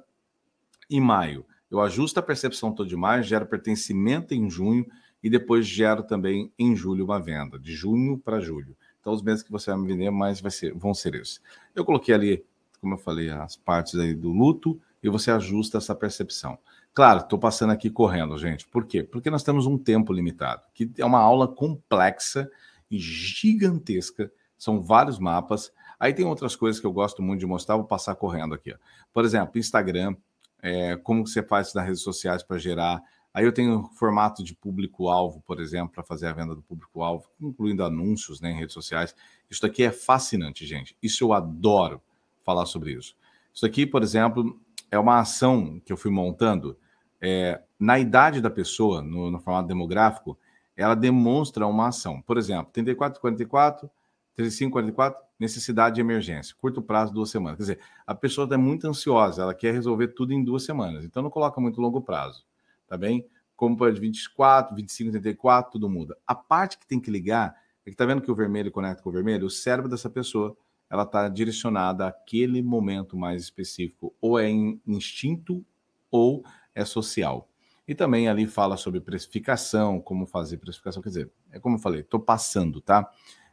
em 0.87 1.01
maio. 1.01 1.43
Eu 1.69 1.81
ajusto 1.81 2.19
a 2.19 2.23
percepção 2.23 2.71
todo 2.71 2.87
de 2.87 2.95
maio, 2.95 3.23
gero 3.23 3.47
pertencimento 3.47 4.35
em 4.35 4.47
junho 4.49 4.85
e 5.23 5.31
depois 5.31 5.65
gero 5.65 6.03
também 6.03 6.53
em 6.59 6.75
julho 6.75 7.05
uma 7.05 7.19
venda, 7.19 7.57
de 7.57 7.73
junho 7.73 8.19
para 8.19 8.39
julho. 8.39 8.77
Então, 9.07 9.15
os 9.15 9.21
meses 9.21 9.41
que 9.41 9.49
você 9.49 9.71
vai 9.71 9.79
me 9.79 9.87
vender 9.87 10.09
mais 10.09 10.41
vai 10.41 10.51
ser, 10.51 10.73
vão 10.73 10.93
ser 10.93 11.15
esses. 11.15 11.39
Eu 11.73 11.85
coloquei 11.85 12.13
ali, 12.13 12.45
como 12.81 12.95
eu 12.95 12.97
falei, 12.97 13.29
as 13.29 13.55
partes 13.55 13.95
aí 13.95 14.13
do 14.13 14.33
luto 14.33 14.77
e 15.01 15.07
você 15.07 15.31
ajusta 15.31 15.77
essa 15.77 15.95
percepção. 15.95 16.57
Claro, 16.93 17.21
estou 17.21 17.39
passando 17.39 17.71
aqui 17.71 17.89
correndo, 17.89 18.37
gente. 18.37 18.67
Por 18.67 18.85
quê? 18.85 19.03
Porque 19.03 19.29
nós 19.29 19.43
temos 19.43 19.65
um 19.65 19.77
tempo 19.77 20.11
limitado, 20.11 20.61
que 20.73 20.91
é 20.97 21.05
uma 21.05 21.21
aula 21.21 21.47
complexa 21.47 22.51
e 22.91 22.99
gigantesca. 22.99 24.29
São 24.57 24.81
vários 24.81 25.19
mapas. 25.19 25.71
Aí 25.97 26.13
tem 26.13 26.25
outras 26.25 26.53
coisas 26.53 26.77
que 26.77 26.85
eu 26.85 26.91
gosto 26.91 27.21
muito 27.21 27.39
de 27.39 27.45
mostrar, 27.45 27.77
vou 27.77 27.85
passar 27.85 28.13
correndo 28.15 28.55
aqui. 28.55 28.73
Ó. 28.73 28.77
Por 29.13 29.23
exemplo, 29.23 29.57
Instagram, 29.57 30.17
é, 30.61 30.97
como 30.97 31.25
você 31.25 31.41
faz 31.41 31.73
nas 31.73 31.85
redes 31.85 32.01
sociais 32.01 32.43
para 32.43 32.57
gerar 32.57 33.01
Aí 33.37 33.45
eu 33.45 33.53
tenho 33.53 33.87
formato 33.93 34.43
de 34.43 34.55
público-alvo, 34.55 35.43
por 35.45 35.59
exemplo, 35.59 35.93
para 35.93 36.03
fazer 36.03 36.25
a 36.25 36.33
venda 36.33 36.55
do 36.55 36.63
público-alvo, 36.63 37.29
incluindo 37.39 37.83
anúncios 37.83 38.41
né, 38.41 38.49
em 38.49 38.55
redes 38.55 38.73
sociais. 38.73 39.15
Isso 39.47 39.63
aqui 39.63 39.83
é 39.83 39.91
fascinante, 39.91 40.65
gente. 40.65 40.97
Isso 41.03 41.23
eu 41.23 41.33
adoro 41.33 42.01
falar 42.43 42.65
sobre 42.65 42.93
isso. 42.93 43.15
Isso 43.53 43.63
aqui, 43.63 43.85
por 43.85 44.01
exemplo, 44.01 44.59
é 44.89 44.97
uma 44.97 45.19
ação 45.19 45.79
que 45.85 45.93
eu 45.93 45.97
fui 45.97 46.09
montando. 46.09 46.75
É, 47.21 47.61
na 47.79 47.99
idade 47.99 48.41
da 48.41 48.49
pessoa, 48.49 49.03
no, 49.03 49.29
no, 49.29 49.39
formato 49.39 49.67
demográfico, 49.67 50.35
ela 50.75 50.95
demonstra 50.95 51.67
uma 51.67 51.89
ação. 51.89 52.19
Por 52.23 52.39
exemplo, 52.39 52.71
34, 52.73 53.21
44, 53.21 53.87
35, 54.33 54.71
44, 54.71 55.23
necessidade 55.39 55.93
de 55.93 56.01
emergência, 56.01 56.55
curto 56.59 56.81
prazo, 56.81 57.13
duas 57.13 57.29
semanas. 57.29 57.57
Quer 57.57 57.63
dizer, 57.63 57.79
a 58.07 58.15
pessoa 58.15 58.49
é 58.51 58.57
muito 58.57 58.87
ansiosa, 58.87 59.43
ela 59.43 59.53
quer 59.53 59.75
resolver 59.75 60.07
tudo 60.07 60.33
em 60.33 60.43
duas 60.43 60.65
semanas, 60.65 61.05
então 61.05 61.21
não 61.21 61.29
coloca 61.29 61.61
muito 61.61 61.79
longo 61.79 62.01
prazo 62.01 62.43
tá 62.87 62.97
bem? 62.97 63.25
Como 63.55 63.75
para 63.75 63.91
24, 63.91 64.75
25, 64.75 65.11
34, 65.11 65.71
tudo 65.71 65.89
muda. 65.89 66.17
A 66.25 66.35
parte 66.35 66.77
que 66.77 66.87
tem 66.87 66.99
que 66.99 67.11
ligar 67.11 67.55
é 67.85 67.89
que 67.89 67.95
tá 67.95 68.05
vendo 68.05 68.21
que 68.21 68.31
o 68.31 68.35
vermelho 68.35 68.71
conecta 68.71 69.01
com 69.01 69.09
o 69.09 69.13
vermelho? 69.13 69.47
O 69.47 69.49
cérebro 69.49 69.89
dessa 69.89 70.09
pessoa, 70.09 70.55
ela 70.89 71.03
está 71.03 71.27
direcionada 71.29 72.07
àquele 72.07 72.61
momento 72.61 73.17
mais 73.17 73.41
específico, 73.41 74.13
ou 74.21 74.39
é 74.39 74.49
em 74.49 74.81
instinto 74.85 75.65
ou 76.11 76.43
é 76.75 76.85
social. 76.85 77.49
E 77.87 77.95
também 77.95 78.27
ali 78.27 78.45
fala 78.45 78.75
sobre 78.75 78.99
precificação, 78.99 80.01
como 80.01 80.25
fazer 80.25 80.57
precificação, 80.57 81.01
quer 81.01 81.09
dizer, 81.09 81.31
é 81.51 81.59
como 81.59 81.77
eu 81.77 81.79
falei, 81.79 82.01
estou 82.01 82.19
passando, 82.19 82.81
tá? 82.81 83.09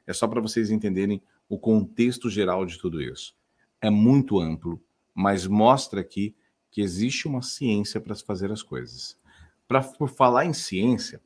É 0.07 0.12
só 0.12 0.26
para 0.26 0.41
vocês 0.41 0.70
entenderem 0.70 1.22
o 1.49 1.59
contexto 1.59 2.28
geral 2.28 2.66
de 2.66 2.78
tudo 2.78 3.01
isso. 3.01 3.37
É 3.80 3.89
muito 3.89 4.41
amplo, 4.41 4.82
mas 5.14 5.47
mostra 5.47 6.01
aqui 6.01 6.35
que 6.70 6.80
existe 6.80 7.28
uma 7.28 7.43
ciência 7.43 8.01
para 8.01 8.14
se 8.14 8.24
fazer 8.24 8.51
as 8.51 8.62
coisas. 8.62 9.16
Para 9.66 9.82
por 9.82 10.08
falar 10.08 10.44
em 10.44 10.52
ciência, 10.52 11.20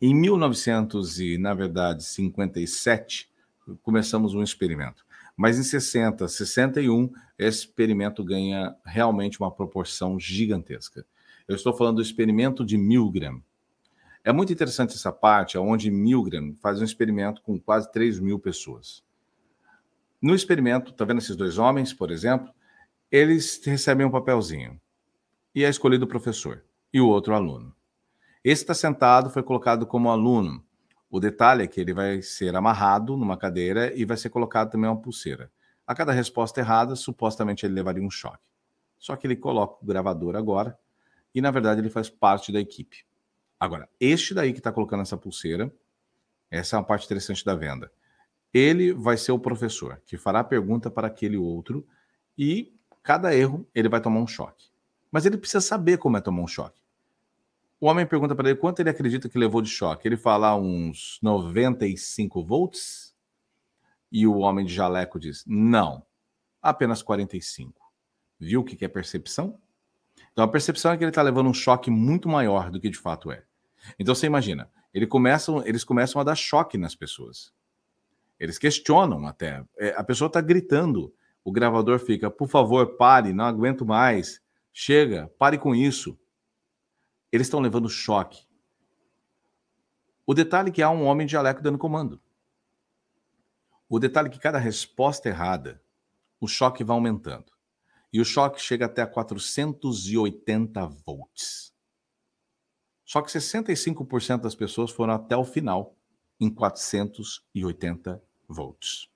em 0.00 0.14
1900 0.14 1.18
e 1.20 1.38
na 1.38 1.52
verdade 1.54 2.04
57 2.04 3.28
começamos 3.82 4.34
um 4.34 4.42
experimento. 4.42 5.04
Mas 5.36 5.58
em 5.58 5.62
60, 5.62 6.26
61, 6.26 7.12
esse 7.38 7.60
experimento 7.60 8.24
ganha 8.24 8.74
realmente 8.84 9.38
uma 9.38 9.50
proporção 9.50 10.18
gigantesca. 10.18 11.04
Eu 11.46 11.54
estou 11.54 11.72
falando 11.72 11.96
do 11.96 12.02
experimento 12.02 12.64
de 12.64 12.76
Milgram. 12.76 13.42
É 14.24 14.32
muito 14.32 14.52
interessante 14.52 14.94
essa 14.94 15.12
parte, 15.12 15.56
onde 15.56 15.90
Milgram 15.90 16.56
faz 16.60 16.80
um 16.80 16.84
experimento 16.84 17.40
com 17.42 17.58
quase 17.58 17.90
3 17.92 18.18
mil 18.18 18.38
pessoas. 18.38 19.02
No 20.20 20.34
experimento, 20.34 20.92
tá 20.92 21.04
vendo 21.04 21.18
esses 21.18 21.36
dois 21.36 21.58
homens, 21.58 21.92
por 21.92 22.10
exemplo? 22.10 22.52
Eles 23.10 23.60
recebem 23.64 24.06
um 24.06 24.10
papelzinho 24.10 24.80
e 25.54 25.64
é 25.64 25.68
escolhido 25.68 26.04
o 26.04 26.08
professor 26.08 26.64
e 26.92 27.00
o 27.00 27.08
outro 27.08 27.34
aluno. 27.34 27.74
Esse 28.44 28.62
está 28.62 28.74
sentado, 28.74 29.30
foi 29.30 29.42
colocado 29.42 29.86
como 29.86 30.10
aluno. 30.10 30.64
O 31.10 31.20
detalhe 31.20 31.62
é 31.62 31.66
que 31.66 31.80
ele 31.80 31.92
vai 31.92 32.22
ser 32.22 32.54
amarrado 32.54 33.16
numa 33.16 33.36
cadeira 33.36 33.92
e 33.94 34.04
vai 34.04 34.16
ser 34.16 34.30
colocado 34.30 34.70
também 34.70 34.88
uma 34.88 35.00
pulseira. 35.00 35.50
A 35.86 35.94
cada 35.94 36.12
resposta 36.12 36.60
errada, 36.60 36.94
supostamente 36.94 37.64
ele 37.64 37.74
levaria 37.74 38.02
um 38.02 38.10
choque. 38.10 38.44
Só 38.98 39.16
que 39.16 39.26
ele 39.26 39.36
coloca 39.36 39.82
o 39.82 39.86
gravador 39.86 40.36
agora 40.36 40.78
e, 41.34 41.40
na 41.40 41.50
verdade, 41.50 41.80
ele 41.80 41.90
faz 41.90 42.10
parte 42.10 42.52
da 42.52 42.60
equipe. 42.60 43.04
Agora, 43.58 43.88
este 43.98 44.34
daí 44.34 44.52
que 44.52 44.58
está 44.58 44.70
colocando 44.70 45.02
essa 45.02 45.16
pulseira, 45.16 45.72
essa 46.50 46.76
é 46.76 46.78
uma 46.78 46.84
parte 46.84 47.06
interessante 47.06 47.44
da 47.44 47.54
venda. 47.54 47.90
Ele 48.52 48.92
vai 48.92 49.16
ser 49.16 49.32
o 49.32 49.38
professor 49.38 50.00
que 50.06 50.16
fará 50.16 50.40
a 50.40 50.44
pergunta 50.44 50.90
para 50.90 51.06
aquele 51.06 51.36
outro 51.36 51.86
e 52.36 52.74
cada 53.02 53.34
erro 53.34 53.66
ele 53.74 53.88
vai 53.88 54.00
tomar 54.00 54.20
um 54.20 54.26
choque. 54.26 54.67
Mas 55.10 55.26
ele 55.26 55.38
precisa 55.38 55.60
saber 55.60 55.98
como 55.98 56.16
é 56.16 56.20
tomar 56.20 56.42
um 56.42 56.46
choque. 56.46 56.80
O 57.80 57.86
homem 57.86 58.06
pergunta 58.06 58.34
para 58.34 58.50
ele 58.50 58.58
quanto 58.58 58.80
ele 58.80 58.90
acredita 58.90 59.28
que 59.28 59.38
levou 59.38 59.62
de 59.62 59.70
choque. 59.70 60.06
Ele 60.06 60.16
fala 60.16 60.56
uns 60.56 61.18
95 61.22 62.42
volts. 62.44 63.16
E 64.10 64.26
o 64.26 64.38
homem 64.38 64.64
de 64.64 64.74
jaleco 64.74 65.20
diz: 65.20 65.44
não, 65.46 66.04
apenas 66.62 67.02
45. 67.02 67.80
Viu 68.40 68.60
o 68.60 68.64
que 68.64 68.84
é 68.84 68.88
percepção? 68.88 69.58
Então 70.32 70.44
a 70.44 70.48
percepção 70.48 70.92
é 70.92 70.96
que 70.96 71.04
ele 71.04 71.10
está 71.10 71.22
levando 71.22 71.48
um 71.48 71.54
choque 71.54 71.90
muito 71.90 72.28
maior 72.28 72.70
do 72.70 72.80
que 72.80 72.88
de 72.88 72.98
fato 72.98 73.30
é. 73.30 73.44
Então 73.98 74.14
você 74.14 74.26
imagina, 74.26 74.70
ele 74.92 75.06
começam, 75.06 75.64
eles 75.66 75.84
começam 75.84 76.20
a 76.20 76.24
dar 76.24 76.34
choque 76.34 76.78
nas 76.78 76.94
pessoas. 76.94 77.52
Eles 78.38 78.58
questionam 78.58 79.26
até. 79.26 79.64
É, 79.76 79.94
a 79.96 80.04
pessoa 80.04 80.26
está 80.28 80.40
gritando. 80.40 81.12
O 81.44 81.52
gravador 81.52 81.98
fica, 81.98 82.30
por 82.30 82.48
favor, 82.48 82.96
pare, 82.96 83.32
não 83.32 83.44
aguento 83.44 83.84
mais. 83.84 84.40
Chega, 84.80 85.26
pare 85.36 85.58
com 85.58 85.74
isso. 85.74 86.16
Eles 87.32 87.48
estão 87.48 87.58
levando 87.58 87.88
choque. 87.88 88.46
O 90.24 90.32
detalhe 90.32 90.68
é 90.68 90.72
que 90.72 90.80
há 90.80 90.88
um 90.88 91.04
homem 91.04 91.26
de 91.26 91.32
jaleco 91.32 91.60
dando 91.60 91.76
comando. 91.76 92.22
O 93.88 93.98
detalhe 93.98 94.28
é 94.28 94.30
que 94.30 94.38
cada 94.38 94.56
resposta 94.56 95.28
errada, 95.28 95.82
o 96.40 96.46
choque 96.46 96.84
vai 96.84 96.94
aumentando. 96.94 97.50
E 98.12 98.20
o 98.20 98.24
choque 98.24 98.62
chega 98.62 98.86
até 98.86 99.04
480 99.04 100.86
volts. 101.04 101.74
Só 103.04 103.20
que 103.20 103.32
65% 103.32 104.42
das 104.42 104.54
pessoas 104.54 104.92
foram 104.92 105.14
até 105.14 105.36
o 105.36 105.44
final 105.44 105.96
em 106.38 106.48
480 106.48 108.22
volts. 108.48 109.07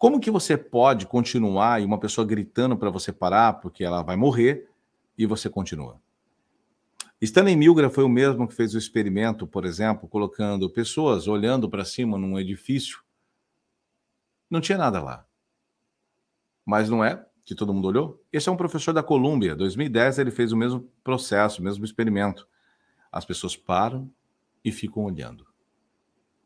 Como 0.00 0.18
que 0.18 0.30
você 0.30 0.56
pode 0.56 1.04
continuar 1.04 1.82
e 1.82 1.84
uma 1.84 2.00
pessoa 2.00 2.26
gritando 2.26 2.74
para 2.74 2.88
você 2.88 3.12
parar 3.12 3.60
porque 3.60 3.84
ela 3.84 4.02
vai 4.02 4.16
morrer 4.16 4.66
e 5.16 5.26
você 5.26 5.50
continua? 5.50 6.00
Stanley 7.20 7.54
Milgram 7.54 7.90
foi 7.90 8.02
o 8.02 8.08
mesmo 8.08 8.48
que 8.48 8.54
fez 8.54 8.74
o 8.74 8.78
experimento, 8.78 9.46
por 9.46 9.66
exemplo, 9.66 10.08
colocando 10.08 10.70
pessoas 10.70 11.28
olhando 11.28 11.68
para 11.68 11.84
cima 11.84 12.16
num 12.16 12.38
edifício. 12.38 13.02
Não 14.48 14.62
tinha 14.62 14.78
nada 14.78 15.02
lá. 15.02 15.26
Mas 16.64 16.88
não 16.88 17.04
é 17.04 17.22
que 17.44 17.54
todo 17.54 17.74
mundo 17.74 17.88
olhou? 17.88 18.24
Esse 18.32 18.48
é 18.48 18.52
um 18.52 18.56
professor 18.56 18.94
da 18.94 19.02
Colômbia. 19.02 19.54
2010 19.54 20.18
ele 20.18 20.30
fez 20.30 20.50
o 20.50 20.56
mesmo 20.56 20.90
processo, 21.04 21.60
o 21.60 21.64
mesmo 21.64 21.84
experimento. 21.84 22.48
As 23.12 23.26
pessoas 23.26 23.54
param 23.54 24.10
e 24.64 24.72
ficam 24.72 25.04
olhando. 25.04 25.46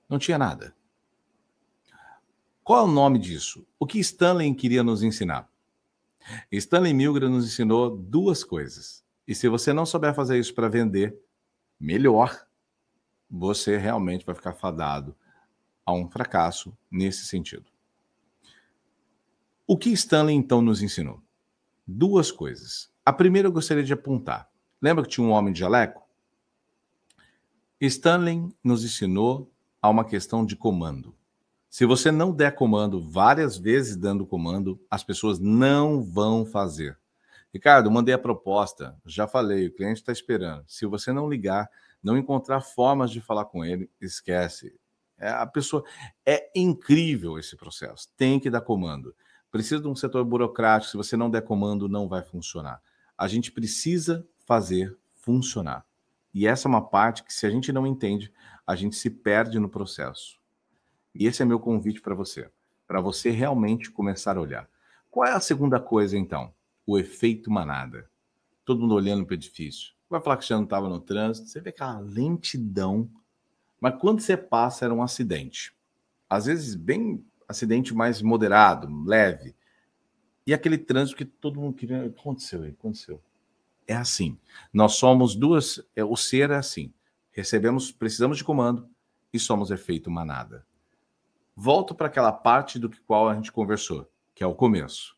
Não 0.08 0.18
tinha 0.18 0.38
nada. 0.38 0.74
Qual 2.64 2.78
é 2.78 2.82
o 2.82 2.90
nome 2.90 3.18
disso? 3.18 3.66
O 3.78 3.86
que 3.86 3.98
Stanley 3.98 4.54
queria 4.54 4.82
nos 4.82 5.02
ensinar? 5.02 5.46
Stanley 6.50 6.94
Milgram 6.94 7.28
nos 7.28 7.44
ensinou 7.44 7.94
duas 7.94 8.42
coisas. 8.42 9.04
E 9.28 9.34
se 9.34 9.50
você 9.50 9.70
não 9.70 9.84
souber 9.84 10.14
fazer 10.14 10.38
isso 10.38 10.54
para 10.54 10.70
vender, 10.70 11.14
melhor, 11.78 12.46
você 13.30 13.76
realmente 13.76 14.24
vai 14.24 14.34
ficar 14.34 14.54
fadado 14.54 15.14
a 15.84 15.92
um 15.92 16.08
fracasso 16.08 16.74
nesse 16.90 17.26
sentido. 17.26 17.66
O 19.66 19.76
que 19.76 19.90
Stanley 19.90 20.34
então 20.34 20.62
nos 20.62 20.80
ensinou? 20.80 21.22
Duas 21.86 22.32
coisas. 22.32 22.90
A 23.04 23.12
primeira 23.12 23.48
eu 23.48 23.52
gostaria 23.52 23.84
de 23.84 23.92
apontar. 23.92 24.50
Lembra 24.80 25.04
que 25.04 25.10
tinha 25.10 25.26
um 25.26 25.32
homem 25.32 25.52
de 25.52 25.60
jaleco? 25.60 26.02
Stanley 27.78 28.48
nos 28.62 28.82
ensinou 28.82 29.52
a 29.82 29.90
uma 29.90 30.06
questão 30.06 30.46
de 30.46 30.56
comando. 30.56 31.14
Se 31.74 31.84
você 31.84 32.12
não 32.12 32.30
der 32.30 32.54
comando 32.54 33.02
várias 33.02 33.58
vezes 33.58 33.96
dando 33.96 34.24
comando, 34.24 34.80
as 34.88 35.02
pessoas 35.02 35.40
não 35.40 36.04
vão 36.04 36.46
fazer. 36.46 36.96
Ricardo, 37.52 37.90
mandei 37.90 38.14
a 38.14 38.18
proposta, 38.18 38.96
já 39.04 39.26
falei, 39.26 39.66
o 39.66 39.74
cliente 39.74 39.98
está 39.98 40.12
esperando. 40.12 40.62
Se 40.68 40.86
você 40.86 41.12
não 41.12 41.28
ligar, 41.28 41.68
não 42.00 42.16
encontrar 42.16 42.60
formas 42.60 43.10
de 43.10 43.20
falar 43.20 43.46
com 43.46 43.64
ele, 43.64 43.90
esquece. 44.00 44.72
É, 45.18 45.28
a 45.30 45.44
pessoa 45.48 45.82
é 46.24 46.48
incrível 46.54 47.40
esse 47.40 47.56
processo. 47.56 48.08
Tem 48.16 48.38
que 48.38 48.50
dar 48.50 48.60
comando. 48.60 49.12
Precisa 49.50 49.82
de 49.82 49.88
um 49.88 49.96
setor 49.96 50.24
burocrático. 50.24 50.92
Se 50.92 50.96
você 50.96 51.16
não 51.16 51.28
der 51.28 51.42
comando, 51.42 51.88
não 51.88 52.06
vai 52.06 52.22
funcionar. 52.22 52.80
A 53.18 53.26
gente 53.26 53.50
precisa 53.50 54.24
fazer 54.46 54.96
funcionar. 55.16 55.84
E 56.32 56.46
essa 56.46 56.68
é 56.68 56.70
uma 56.70 56.88
parte 56.88 57.24
que, 57.24 57.34
se 57.34 57.44
a 57.46 57.50
gente 57.50 57.72
não 57.72 57.84
entende, 57.84 58.32
a 58.64 58.76
gente 58.76 58.94
se 58.94 59.10
perde 59.10 59.58
no 59.58 59.68
processo. 59.68 60.43
E 61.14 61.26
esse 61.26 61.42
é 61.42 61.44
meu 61.44 61.60
convite 61.60 62.00
para 62.00 62.14
você, 62.14 62.50
para 62.86 63.00
você 63.00 63.30
realmente 63.30 63.90
começar 63.90 64.36
a 64.36 64.40
olhar. 64.40 64.68
Qual 65.10 65.26
é 65.26 65.32
a 65.32 65.40
segunda 65.40 65.78
coisa, 65.78 66.18
então? 66.18 66.52
O 66.86 66.98
efeito 66.98 67.50
manada. 67.50 68.10
Todo 68.64 68.80
mundo 68.80 68.94
olhando 68.94 69.24
para 69.24 69.32
o 69.32 69.36
edifício. 69.36 69.94
Vai 70.10 70.20
falar 70.20 70.36
que 70.36 70.46
já 70.46 70.56
não 70.56 70.64
estava 70.64 70.88
no 70.88 71.00
trânsito, 71.00 71.48
você 71.48 71.60
vê 71.60 71.70
aquela 71.70 71.98
lentidão. 71.98 73.08
Mas 73.80 73.96
quando 74.00 74.20
você 74.20 74.36
passa, 74.36 74.84
era 74.84 74.94
um 74.94 75.02
acidente. 75.02 75.74
Às 76.28 76.46
vezes, 76.46 76.74
bem 76.74 77.24
acidente 77.48 77.94
mais 77.94 78.20
moderado, 78.20 78.88
leve. 79.04 79.54
E 80.46 80.52
aquele 80.52 80.78
trânsito 80.78 81.16
que 81.16 81.24
todo 81.24 81.60
mundo 81.60 81.74
queria. 81.74 82.06
Aconteceu 82.06 82.62
aí? 82.62 82.70
Aconteceu 82.70 83.22
é 83.86 83.94
assim. 83.94 84.38
Nós 84.72 84.94
somos 84.94 85.34
duas, 85.34 85.80
é, 85.94 86.04
o 86.04 86.16
ser 86.16 86.50
é 86.50 86.56
assim. 86.56 86.92
Recebemos, 87.32 87.90
precisamos 87.90 88.38
de 88.38 88.44
comando 88.44 88.88
e 89.32 89.38
somos 89.38 89.70
efeito 89.70 90.10
manada. 90.10 90.66
Volto 91.56 91.94
para 91.94 92.08
aquela 92.08 92.32
parte 92.32 92.78
do 92.78 92.90
que 92.90 93.00
qual 93.00 93.28
a 93.28 93.34
gente 93.34 93.52
conversou, 93.52 94.10
que 94.34 94.42
é 94.42 94.46
o 94.46 94.54
começo. 94.54 95.16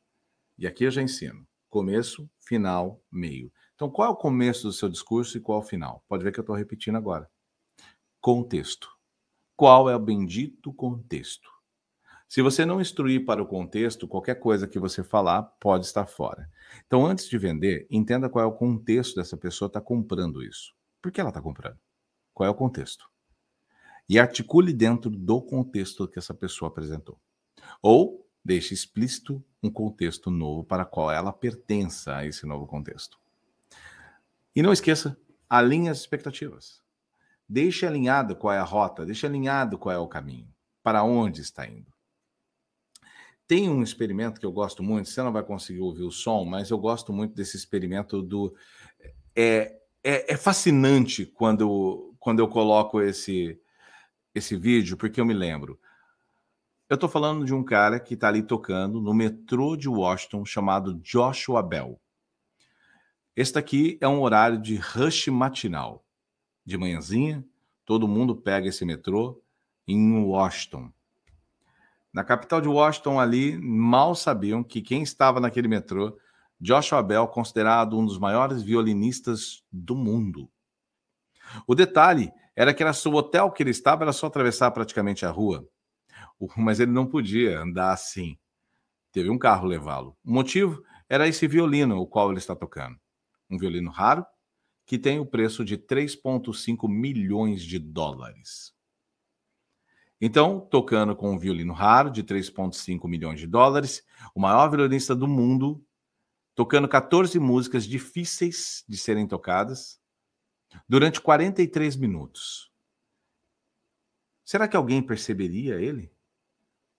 E 0.58 0.66
aqui 0.66 0.84
eu 0.84 0.90
já 0.90 1.02
ensino. 1.02 1.46
Começo, 1.70 2.28
final, 2.38 3.02
meio. 3.10 3.50
Então, 3.74 3.90
qual 3.90 4.08
é 4.08 4.10
o 4.10 4.16
começo 4.16 4.66
do 4.66 4.72
seu 4.72 4.88
discurso 4.88 5.36
e 5.36 5.40
qual 5.40 5.60
é 5.60 5.62
o 5.62 5.66
final? 5.66 6.04
Pode 6.08 6.24
ver 6.24 6.32
que 6.32 6.38
eu 6.38 6.42
estou 6.42 6.54
repetindo 6.54 6.96
agora. 6.96 7.30
Contexto. 8.20 8.88
Qual 9.56 9.88
é 9.88 9.96
o 9.96 9.98
bendito 9.98 10.72
contexto? 10.72 11.50
Se 12.28 12.42
você 12.42 12.66
não 12.66 12.80
instruir 12.80 13.24
para 13.24 13.42
o 13.42 13.46
contexto, 13.46 14.08
qualquer 14.08 14.34
coisa 14.34 14.68
que 14.68 14.78
você 14.78 15.02
falar 15.02 15.42
pode 15.60 15.86
estar 15.86 16.06
fora. 16.06 16.50
Então, 16.86 17.06
antes 17.06 17.28
de 17.28 17.38
vender, 17.38 17.86
entenda 17.90 18.28
qual 18.28 18.44
é 18.44 18.48
o 18.48 18.52
contexto 18.52 19.14
dessa 19.14 19.36
pessoa 19.36 19.68
está 19.68 19.80
comprando 19.80 20.42
isso. 20.42 20.74
Por 21.00 21.12
que 21.12 21.20
ela 21.20 21.30
está 21.30 21.40
comprando? 21.40 21.78
Qual 22.34 22.46
é 22.46 22.50
o 22.50 22.54
contexto? 22.54 23.08
E 24.08 24.18
articule 24.18 24.72
dentro 24.72 25.10
do 25.10 25.42
contexto 25.42 26.06
que 26.06 26.18
essa 26.18 26.32
pessoa 26.32 26.68
apresentou. 26.68 27.18
Ou 27.82 28.26
deixe 28.44 28.72
explícito 28.72 29.44
um 29.62 29.70
contexto 29.70 30.30
novo 30.30 30.62
para 30.62 30.84
qual 30.84 31.10
ela 31.10 31.32
pertença 31.32 32.16
a 32.16 32.26
esse 32.26 32.46
novo 32.46 32.66
contexto. 32.66 33.18
E 34.54 34.62
não 34.62 34.72
esqueça, 34.72 35.18
alinhe 35.50 35.88
as 35.88 35.98
expectativas. 35.98 36.80
Deixe 37.48 37.86
alinhado 37.86 38.34
qual 38.36 38.54
é 38.54 38.58
a 38.58 38.64
rota, 38.64 39.04
deixe 39.04 39.26
alinhado 39.26 39.78
qual 39.78 39.94
é 39.94 39.98
o 39.98 40.08
caminho, 40.08 40.48
para 40.82 41.02
onde 41.02 41.40
está 41.40 41.66
indo. 41.66 41.92
Tem 43.46 43.68
um 43.68 43.82
experimento 43.82 44.40
que 44.40 44.46
eu 44.46 44.50
gosto 44.50 44.82
muito, 44.82 45.08
você 45.08 45.22
não 45.22 45.32
vai 45.32 45.44
conseguir 45.44 45.80
ouvir 45.80 46.02
o 46.02 46.10
som, 46.10 46.44
mas 46.44 46.70
eu 46.70 46.78
gosto 46.78 47.12
muito 47.12 47.34
desse 47.34 47.56
experimento 47.56 48.20
do. 48.20 48.54
É, 49.34 49.78
é, 50.02 50.32
é 50.32 50.36
fascinante 50.36 51.26
quando, 51.26 52.14
quando 52.18 52.40
eu 52.40 52.48
coloco 52.48 53.00
esse, 53.00 53.60
esse 54.36 54.54
vídeo, 54.54 54.98
porque 54.98 55.18
eu 55.18 55.24
me 55.24 55.32
lembro. 55.32 55.80
Eu 56.90 56.96
estou 56.96 57.08
falando 57.08 57.44
de 57.44 57.54
um 57.54 57.64
cara 57.64 57.98
que 57.98 58.12
está 58.12 58.28
ali 58.28 58.42
tocando 58.42 59.00
no 59.00 59.14
metrô 59.14 59.74
de 59.76 59.88
Washington 59.88 60.44
chamado 60.44 60.94
Joshua 61.02 61.62
Bell. 61.62 61.98
Este 63.34 63.58
aqui 63.58 63.98
é 63.98 64.06
um 64.06 64.20
horário 64.20 64.60
de 64.60 64.76
rush 64.76 65.28
matinal. 65.28 66.04
De 66.66 66.76
manhãzinha, 66.76 67.42
todo 67.84 68.06
mundo 68.06 68.36
pega 68.36 68.68
esse 68.68 68.84
metrô 68.84 69.42
em 69.88 70.22
Washington. 70.22 70.92
Na 72.12 72.22
capital 72.22 72.60
de 72.60 72.68
Washington, 72.68 73.18
ali, 73.18 73.58
mal 73.58 74.14
sabiam 74.14 74.62
que 74.62 74.82
quem 74.82 75.02
estava 75.02 75.40
naquele 75.40 75.68
metrô, 75.68 76.16
Joshua 76.60 77.02
Bell, 77.02 77.26
considerado 77.26 77.98
um 77.98 78.04
dos 78.04 78.18
maiores 78.18 78.62
violinistas 78.62 79.64
do 79.72 79.94
mundo. 79.94 80.50
O 81.66 81.74
detalhe 81.74 82.32
era 82.56 82.72
que 82.72 82.82
era 82.82 82.92
o 82.92 83.14
hotel 83.14 83.50
que 83.52 83.62
ele 83.62 83.70
estava 83.70 84.02
era 84.02 84.12
só 84.14 84.26
atravessar 84.26 84.70
praticamente 84.70 85.26
a 85.26 85.30
rua. 85.30 85.68
Mas 86.56 86.80
ele 86.80 86.90
não 86.90 87.06
podia 87.06 87.60
andar 87.60 87.92
assim. 87.92 88.38
Teve 89.12 89.28
um 89.28 89.38
carro 89.38 89.66
levá-lo. 89.66 90.16
O 90.24 90.32
motivo 90.32 90.82
era 91.06 91.28
esse 91.28 91.46
violino, 91.46 91.98
o 91.98 92.06
qual 92.06 92.30
ele 92.30 92.38
está 92.38 92.56
tocando. 92.56 92.98
Um 93.50 93.58
violino 93.58 93.90
raro, 93.90 94.24
que 94.86 94.98
tem 94.98 95.18
o 95.18 95.26
preço 95.26 95.64
de 95.64 95.76
3,5 95.76 96.88
milhões 96.88 97.62
de 97.62 97.78
dólares. 97.78 98.74
Então, 100.18 100.60
tocando 100.60 101.14
com 101.14 101.32
um 101.32 101.38
violino 101.38 101.74
raro 101.74 102.10
de 102.10 102.24
3,5 102.24 103.06
milhões 103.06 103.38
de 103.38 103.46
dólares, 103.46 104.02
o 104.34 104.40
maior 104.40 104.68
violinista 104.70 105.14
do 105.14 105.28
mundo, 105.28 105.84
tocando 106.54 106.88
14 106.88 107.38
músicas 107.38 107.86
difíceis 107.86 108.82
de 108.88 108.96
serem 108.96 109.26
tocadas 109.26 110.00
durante 110.88 111.20
43 111.20 111.96
minutos. 111.96 112.72
Será 114.44 114.68
que 114.68 114.76
alguém 114.76 115.02
perceberia 115.02 115.80
ele? 115.80 116.12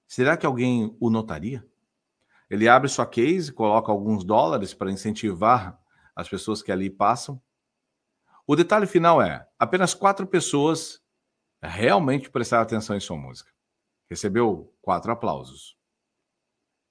Será 0.08 0.36
que 0.36 0.46
alguém 0.46 0.96
o 1.00 1.10
notaria? 1.10 1.66
Ele 2.50 2.68
abre 2.68 2.90
sua 2.90 3.06
case, 3.06 3.52
coloca 3.52 3.92
alguns 3.92 4.24
dólares 4.24 4.74
para 4.74 4.92
incentivar 4.92 5.80
as 6.16 6.30
pessoas 6.30 6.62
que 6.62 6.72
ali 6.72 6.90
passam. 6.90 7.42
O 8.46 8.56
detalhe 8.56 8.88
final 8.88 9.22
é: 9.22 9.48
apenas 9.60 9.94
quatro 9.94 10.26
pessoas 10.26 11.02
realmente 11.62 12.30
prestar 12.30 12.62
atenção 12.62 12.96
em 12.96 13.00
sua 13.00 13.18
música. 13.18 13.52
Recebeu 14.10 14.74
quatro 14.82 15.12
aplausos 15.12 15.78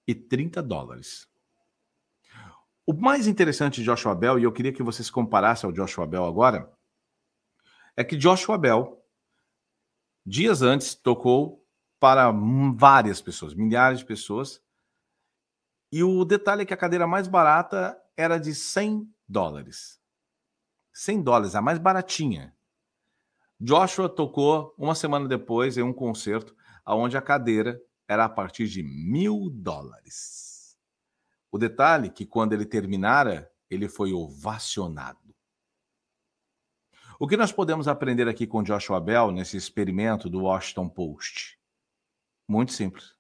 e 0.06 0.14
30 0.14 0.62
dólares. 0.62 1.28
O 2.86 2.92
mais 2.92 3.26
interessante 3.26 3.80
de 3.80 3.84
Joshua 3.84 4.14
Bell, 4.14 4.38
e 4.38 4.44
eu 4.44 4.52
queria 4.52 4.72
que 4.72 4.82
vocês 4.82 5.10
comparassem 5.10 5.66
ao 5.66 5.72
Joshua 5.72 6.06
Bell 6.06 6.24
agora, 6.24 6.72
é 7.96 8.04
que 8.04 8.16
Joshua 8.16 8.58
Bell, 8.58 9.02
dias 10.24 10.62
antes, 10.62 10.94
tocou 10.94 11.64
para 11.98 12.30
várias 12.74 13.20
pessoas, 13.22 13.54
milhares 13.54 14.00
de 14.00 14.04
pessoas, 14.04 14.62
e 15.90 16.02
o 16.02 16.24
detalhe 16.24 16.62
é 16.62 16.66
que 16.66 16.74
a 16.74 16.76
cadeira 16.76 17.06
mais 17.06 17.26
barata 17.26 17.98
era 18.16 18.38
de 18.38 18.54
100 18.54 19.08
dólares. 19.26 20.00
100 20.92 21.22
dólares, 21.22 21.54
a 21.54 21.62
mais 21.62 21.78
baratinha. 21.78 22.54
Joshua 23.58 24.08
tocou 24.08 24.74
uma 24.76 24.94
semana 24.94 25.26
depois 25.26 25.78
em 25.78 25.82
um 25.82 25.92
concerto 25.92 26.54
onde 26.86 27.16
a 27.16 27.22
cadeira 27.22 27.80
era 28.06 28.24
a 28.24 28.28
partir 28.28 28.68
de 28.68 28.82
mil 28.82 29.48
dólares. 29.50 30.76
O 31.50 31.58
detalhe 31.58 32.08
é 32.08 32.10
que 32.10 32.26
quando 32.26 32.52
ele 32.52 32.66
terminara, 32.66 33.50
ele 33.70 33.88
foi 33.88 34.12
ovacionado. 34.12 35.25
O 37.18 37.26
que 37.26 37.36
nós 37.36 37.50
podemos 37.50 37.88
aprender 37.88 38.28
aqui 38.28 38.46
com 38.46 38.62
Joshua 38.62 39.00
Bell 39.00 39.32
nesse 39.32 39.56
experimento 39.56 40.28
do 40.28 40.42
Washington 40.42 40.86
Post? 40.86 41.58
Muito 42.46 42.72
simples. 42.72 43.14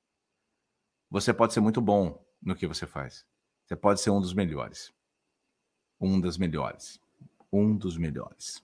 Você 1.10 1.32
pode 1.32 1.54
ser 1.54 1.60
muito 1.60 1.80
bom 1.80 2.22
no 2.42 2.54
que 2.54 2.66
você 2.66 2.86
faz. 2.86 3.24
Você 3.64 3.74
pode 3.74 4.02
ser 4.02 4.10
um 4.10 4.20
dos 4.20 4.34
melhores. 4.34 4.92
Um 5.98 6.20
das 6.20 6.36
melhores. 6.36 7.00
Um 7.50 7.74
dos 7.74 7.96
melhores. 7.96 8.62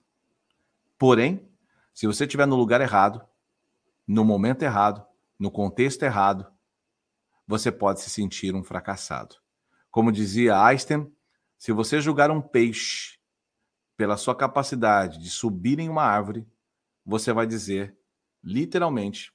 Porém, 0.99 1.49
se 1.95 2.05
você 2.05 2.25
estiver 2.25 2.45
no 2.45 2.55
lugar 2.55 2.79
errado, 2.79 3.27
no 4.07 4.23
momento 4.23 4.61
errado, 4.61 5.03
no 5.39 5.49
contexto 5.49 6.03
errado, 6.03 6.45
você 7.47 7.71
pode 7.71 8.01
se 8.01 8.09
sentir 8.11 8.53
um 8.53 8.63
fracassado. 8.63 9.37
Como 9.89 10.11
dizia 10.11 10.63
Einstein, 10.63 11.11
se 11.57 11.71
você 11.71 11.99
julgar 11.99 12.29
um 12.29 12.39
peixe 12.39 13.17
pela 14.03 14.17
sua 14.17 14.35
capacidade 14.35 15.17
de 15.17 15.29
subir 15.29 15.79
em 15.79 15.87
uma 15.87 16.03
árvore, 16.03 16.45
você 17.05 17.31
vai 17.31 17.47
dizer, 17.47 17.97
literalmente, 18.43 19.33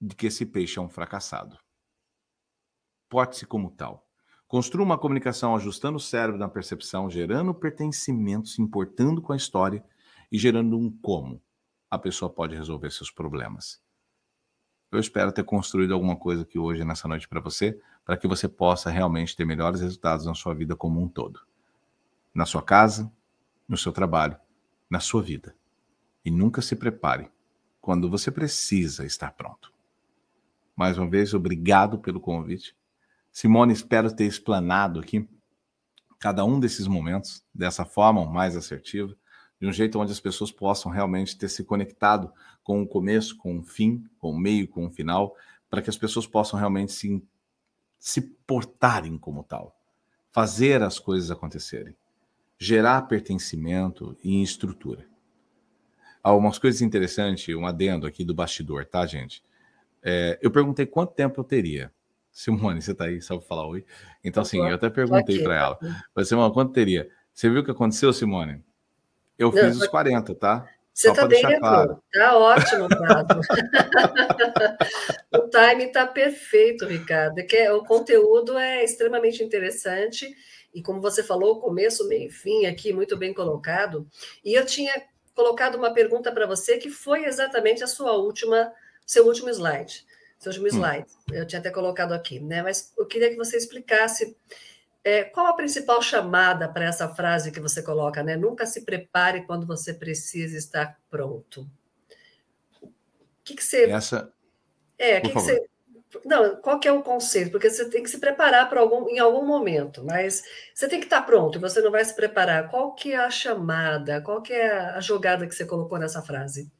de 0.00 0.14
que 0.14 0.28
esse 0.28 0.46
peixe 0.46 0.78
é 0.78 0.80
um 0.80 0.88
fracassado. 0.88 1.58
Porte-se 3.08 3.44
como 3.44 3.72
tal. 3.72 4.08
Construa 4.46 4.84
uma 4.84 4.96
comunicação 4.96 5.56
ajustando 5.56 5.96
o 5.96 6.00
cérebro 6.00 6.38
na 6.38 6.48
percepção, 6.48 7.10
gerando 7.10 7.52
pertencimento, 7.52 8.46
se 8.46 8.62
importando 8.62 9.20
com 9.20 9.32
a 9.32 9.36
história 9.36 9.84
e 10.30 10.38
gerando 10.38 10.78
um 10.78 10.88
como 11.02 11.42
a 11.90 11.98
pessoa 11.98 12.32
pode 12.32 12.54
resolver 12.54 12.92
seus 12.92 13.10
problemas. 13.10 13.82
Eu 14.92 15.00
espero 15.00 15.32
ter 15.32 15.42
construído 15.42 15.94
alguma 15.94 16.14
coisa 16.14 16.42
aqui 16.42 16.60
hoje, 16.60 16.84
nessa 16.84 17.08
noite, 17.08 17.26
para 17.26 17.40
você, 17.40 17.76
para 18.04 18.16
que 18.16 18.28
você 18.28 18.46
possa 18.46 18.88
realmente 18.88 19.34
ter 19.34 19.44
melhores 19.44 19.80
resultados 19.80 20.26
na 20.26 20.34
sua 20.36 20.54
vida 20.54 20.76
como 20.76 21.02
um 21.02 21.08
todo. 21.08 21.40
Na 22.32 22.46
sua 22.46 22.62
casa, 22.62 23.12
no 23.68 23.76
seu 23.76 23.92
trabalho, 23.92 24.36
na 24.88 25.00
sua 25.00 25.22
vida. 25.22 25.54
E 26.24 26.30
nunca 26.30 26.62
se 26.62 26.76
prepare 26.76 27.30
quando 27.80 28.08
você 28.10 28.30
precisa 28.30 29.04
estar 29.04 29.32
pronto. 29.32 29.72
Mais 30.76 30.98
uma 30.98 31.08
vez, 31.08 31.34
obrigado 31.34 31.98
pelo 31.98 32.20
convite. 32.20 32.76
Simone, 33.30 33.72
espero 33.72 34.14
ter 34.14 34.24
explanado 34.24 35.00
aqui 35.00 35.28
cada 36.18 36.44
um 36.44 36.58
desses 36.58 36.86
momentos 36.86 37.44
dessa 37.54 37.84
forma 37.84 38.24
mais 38.24 38.56
assertiva 38.56 39.14
de 39.60 39.66
um 39.66 39.72
jeito 39.72 39.98
onde 39.98 40.12
as 40.12 40.20
pessoas 40.20 40.50
possam 40.50 40.90
realmente 40.90 41.36
ter 41.38 41.48
se 41.48 41.64
conectado 41.64 42.32
com 42.62 42.82
o 42.82 42.86
começo, 42.86 43.36
com 43.36 43.58
o 43.58 43.62
fim, 43.62 44.04
com 44.18 44.30
o 44.30 44.38
meio, 44.38 44.68
com 44.68 44.86
o 44.86 44.90
final, 44.90 45.34
para 45.70 45.80
que 45.80 45.90
as 45.90 45.96
pessoas 45.96 46.26
possam 46.26 46.58
realmente 46.58 46.92
se, 46.92 47.22
se 47.98 48.20
portarem 48.20 49.16
como 49.16 49.42
tal, 49.42 49.78
fazer 50.32 50.82
as 50.82 50.98
coisas 50.98 51.30
acontecerem, 51.30 51.96
gerar 52.58 53.02
pertencimento 53.02 54.16
e 54.22 54.42
estrutura. 54.42 55.06
Há 56.22 56.32
umas 56.34 56.58
coisas 56.58 56.80
interessantes, 56.80 57.54
um 57.54 57.66
adendo 57.66 58.06
aqui 58.06 58.24
do 58.24 58.34
bastidor, 58.34 58.86
tá, 58.86 59.04
gente? 59.06 59.42
É, 60.02 60.38
eu 60.40 60.50
perguntei 60.50 60.86
quanto 60.86 61.12
tempo 61.12 61.40
eu 61.40 61.44
teria. 61.44 61.92
Simone, 62.32 62.82
você 62.82 62.94
tá 62.94 63.04
aí, 63.04 63.20
só 63.22 63.36
para 63.38 63.46
falar 63.46 63.66
oi? 63.68 63.84
Então, 64.24 64.42
assim, 64.42 64.58
eu 64.58 64.74
até 64.74 64.90
perguntei 64.90 65.42
para 65.42 65.54
ela. 65.54 65.78
Mas, 66.14 66.28
Simone, 66.28 66.52
quanto 66.52 66.72
teria? 66.72 67.08
Você 67.32 67.48
viu 67.48 67.60
o 67.60 67.64
que 67.64 67.70
aconteceu, 67.70 68.12
Simone? 68.12 68.62
Eu 69.38 69.52
fiz 69.52 69.76
os 69.76 69.86
40, 69.86 70.34
tá? 70.34 70.66
Você 70.94 71.10
está 71.10 71.26
bem 71.26 71.42
claro. 71.58 72.00
Tá 72.12 72.38
ótimo, 72.38 72.88
Tato. 72.88 73.40
o 75.34 75.48
time 75.48 75.86
está 75.86 76.06
perfeito, 76.06 76.86
Ricardo. 76.86 77.36
É 77.40 77.42
que 77.42 77.68
o 77.70 77.84
conteúdo 77.84 78.56
é 78.56 78.84
extremamente 78.84 79.42
interessante 79.42 80.32
e 80.72 80.80
como 80.80 81.00
você 81.00 81.22
falou, 81.22 81.60
começo, 81.60 82.06
meio 82.06 82.28
e 82.28 82.30
fim 82.30 82.66
aqui 82.66 82.92
muito 82.92 83.16
bem 83.16 83.34
colocado. 83.34 84.06
E 84.44 84.54
eu 84.54 84.64
tinha 84.64 84.92
colocado 85.34 85.74
uma 85.74 85.92
pergunta 85.92 86.30
para 86.30 86.46
você 86.46 86.78
que 86.78 86.88
foi 86.88 87.24
exatamente 87.24 87.82
a 87.82 87.88
sua 87.88 88.12
última, 88.12 88.72
seu 89.04 89.26
último 89.26 89.50
slide, 89.50 90.06
seu 90.38 90.52
último 90.52 90.66
hum. 90.66 90.70
slide. 90.70 91.06
Eu 91.32 91.44
tinha 91.44 91.58
até 91.58 91.70
colocado 91.70 92.12
aqui, 92.12 92.38
né? 92.38 92.62
Mas 92.62 92.92
eu 92.96 93.04
queria 93.04 93.30
que 93.30 93.36
você 93.36 93.56
explicasse 93.56 94.36
é, 95.04 95.22
qual 95.22 95.46
a 95.48 95.52
principal 95.52 96.00
chamada 96.00 96.66
para 96.66 96.86
essa 96.86 97.06
frase 97.14 97.52
que 97.52 97.60
você 97.60 97.82
coloca, 97.82 98.22
né? 98.22 98.36
Nunca 98.36 98.64
se 98.64 98.86
prepare 98.86 99.42
quando 99.42 99.66
você 99.66 99.92
precisa 99.92 100.56
estar 100.56 100.98
pronto. 101.10 101.68
O 102.82 102.88
que, 103.44 103.54
que 103.54 103.62
você. 103.62 103.84
Essa. 103.90 104.32
É, 104.98 105.18
o 105.18 105.22
que, 105.22 105.28
que 105.28 105.34
você. 105.34 105.62
Não, 106.24 106.56
qual 106.56 106.80
que 106.80 106.88
é 106.88 106.92
o 106.92 107.02
conceito? 107.02 107.50
Porque 107.50 107.68
você 107.68 107.90
tem 107.90 108.02
que 108.02 108.08
se 108.08 108.18
preparar 108.18 108.70
para 108.70 108.80
algum, 108.80 109.08
em 109.08 109.18
algum 109.18 109.44
momento, 109.44 110.02
mas 110.04 110.42
você 110.72 110.88
tem 110.88 111.00
que 111.00 111.06
estar 111.06 111.22
pronto, 111.22 111.60
você 111.60 111.82
não 111.82 111.90
vai 111.90 112.04
se 112.04 112.14
preparar. 112.14 112.70
Qual 112.70 112.94
que 112.94 113.12
é 113.12 113.16
a 113.16 113.30
chamada? 113.30 114.22
Qual 114.22 114.40
que 114.40 114.52
é 114.52 114.72
a 114.72 115.00
jogada 115.00 115.46
que 115.46 115.54
você 115.54 115.66
colocou 115.66 115.98
nessa 115.98 116.22
frase? 116.22 116.70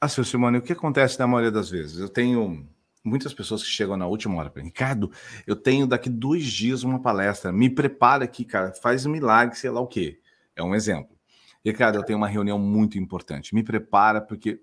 Ah, 0.00 0.08
seu 0.08 0.24
Simone, 0.24 0.58
o 0.58 0.62
que 0.62 0.72
acontece 0.72 1.18
na 1.18 1.26
maioria 1.26 1.52
das 1.52 1.68
vezes? 1.68 1.98
Eu 2.00 2.08
tenho 2.08 2.66
muitas 3.04 3.32
pessoas 3.32 3.62
que 3.62 3.68
chegam 3.68 3.96
na 3.96 4.06
última 4.06 4.36
hora 4.36 4.52
Ricardo, 4.56 5.10
eu 5.46 5.56
tenho 5.56 5.86
daqui 5.86 6.08
dois 6.08 6.44
dias 6.44 6.82
uma 6.82 7.00
palestra, 7.00 7.52
me 7.52 7.70
prepara 7.70 8.24
aqui, 8.24 8.44
cara, 8.44 8.72
faz 8.72 9.06
um 9.06 9.10
milagre, 9.10 9.56
sei 9.56 9.70
lá 9.70 9.80
o 9.80 9.86
quê. 9.86 10.20
É 10.54 10.62
um 10.62 10.74
exemplo. 10.74 11.16
Ricardo, 11.64 11.96
eu 11.96 12.02
tenho 12.02 12.18
uma 12.18 12.28
reunião 12.28 12.58
muito 12.58 12.98
importante, 12.98 13.54
me 13.54 13.62
prepara, 13.62 14.20
porque 14.20 14.60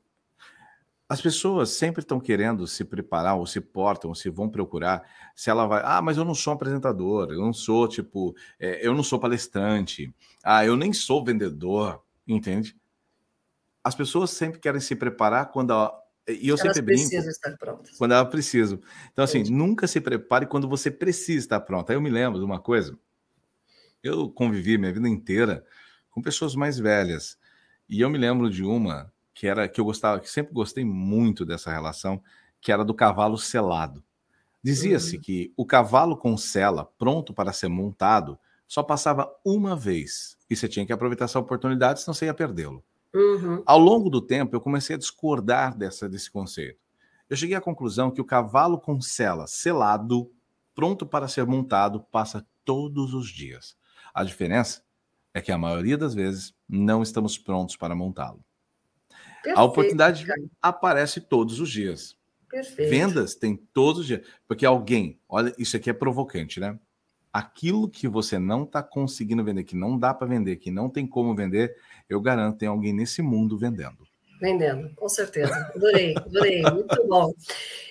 as 1.07 1.21
pessoas 1.21 1.69
sempre 1.69 2.01
estão 2.01 2.19
querendo 2.19 2.65
se 2.65 2.83
preparar, 2.83 3.35
ou 3.35 3.45
se 3.45 3.61
portam, 3.61 4.09
ou 4.09 4.15
se 4.15 4.29
vão 4.29 4.49
procurar, 4.49 5.03
se 5.35 5.49
ela 5.49 5.67
vai, 5.67 5.81
ah, 5.85 6.01
mas 6.01 6.17
eu 6.17 6.25
não 6.25 6.33
sou 6.33 6.53
apresentador, 6.53 7.31
eu 7.31 7.39
não 7.39 7.53
sou, 7.53 7.87
tipo, 7.87 8.35
é, 8.59 8.85
eu 8.85 8.93
não 8.95 9.03
sou 9.03 9.19
palestrante, 9.19 10.13
ah, 10.43 10.65
eu 10.65 10.75
nem 10.75 10.91
sou 10.91 11.23
vendedor, 11.23 12.01
entende? 12.27 12.75
As 13.83 13.93
pessoas 13.93 14.31
sempre 14.31 14.59
querem 14.59 14.81
se 14.81 14.95
preparar 14.95 15.51
quando 15.51 15.73
a, 15.73 15.93
e 16.27 16.47
eu 16.47 16.55
Elas 16.59 16.75
sempre 16.75 16.95
brinco. 16.95 17.13
estar 17.13 17.57
prontas. 17.57 17.97
Quando 17.97 18.13
ela 18.13 18.25
precisa. 18.25 18.79
Então, 19.11 19.23
assim, 19.23 19.39
Entendi. 19.39 19.55
nunca 19.55 19.87
se 19.87 20.01
prepare 20.01 20.45
quando 20.45 20.67
você 20.67 20.89
precisa 20.89 21.39
estar 21.39 21.59
pronta. 21.61 21.93
Aí 21.93 21.97
eu 21.97 22.01
me 22.01 22.09
lembro 22.09 22.39
de 22.39 22.45
uma 22.45 22.59
coisa. 22.59 22.97
Eu 24.01 24.29
convivi 24.29 24.77
minha 24.77 24.93
vida 24.93 25.07
inteira 25.07 25.63
com 26.09 26.21
pessoas 26.21 26.55
mais 26.55 26.79
velhas. 26.79 27.37
E 27.87 28.01
eu 28.01 28.09
me 28.09 28.17
lembro 28.17 28.49
de 28.49 28.63
uma 28.63 29.11
que 29.33 29.47
era 29.47 29.67
que 29.67 29.79
eu 29.79 29.85
gostava, 29.85 30.19
que 30.19 30.29
sempre 30.29 30.53
gostei 30.53 30.85
muito 30.85 31.45
dessa 31.45 31.71
relação, 31.71 32.23
que 32.61 32.71
era 32.71 32.85
do 32.85 32.93
cavalo 32.93 33.37
selado. 33.37 34.03
Dizia-se 34.63 35.17
uhum. 35.17 35.21
que 35.21 35.53
o 35.55 35.65
cavalo 35.65 36.17
com 36.17 36.35
sela, 36.37 36.85
pronto 36.97 37.33
para 37.33 37.53
ser 37.53 37.67
montado, 37.67 38.39
só 38.67 38.81
passava 38.81 39.29
uma 39.45 39.75
vez. 39.75 40.37
E 40.49 40.55
você 40.55 40.67
tinha 40.67 40.85
que 40.85 40.93
aproveitar 40.93 41.25
essa 41.25 41.37
oportunidade, 41.37 42.01
senão 42.01 42.13
você 42.13 42.25
ia 42.25 42.33
perdê-lo. 42.33 42.83
Uhum. 43.15 43.63
Ao 43.65 43.79
longo 43.79 44.09
do 44.09 44.21
tempo, 44.21 44.55
eu 44.55 44.61
comecei 44.61 44.95
a 44.95 44.99
discordar 44.99 45.77
dessa, 45.77 46.09
desse 46.09 46.29
conceito. 46.29 46.77
Eu 47.29 47.37
cheguei 47.37 47.55
à 47.55 47.61
conclusão 47.61 48.11
que 48.11 48.19
o 48.19 48.25
cavalo 48.25 48.77
com 48.77 48.99
sela 48.99 49.47
selado, 49.47 50.29
pronto 50.75 51.05
para 51.05 51.27
ser 51.29 51.45
montado, 51.45 52.01
passa 52.11 52.45
todos 52.65 53.13
os 53.13 53.29
dias. 53.29 53.77
A 54.13 54.23
diferença 54.23 54.83
é 55.33 55.41
que 55.41 55.51
a 55.51 55.57
maioria 55.57 55.97
das 55.97 56.13
vezes 56.13 56.53
não 56.67 57.01
estamos 57.01 57.37
prontos 57.37 57.77
para 57.77 57.95
montá-lo. 57.95 58.43
a 59.55 59.63
oportunidade 59.63 60.25
aparece 60.61 61.21
todos 61.21 61.59
os 61.61 61.69
dias. 61.69 62.17
Perfeito. 62.49 62.89
Vendas 62.89 63.35
tem 63.35 63.55
todos 63.73 64.01
os 64.01 64.07
dias. 64.07 64.25
Porque 64.47 64.65
alguém, 64.65 65.19
olha, 65.27 65.53
isso 65.57 65.75
aqui 65.77 65.89
é 65.89 65.93
provocante, 65.93 66.59
né? 66.59 66.77
Aquilo 67.35 67.89
que 67.89 68.07
você 68.07 68.39
não 68.39 68.63
está 68.63 68.81
conseguindo 68.81 69.43
vender, 69.43 69.65
que 69.65 69.75
não 69.75 69.99
dá 69.99 70.13
para 70.13 70.25
vender, 70.25 70.55
que 70.55 70.71
não 70.71 70.89
tem 70.89 71.05
como 71.05 71.35
vender, 71.35 71.75
eu 72.07 72.21
garanto, 72.21 72.59
tem 72.59 72.69
alguém 72.69 72.93
nesse 72.93 73.21
mundo 73.21 73.57
vendendo. 73.57 74.07
Vendendo, 74.39 74.89
com 74.95 75.09
certeza. 75.09 75.53
Adorei, 75.75 76.15
adorei, 76.15 76.61
muito 76.61 77.05
bom. 77.07 77.33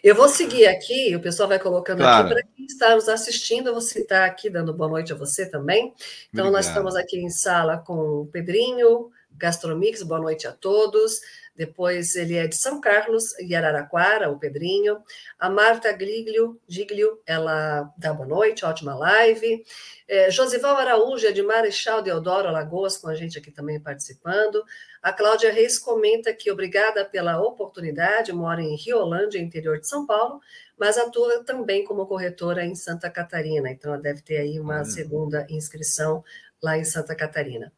Eu 0.02 0.14
vou 0.14 0.30
seguir 0.30 0.66
aqui, 0.66 1.14
o 1.14 1.20
pessoal 1.20 1.46
vai 1.46 1.58
colocando 1.58 1.98
claro. 1.98 2.26
aqui 2.26 2.34
para 2.34 2.42
quem 2.54 2.64
está 2.64 2.94
nos 2.94 3.06
assistindo, 3.06 3.66
eu 3.66 3.72
vou 3.72 3.82
citar 3.82 4.26
aqui, 4.26 4.48
dando 4.48 4.72
boa 4.72 4.88
noite 4.88 5.12
a 5.12 5.16
você 5.16 5.44
também. 5.44 5.92
Então, 6.30 6.46
Obrigado. 6.46 6.52
nós 6.52 6.66
estamos 6.66 6.96
aqui 6.96 7.18
em 7.18 7.28
sala 7.28 7.76
com 7.76 8.22
o 8.22 8.26
Pedrinho, 8.26 9.10
Gastromix, 9.36 10.02
boa 10.02 10.20
noite 10.20 10.46
a 10.46 10.52
todos. 10.52 11.20
Depois 11.56 12.16
ele 12.16 12.34
é 12.34 12.48
de 12.48 12.56
São 12.56 12.80
Carlos 12.80 13.38
e 13.38 13.54
Araraquara, 13.54 14.28
o 14.28 14.38
Pedrinho. 14.38 15.00
A 15.38 15.48
Marta 15.48 15.96
Giglio, 15.96 16.60
Giglio 16.66 17.20
ela 17.24 17.92
dá 17.96 18.12
boa 18.12 18.26
noite, 18.26 18.64
ótima 18.64 18.94
live. 18.96 19.64
É, 20.08 20.30
Josival 20.32 20.76
Araújo 20.76 21.26
é 21.26 21.32
de 21.32 21.42
Marechal 21.42 22.02
Deodoro, 22.02 22.48
Alagoas, 22.48 22.96
com 22.96 23.08
a 23.08 23.14
gente 23.14 23.38
aqui 23.38 23.52
também 23.52 23.78
participando. 23.78 24.64
A 25.00 25.12
Cláudia 25.12 25.52
Reis 25.52 25.78
comenta 25.78 26.34
que 26.34 26.50
obrigada 26.50 27.04
pela 27.04 27.40
oportunidade, 27.40 28.32
mora 28.32 28.60
em 28.60 28.74
Riolândia, 28.74 29.38
interior 29.38 29.78
de 29.78 29.86
São 29.86 30.04
Paulo, 30.04 30.40
mas 30.76 30.98
atua 30.98 31.44
também 31.44 31.84
como 31.84 32.06
corretora 32.06 32.64
em 32.64 32.74
Santa 32.74 33.08
Catarina. 33.08 33.70
Então, 33.70 33.92
ela 33.92 34.02
deve 34.02 34.22
ter 34.22 34.38
aí 34.38 34.58
uma 34.58 34.84
segunda 34.84 35.46
inscrição 35.48 36.24
lá 36.60 36.76
em 36.76 36.84
Santa 36.84 37.14
Catarina. 37.14 37.72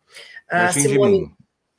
A 0.48 0.72
Simone, 0.72 1.34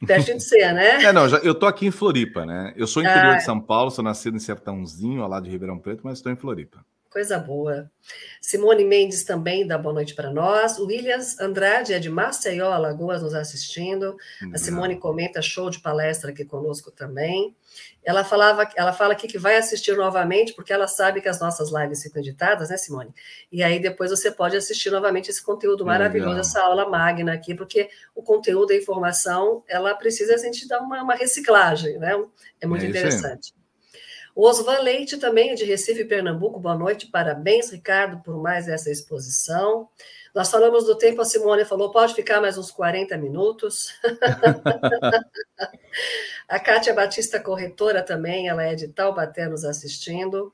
Pertinho 0.05 0.37
de 0.37 0.43
ser, 0.43 0.73
né? 0.73 1.03
É, 1.03 1.11
não, 1.11 1.27
já, 1.27 1.37
eu 1.37 1.55
tô 1.55 1.65
aqui 1.65 1.87
em 1.87 1.91
Floripa, 1.91 2.45
né? 2.45 2.71
Eu 2.75 2.85
sou 2.85 3.01
interior 3.01 3.33
ah. 3.33 3.37
de 3.37 3.43
São 3.43 3.59
Paulo, 3.59 3.89
sou 3.89 4.03
nascido 4.03 4.37
em 4.37 4.39
Sertãozinho, 4.39 5.25
lá 5.27 5.39
de 5.39 5.49
Ribeirão 5.49 5.79
Preto, 5.79 6.01
mas 6.03 6.19
estou 6.19 6.31
em 6.31 6.35
Floripa. 6.35 6.85
Coisa 7.09 7.39
boa. 7.39 7.89
Simone 8.41 8.83
Mendes 8.85 9.23
também 9.23 9.65
dá 9.65 9.77
boa 9.77 9.93
noite 9.93 10.13
para 10.13 10.31
nós. 10.31 10.77
O 10.77 10.85
Williams 10.85 11.39
Andrade 11.39 11.93
é 11.93 11.99
de 11.99 12.09
Maceió, 12.09 12.71
Alagoas, 12.71 13.21
nos 13.21 13.33
assistindo. 13.33 14.15
A 14.53 14.57
Simone 14.57 14.97
comenta 14.97 15.41
show 15.41 15.69
de 15.69 15.79
palestra 15.79 16.31
aqui 16.31 16.45
conosco 16.45 16.91
também. 16.91 17.55
Ela 18.03 18.23
falava, 18.23 18.69
ela 18.75 18.93
fala 18.93 19.13
aqui 19.13 19.27
que 19.27 19.37
vai 19.37 19.57
assistir 19.57 19.95
novamente, 19.95 20.53
porque 20.53 20.71
ela 20.71 20.87
sabe 20.87 21.19
que 21.21 21.27
as 21.27 21.39
nossas 21.39 21.71
lives 21.71 22.01
ficam 22.01 22.21
editadas, 22.21 22.69
né, 22.69 22.77
Simone? 22.77 23.13
E 23.51 23.61
aí 23.61 23.79
depois 23.79 24.11
você 24.11 24.31
pode 24.31 24.55
assistir 24.55 24.89
novamente 24.89 25.29
esse 25.29 25.43
conteúdo 25.43 25.85
maravilhoso, 25.85 26.29
Legal. 26.29 26.41
essa 26.41 26.61
aula 26.61 26.89
magna 26.89 27.33
aqui, 27.33 27.53
porque 27.53 27.89
o 28.15 28.23
conteúdo, 28.23 28.71
a 28.71 28.75
informação, 28.75 29.63
ela 29.67 29.93
precisa 29.95 30.35
a 30.35 30.37
gente 30.37 30.67
dar 30.67 30.79
uma, 30.79 31.03
uma 31.03 31.15
reciclagem, 31.15 31.97
né? 31.97 32.13
É 32.61 32.65
muito 32.65 32.85
é 32.85 32.87
interessante. 32.87 33.56
O 34.37 34.45
Osvan 34.45 34.81
Leite 34.81 35.17
também, 35.17 35.55
de 35.55 35.65
Recife, 35.65 36.05
Pernambuco. 36.05 36.59
Boa 36.59 36.75
noite, 36.75 37.07
parabéns, 37.07 37.71
Ricardo, 37.71 38.21
por 38.21 38.39
mais 38.39 38.67
essa 38.67 38.91
exposição. 38.91 39.89
Nós 40.35 40.51
falamos 40.51 40.85
do 40.85 40.95
tempo, 40.95 41.19
a 41.19 41.25
Simone 41.25 41.65
falou, 41.65 41.89
pode 41.89 42.13
ficar 42.13 42.39
mais 42.39 42.55
uns 42.55 42.69
40 42.69 43.17
minutos. 43.17 43.95
a 46.47 46.59
Kátia 46.59 46.93
Batista, 46.93 47.39
corretora 47.39 48.03
também, 48.03 48.47
ela 48.47 48.63
é 48.63 48.75
de 48.75 48.89
Taubaté 48.89 49.49
nos 49.49 49.65
assistindo. 49.65 50.53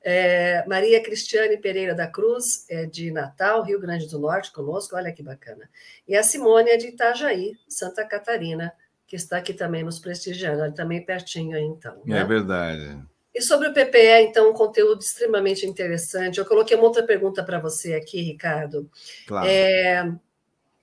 É, 0.00 0.64
Maria 0.66 1.02
Cristiane 1.02 1.58
Pereira 1.58 1.94
da 1.94 2.06
Cruz, 2.06 2.64
é 2.70 2.86
de 2.86 3.10
Natal, 3.10 3.62
Rio 3.62 3.78
Grande 3.78 4.08
do 4.08 4.18
Norte, 4.18 4.50
conosco, 4.50 4.96
olha 4.96 5.12
que 5.12 5.22
bacana. 5.22 5.68
E 6.08 6.16
a 6.16 6.22
Simone 6.22 6.70
é 6.70 6.78
de 6.78 6.86
Itajaí, 6.86 7.52
Santa 7.68 8.06
Catarina, 8.06 8.72
que 9.06 9.16
está 9.16 9.36
aqui 9.36 9.52
também 9.52 9.84
nos 9.84 9.98
prestigiando, 9.98 10.72
também 10.72 11.04
pertinho 11.04 11.58
aí, 11.58 11.64
então. 11.64 12.00
Né? 12.06 12.20
É 12.20 12.24
verdade. 12.24 12.98
E 13.34 13.42
sobre 13.42 13.68
o 13.68 13.72
PPE, 13.72 14.28
então, 14.28 14.50
um 14.50 14.54
conteúdo 14.54 15.00
extremamente 15.00 15.66
interessante. 15.66 16.38
Eu 16.38 16.46
coloquei 16.46 16.76
uma 16.76 16.86
outra 16.86 17.04
pergunta 17.04 17.44
para 17.44 17.60
você 17.60 17.94
aqui, 17.94 18.20
Ricardo. 18.22 18.90
Claro. 19.26 19.46
É, 19.46 20.12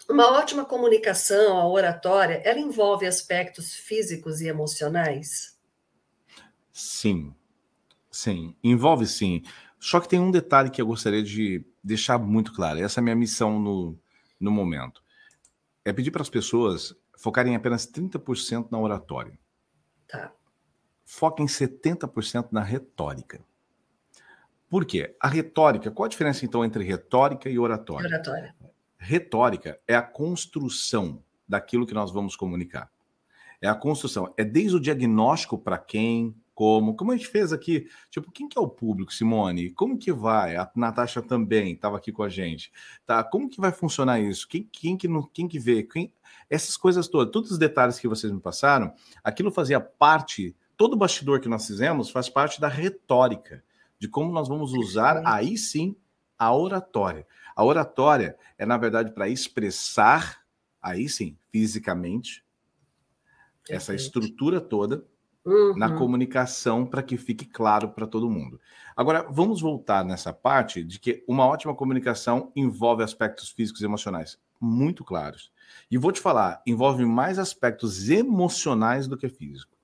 uma 0.08 0.32
ótima 0.32 0.64
comunicação, 0.64 1.58
a 1.58 1.68
oratória, 1.68 2.41
ela 2.46 2.60
envolve 2.60 3.06
aspectos 3.06 3.74
físicos 3.74 4.41
e 4.41 4.48
emocionais? 4.48 5.58
Sim, 6.72 7.34
sim, 8.12 8.56
envolve 8.64 9.08
sim. 9.08 9.41
Só 9.80 10.00
que 10.00 10.08
tem 10.08 10.20
um 10.20 10.32
detalhe 10.32 10.70
que 10.70 10.82
eu 10.82 10.88
gostaria 10.88 11.24
de 11.24 11.66
deixar 11.84 12.18
muito 12.18 12.54
claro. 12.54 12.80
Essa 12.80 13.00
é 13.00 13.02
a 13.02 13.04
minha 13.04 13.16
missão 13.16 13.60
no, 13.60 14.00
no 14.39 14.52
momento. 14.52 15.04
É 15.84 15.91
pedir 15.91 16.12
para 16.12 16.22
as 16.22 16.30
pessoas 16.30 16.96
focarem 17.18 17.56
apenas 17.56 17.86
30% 17.88 18.68
na 18.72 18.80
oratória. 18.80 19.38
Tá 20.08 20.32
foca 21.06 21.43
em 21.43 21.45
70% 21.45 22.47
na 22.51 22.62
retórica. 22.62 23.39
Por 24.68 24.84
quê? 24.84 25.16
A 25.22 25.28
retórica, 25.28 25.91
qual 25.91 26.06
a 26.06 26.10
diferença 26.10 26.43
então 26.43 26.66
entre 26.66 26.84
retórica 26.84 27.49
e 27.49 27.60
oratória? 27.60 28.08
Oratória. 28.08 28.56
Retórica 28.97 29.80
é 29.88 29.95
a 29.95 30.01
construção 30.01 31.24
daquilo 31.47 31.86
que 31.86 31.93
nós 31.93 32.12
vamos 32.12 32.36
comunicar. 32.36 32.91
É 33.62 33.68
a 33.68 33.76
construção, 33.76 34.34
é 34.36 34.43
desde 34.43 34.76
o 34.76 34.80
diagnóstico 34.80 35.58
para 35.58 35.78
quem, 35.78 36.36
como, 36.53 36.95
como 36.95 37.12
a 37.12 37.18
gente 37.18 37.28
fez 37.28 37.53
aqui, 37.53 37.88
tipo, 38.10 38.32
quem 38.32 38.49
que 38.49 38.58
é 38.58 38.62
o 38.62 38.68
público, 38.68 39.14
Simone? 39.14 39.72
Como 39.72 39.97
que 39.97 40.12
vai? 40.12 40.56
A 40.56 40.70
Natasha 40.76 41.22
também 41.22 41.74
estava 41.74 41.97
aqui 41.97 42.12
com 42.12 42.24
a 42.24 42.30
gente. 42.30 42.72
Tá? 43.06 43.24
Como 43.24 43.49
que 43.49 43.62
vai 43.62 43.72
funcionar 43.72 44.20
isso? 44.20 44.47
Quem, 44.47 44.68
quem 44.72 44.97
que 44.97 45.08
não, 45.08 45.24
quem 45.24 45.47
que 45.47 45.60
vê? 45.60 45.84
Quem, 45.84 46.12
essas 46.49 46.76
coisas 46.76 47.08
todas, 47.08 47.32
todos 47.32 47.51
os 47.51 47.58
detalhes 47.58 47.99
que 47.99 48.08
vocês 48.08 48.32
me 48.32 48.39
passaram, 48.39 48.93
aquilo 49.24 49.51
fazia 49.51 49.80
parte 49.80 50.56
todo 50.78 50.93
o 50.93 50.97
bastidor 50.97 51.39
que 51.39 51.49
nós 51.49 51.65
fizemos 51.65 52.09
faz 52.09 52.30
parte 52.30 52.59
da 52.59 52.67
retórica, 52.67 53.63
de 53.99 54.07
como 54.07 54.32
nós 54.32 54.47
vamos 54.47 54.73
usar 54.73 55.21
aí 55.26 55.57
sim 55.57 55.95
a 56.38 56.53
oratória. 56.53 57.26
A 57.55 57.63
oratória 57.63 58.38
é, 58.57 58.65
na 58.65 58.78
verdade, 58.78 59.13
para 59.13 59.30
expressar, 59.30 60.41
aí 60.82 61.07
sim, 61.07 61.38
fisicamente, 61.51 62.43
essa 63.69 63.95
estrutura 63.95 64.59
toda 64.61 65.05
uhum. 65.45 65.76
na 65.78 65.95
comunicação 65.97 66.86
para 66.86 67.01
que 67.01 67.17
fique 67.17 67.45
claro 67.45 67.89
para 67.89 68.05
todo 68.05 68.30
mundo. 68.30 68.59
Agora, 68.95 69.26
vamos 69.30 69.61
voltar 69.61 70.03
nessa 70.03 70.34
parte 70.34 70.84
de 70.84 70.99
que 70.99 71.23
uma 71.28 71.45
ótima 71.45 71.76
comunicação 71.76 72.51
envolve 72.55 73.03
aspectos 73.03 73.49
físicos 73.49 73.82
e 73.82 73.86
emocionais 73.86 74.38
muito 74.59 75.03
claros. 75.03 75.51
E 75.89 75.97
vou 75.97 76.11
te 76.11 76.21
falar, 76.21 76.61
envolve 76.65 77.05
mais 77.05 77.38
aspectos 77.38 78.09
emocionais 78.09 79.07
do 79.07 79.17
que 79.17 79.30
físicos. 79.30 79.74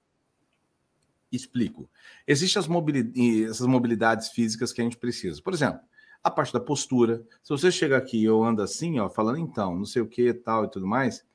Explico. 1.31 1.89
Existem 2.27 2.59
as 2.59 2.67
mobilidades, 2.67 3.49
essas 3.49 3.67
mobilidades 3.67 4.29
físicas 4.29 4.73
que 4.73 4.81
a 4.81 4.83
gente 4.83 4.97
precisa. 4.97 5.41
Por 5.41 5.53
exemplo, 5.53 5.81
a 6.23 6.29
parte 6.29 6.53
da 6.53 6.59
postura. 6.59 7.23
Se 7.43 7.49
você 7.49 7.71
chega 7.71 7.97
aqui 7.97 8.19
e 8.19 8.25
eu 8.25 8.43
ando 8.43 8.61
assim, 8.61 8.99
ó, 8.99 9.09
falando 9.09 9.39
então, 9.39 9.75
não 9.75 9.85
sei 9.85 10.01
o 10.01 10.07
que, 10.07 10.33
tal 10.33 10.65
e 10.65 10.69
tudo 10.69 10.85
mais, 10.85 11.25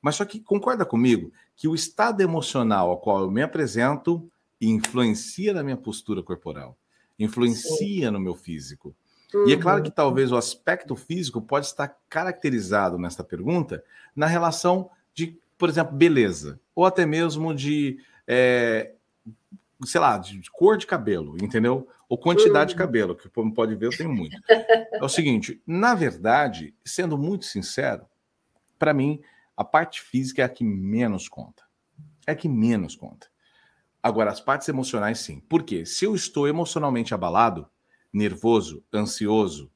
mas 0.00 0.14
só 0.14 0.24
que 0.24 0.40
concorda 0.40 0.84
comigo 0.84 1.32
que 1.56 1.66
o 1.66 1.74
estado 1.74 2.20
emocional 2.20 2.90
ao 2.90 2.98
qual 2.98 3.22
eu 3.22 3.30
me 3.30 3.42
apresento 3.42 4.30
influencia 4.60 5.52
na 5.52 5.62
minha 5.62 5.76
postura 5.76 6.22
corporal, 6.22 6.76
influencia 7.18 8.06
Sim. 8.06 8.10
no 8.10 8.20
meu 8.20 8.34
físico. 8.34 8.94
Uhum. 9.34 9.48
E 9.48 9.52
é 9.52 9.56
claro 9.56 9.82
que 9.82 9.88
uhum. 9.88 9.94
talvez 9.94 10.32
o 10.32 10.36
aspecto 10.36 10.94
físico 10.94 11.40
pode 11.40 11.66
estar 11.66 11.96
caracterizado 12.08 12.98
nesta 12.98 13.24
pergunta 13.24 13.84
na 14.14 14.26
relação 14.26 14.90
de, 15.12 15.38
por 15.56 15.68
exemplo, 15.68 15.96
beleza, 15.96 16.60
ou 16.74 16.86
até 16.86 17.04
mesmo 17.04 17.54
de 17.54 17.98
é, 18.26 18.92
sei 19.84 20.00
lá, 20.00 20.18
de 20.18 20.50
cor 20.50 20.76
de 20.76 20.86
cabelo, 20.86 21.36
entendeu? 21.42 21.88
Ou 22.08 22.18
quantidade 22.18 22.72
uhum. 22.72 22.76
de 22.76 22.82
cabelo, 22.82 23.14
que 23.14 23.26
o 23.26 23.30
povo 23.30 23.52
pode 23.52 23.74
ver, 23.74 23.86
eu 23.86 23.96
tenho 23.96 24.12
muito. 24.12 24.36
É 24.48 25.02
o 25.04 25.08
seguinte, 25.08 25.62
na 25.66 25.94
verdade, 25.94 26.74
sendo 26.84 27.16
muito 27.16 27.44
sincero, 27.44 28.06
para 28.78 28.92
mim, 28.92 29.20
a 29.56 29.64
parte 29.64 30.00
física 30.00 30.42
é 30.42 30.44
a 30.44 30.48
que 30.48 30.64
menos 30.64 31.28
conta. 31.28 31.64
É 32.26 32.32
a 32.32 32.36
que 32.36 32.48
menos 32.48 32.96
conta. 32.96 33.28
Agora, 34.02 34.30
as 34.30 34.40
partes 34.40 34.68
emocionais, 34.68 35.18
sim. 35.18 35.40
Por 35.40 35.62
quê? 35.62 35.84
Se 35.84 36.04
eu 36.04 36.14
estou 36.14 36.48
emocionalmente 36.48 37.12
abalado, 37.12 37.68
nervoso, 38.12 38.84
ansioso, 38.92 39.70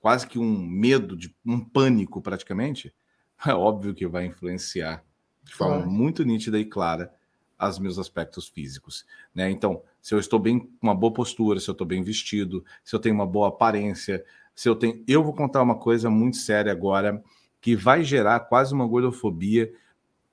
quase 0.00 0.26
que 0.26 0.38
um 0.38 0.66
medo, 0.66 1.16
de 1.16 1.34
um 1.44 1.60
pânico 1.60 2.20
praticamente, 2.20 2.94
é 3.46 3.54
óbvio 3.54 3.94
que 3.94 4.06
vai 4.06 4.26
influenciar 4.26 5.04
de 5.42 5.54
forma 5.54 5.86
muito 5.86 6.24
nítida 6.24 6.58
e 6.58 6.64
clara 6.64 7.14
aos 7.58 7.78
meus 7.78 7.98
aspectos 7.98 8.48
físicos, 8.48 9.04
né? 9.34 9.50
Então, 9.50 9.82
se 10.00 10.14
eu 10.14 10.18
estou 10.18 10.38
bem 10.38 10.58
com 10.58 10.68
uma 10.82 10.94
boa 10.94 11.12
postura, 11.12 11.58
se 11.58 11.68
eu 11.68 11.72
estou 11.72 11.86
bem 11.86 12.02
vestido, 12.02 12.64
se 12.84 12.94
eu 12.94 13.00
tenho 13.00 13.14
uma 13.14 13.26
boa 13.26 13.48
aparência, 13.48 14.24
se 14.54 14.68
eu 14.68 14.76
tenho, 14.76 15.02
eu 15.06 15.22
vou 15.22 15.32
contar 15.32 15.62
uma 15.62 15.78
coisa 15.78 16.10
muito 16.10 16.36
séria 16.36 16.72
agora 16.72 17.22
que 17.60 17.74
vai 17.74 18.04
gerar 18.04 18.40
quase 18.40 18.72
uma 18.72 18.86
gordofobia 18.86 19.72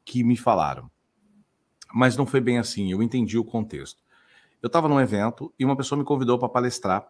que 0.06 0.24
me 0.24 0.38
falaram. 0.38 0.90
Mas 1.94 2.18
não 2.18 2.26
foi 2.26 2.42
bem 2.42 2.58
assim, 2.58 2.92
eu 2.92 3.02
entendi 3.02 3.38
o 3.38 3.44
contexto. 3.44 4.04
Eu 4.62 4.68
estava 4.68 4.88
num 4.88 5.00
evento 5.00 5.54
e 5.58 5.66
uma 5.66 5.76
pessoa 5.76 5.98
me 5.98 6.06
convidou 6.06 6.40
para 6.40 6.50
palestrar 6.50 7.08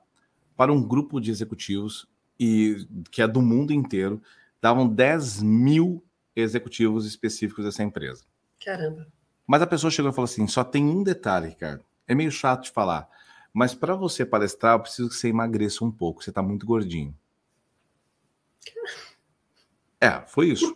para 0.55 0.71
um 0.71 0.81
grupo 0.81 1.19
de 1.19 1.31
executivos 1.31 2.07
e 2.39 2.87
que 3.11 3.21
é 3.21 3.27
do 3.27 3.41
mundo 3.41 3.73
inteiro. 3.73 4.21
Davam 4.61 4.87
10 4.87 5.41
mil 5.41 6.03
executivos 6.35 7.05
específicos 7.05 7.65
dessa 7.65 7.83
empresa. 7.83 8.23
Caramba. 8.63 9.07
Mas 9.45 9.61
a 9.61 9.67
pessoa 9.67 9.91
chegou 9.91 10.11
e 10.11 10.13
falou 10.13 10.25
assim: 10.25 10.47
só 10.47 10.63
tem 10.63 10.85
um 10.85 11.03
detalhe, 11.03 11.49
Ricardo. 11.49 11.83
É 12.07 12.15
meio 12.15 12.31
chato 12.31 12.63
de 12.63 12.71
falar, 12.71 13.07
mas 13.53 13.75
para 13.75 13.95
você 13.95 14.25
palestrar, 14.25 14.75
eu 14.75 14.79
preciso 14.79 15.09
que 15.09 15.15
você 15.15 15.29
emagreça 15.29 15.85
um 15.85 15.91
pouco. 15.91 16.23
Você 16.23 16.31
está 16.31 16.41
muito 16.41 16.65
gordinho. 16.65 17.15
É, 20.01 20.21
foi 20.27 20.49
isso. 20.49 20.75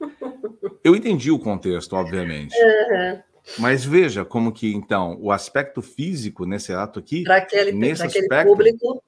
Eu 0.82 0.96
entendi 0.96 1.30
o 1.30 1.38
contexto, 1.38 1.94
obviamente. 1.94 2.56
Uhum. 2.56 3.22
Mas 3.58 3.84
veja 3.84 4.24
como 4.24 4.50
que, 4.50 4.74
então, 4.74 5.18
o 5.20 5.30
aspecto 5.30 5.82
físico 5.82 6.46
nesse 6.46 6.72
ato 6.72 6.98
aqui. 6.98 7.22
Para 7.22 7.36
aquele, 7.36 7.72
nesse 7.72 8.02
aquele 8.02 8.24
aspecto, 8.24 8.48
público. 8.48 9.04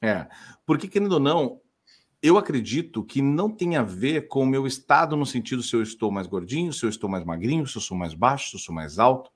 É. 0.00 0.26
Porque, 0.64 0.86
querendo 0.86 1.12
ou 1.12 1.20
não, 1.20 1.60
eu 2.22 2.38
acredito 2.38 3.04
que 3.04 3.20
não 3.20 3.50
tem 3.50 3.76
a 3.76 3.82
ver 3.82 4.28
com 4.28 4.42
o 4.42 4.46
meu 4.46 4.66
estado 4.66 5.16
no 5.16 5.26
sentido 5.26 5.62
se 5.62 5.74
eu 5.74 5.82
estou 5.82 6.10
mais 6.10 6.26
gordinho, 6.26 6.72
se 6.72 6.84
eu 6.84 6.88
estou 6.88 7.08
mais 7.08 7.24
magrinho, 7.24 7.66
se 7.66 7.76
eu 7.76 7.82
sou 7.82 7.96
mais 7.96 8.14
baixo, 8.14 8.50
se 8.50 8.56
eu 8.56 8.60
sou 8.60 8.74
mais 8.74 8.98
alto. 8.98 9.30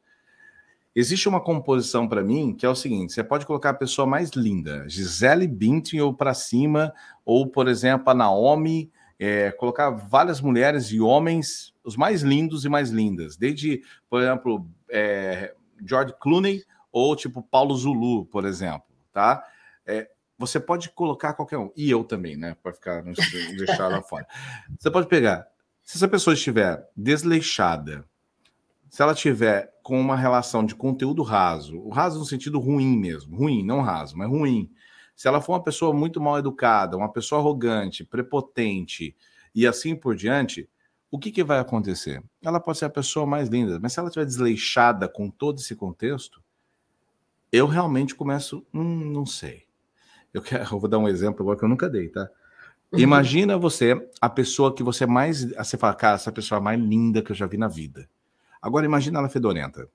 Existe 0.95 1.29
uma 1.29 1.41
composição 1.41 2.09
para 2.09 2.23
mim 2.23 2.53
que 2.53 2.67
é 2.67 2.69
o 2.69 2.75
seguinte: 2.75 3.13
você 3.13 3.23
pode 3.23 3.47
colocar 3.47 3.71
a 3.71 3.75
pessoa 3.75 4.07
mais 4.07 4.31
linda, 4.31 4.89
Gisele 4.89 5.47
Bündchen 5.47 6.01
ou 6.01 6.13
para 6.13 6.35
cima, 6.35 6.93
ou 7.25 7.47
por 7.47 7.69
exemplo 7.69 8.11
a 8.11 8.15
Naomi, 8.15 8.91
é, 9.19 9.53
colocar 9.53 9.91
várias 9.91 10.41
mulheres 10.41 10.87
e 10.87 11.01
homens, 11.01 11.75
os 11.85 11.97
mais 11.97 12.23
lindos 12.23 12.65
e 12.65 12.69
mais 12.69 12.91
lindas, 12.91 13.37
desde 13.37 13.83
por 14.09 14.21
exemplo 14.21 14.67
é, 14.89 15.55
George 15.87 16.15
Clooney 16.19 16.65
ou 16.91 17.15
tipo 17.15 17.41
Paulo 17.41 17.77
Zulu, 17.77 18.27
por 18.27 18.45
exemplo, 18.45 18.89
tá? 19.13 19.45
É, 19.87 20.11
você 20.41 20.59
pode 20.59 20.89
colocar 20.89 21.35
qualquer 21.35 21.59
um, 21.59 21.71
e 21.77 21.91
eu 21.91 22.03
também, 22.03 22.35
né? 22.35 22.57
Para 22.63 22.73
ficar 22.73 23.05
não 23.05 23.13
deixar 23.59 23.89
lá 23.89 24.01
fora. 24.01 24.27
Você 24.79 24.91
pode 24.91 25.07
pegar, 25.07 25.47
se 25.85 25.99
essa 25.99 26.09
pessoa 26.09 26.33
estiver 26.33 26.89
desleixada, 26.97 28.09
se 28.89 29.03
ela 29.03 29.15
tiver 29.15 29.71
com 29.83 30.01
uma 30.01 30.17
relação 30.17 30.65
de 30.65 30.75
conteúdo 30.75 31.23
raso, 31.23 31.77
o 31.79 31.91
raso 31.91 32.19
no 32.19 32.25
sentido 32.25 32.59
ruim 32.59 32.97
mesmo, 32.97 33.37
ruim, 33.37 33.63
não 33.63 33.83
raso, 33.83 34.17
mas 34.17 34.31
ruim. 34.31 34.71
Se 35.15 35.29
ela 35.29 35.43
for 35.43 35.53
uma 35.53 35.63
pessoa 35.63 35.93
muito 35.93 36.19
mal 36.23 36.39
educada, 36.39 36.97
uma 36.97 37.13
pessoa 37.13 37.39
arrogante, 37.39 38.03
prepotente 38.03 39.15
e 39.55 39.67
assim 39.67 39.95
por 39.95 40.17
diante, 40.17 40.67
o 41.11 41.19
que, 41.19 41.31
que 41.31 41.45
vai 41.45 41.59
acontecer? 41.59 42.23
Ela 42.43 42.59
pode 42.59 42.79
ser 42.79 42.87
a 42.87 42.91
pessoa 42.91 43.27
mais 43.27 43.51
linda, 43.51 43.79
mas 43.79 43.93
se 43.93 44.01
ela 44.01 44.09
estiver 44.09 44.25
desleixada 44.25 45.07
com 45.07 45.29
todo 45.29 45.59
esse 45.59 45.77
contexto, 45.77 46.43
eu 47.53 47.67
realmente 47.67 48.15
começo, 48.15 48.67
hum, 48.73 49.13
não 49.13 49.27
sei. 49.27 49.69
Eu, 50.33 50.43
quero, 50.43 50.65
eu 50.65 50.79
vou 50.79 50.89
dar 50.89 50.99
um 50.99 51.09
exemplo 51.09 51.43
agora 51.43 51.59
que 51.59 51.65
eu 51.65 51.69
nunca 51.69 51.89
dei, 51.89 52.09
tá? 52.09 52.29
Imagina 52.93 53.57
você, 53.57 53.95
a 54.21 54.29
pessoa 54.29 54.75
que 54.75 54.83
você 54.83 55.07
mais. 55.07 55.45
Você 55.53 55.77
fala, 55.77 55.95
cara, 55.95 56.17
essa 56.17 56.33
pessoa 56.33 56.59
é 56.59 56.63
mais 56.63 56.81
linda 56.81 57.23
que 57.23 57.31
eu 57.31 57.37
já 57.37 57.47
vi 57.47 57.57
na 57.57 57.69
vida. 57.69 58.09
Agora 58.61 58.85
imagina 58.85 59.19
ela 59.19 59.29
fedorenta. 59.29 59.89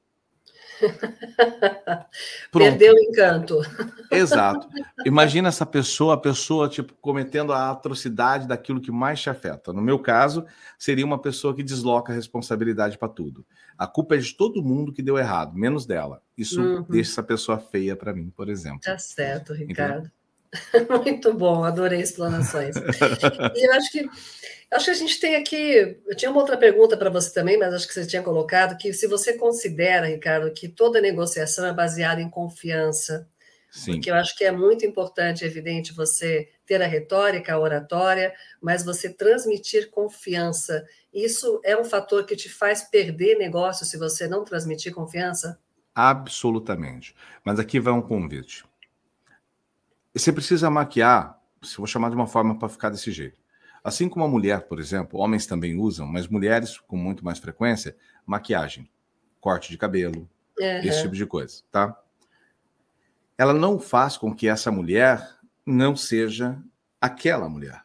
Perdeu 2.52 2.94
o 2.94 3.00
encanto. 3.00 3.60
Exato. 4.12 4.68
Imagina 5.06 5.50
essa 5.50 5.66
pessoa, 5.66 6.16
a 6.16 6.18
pessoa 6.18 6.68
tipo 6.68 6.94
cometendo 6.96 7.54
a 7.54 7.72
atrocidade 7.72 8.48
daquilo 8.48 8.82
que 8.82 8.92
mais 8.92 9.22
te 9.22 9.30
afeta. 9.30 9.72
No 9.72 9.82
meu 9.82 10.00
caso, 10.00 10.46
seria 10.78 11.06
uma 11.06 11.22
pessoa 11.22 11.56
que 11.56 11.64
desloca 11.64 12.12
a 12.12 12.16
responsabilidade 12.16 12.98
para 12.98 13.08
tudo. 13.08 13.46
A 13.78 13.88
culpa 13.88 14.16
é 14.16 14.18
de 14.18 14.34
todo 14.34 14.64
mundo 14.64 14.92
que 14.92 15.02
deu 15.02 15.18
errado, 15.18 15.56
menos 15.56 15.86
dela. 15.86 16.22
Isso 16.38 16.62
uhum. 16.62 16.86
deixa 16.90 17.12
essa 17.12 17.24
pessoa 17.24 17.58
feia 17.58 17.96
para 17.96 18.14
mim, 18.14 18.32
por 18.36 18.50
exemplo. 18.50 18.82
Tá 18.82 18.98
certo, 18.98 19.54
Ricardo. 19.54 19.98
Entendeu? 19.98 20.12
Muito 21.04 21.34
bom, 21.34 21.64
adorei 21.64 22.02
explanações. 22.02 22.76
e 23.56 23.68
eu 23.68 23.74
acho 23.74 23.92
que 23.92 24.10
acho 24.72 24.86
que 24.86 24.92
a 24.92 24.96
gente 24.96 25.20
tem 25.20 25.36
aqui. 25.36 25.98
Eu 26.06 26.16
tinha 26.16 26.32
uma 26.32 26.42
outra 26.42 26.58
pergunta 26.58 26.98
para 26.98 27.10
você 27.10 27.34
também, 27.34 27.58
mas 27.58 27.74
acho 27.74 27.88
que 27.88 27.94
você 27.94 28.06
tinha 28.06 28.22
colocado 28.22 28.78
que 28.78 28.94
se 28.94 29.08
você 29.08 29.34
considera, 29.34 30.08
Ricardo, 30.08 30.52
que 30.52 30.68
toda 30.68 31.02
negociação 31.02 31.66
é 31.66 31.74
baseada 31.74 32.22
em 32.22 32.30
confiança. 32.30 33.28
Sim. 33.72 33.94
Porque 33.94 34.10
eu 34.10 34.16
acho 34.16 34.38
que 34.38 34.46
é 34.46 34.52
muito 34.52 34.86
importante, 34.86 35.44
é 35.44 35.48
evidente, 35.48 35.94
você 35.94 36.48
ter 36.66 36.82
a 36.82 36.88
retórica, 36.88 37.54
a 37.54 37.60
oratória, 37.60 38.34
mas 38.62 38.86
você 38.86 39.10
transmitir 39.10 39.90
confiança. 39.90 40.86
Isso 41.14 41.60
é 41.64 41.78
um 41.78 41.84
fator 41.84 42.26
que 42.26 42.38
te 42.38 42.48
faz 42.48 42.84
perder 42.84 43.38
negócio 43.38 43.86
se 43.86 43.98
você 43.98 44.28
não 44.28 44.46
transmitir 44.46 44.94
confiança? 44.94 45.60
Absolutamente. 45.94 47.14
Mas 47.44 47.60
aqui 47.60 47.80
vai 47.80 47.94
um 47.94 48.02
convite. 48.02 48.64
Você 50.16 50.32
precisa 50.32 50.70
maquiar, 50.70 51.38
se 51.62 51.78
vou 51.78 51.86
chamar 51.86 52.10
de 52.10 52.16
uma 52.16 52.26
forma 52.26 52.58
para 52.58 52.70
ficar 52.70 52.90
desse 52.90 53.12
jeito. 53.12 53.38
Assim 53.84 54.08
como 54.08 54.24
a 54.24 54.28
mulher, 54.28 54.62
por 54.62 54.80
exemplo, 54.80 55.20
homens 55.20 55.46
também 55.46 55.78
usam, 55.78 56.08
mas 56.08 56.28
mulheres 56.28 56.80
com 56.80 56.96
muito 56.96 57.24
mais 57.24 57.38
frequência, 57.38 57.96
maquiagem, 58.26 58.90
corte 59.42 59.70
de 59.70 59.78
cabelo, 59.78 60.28
uhum. 60.58 60.80
esse 60.84 61.02
tipo 61.02 61.14
de 61.14 61.26
coisa, 61.26 61.62
tá? 61.70 62.00
Ela 63.38 63.54
não 63.54 63.78
faz 63.78 64.16
com 64.16 64.34
que 64.34 64.48
essa 64.48 64.72
mulher 64.72 65.38
não 65.66 65.96
seja 65.96 66.58
aquela 67.00 67.50
mulher. 67.50 67.84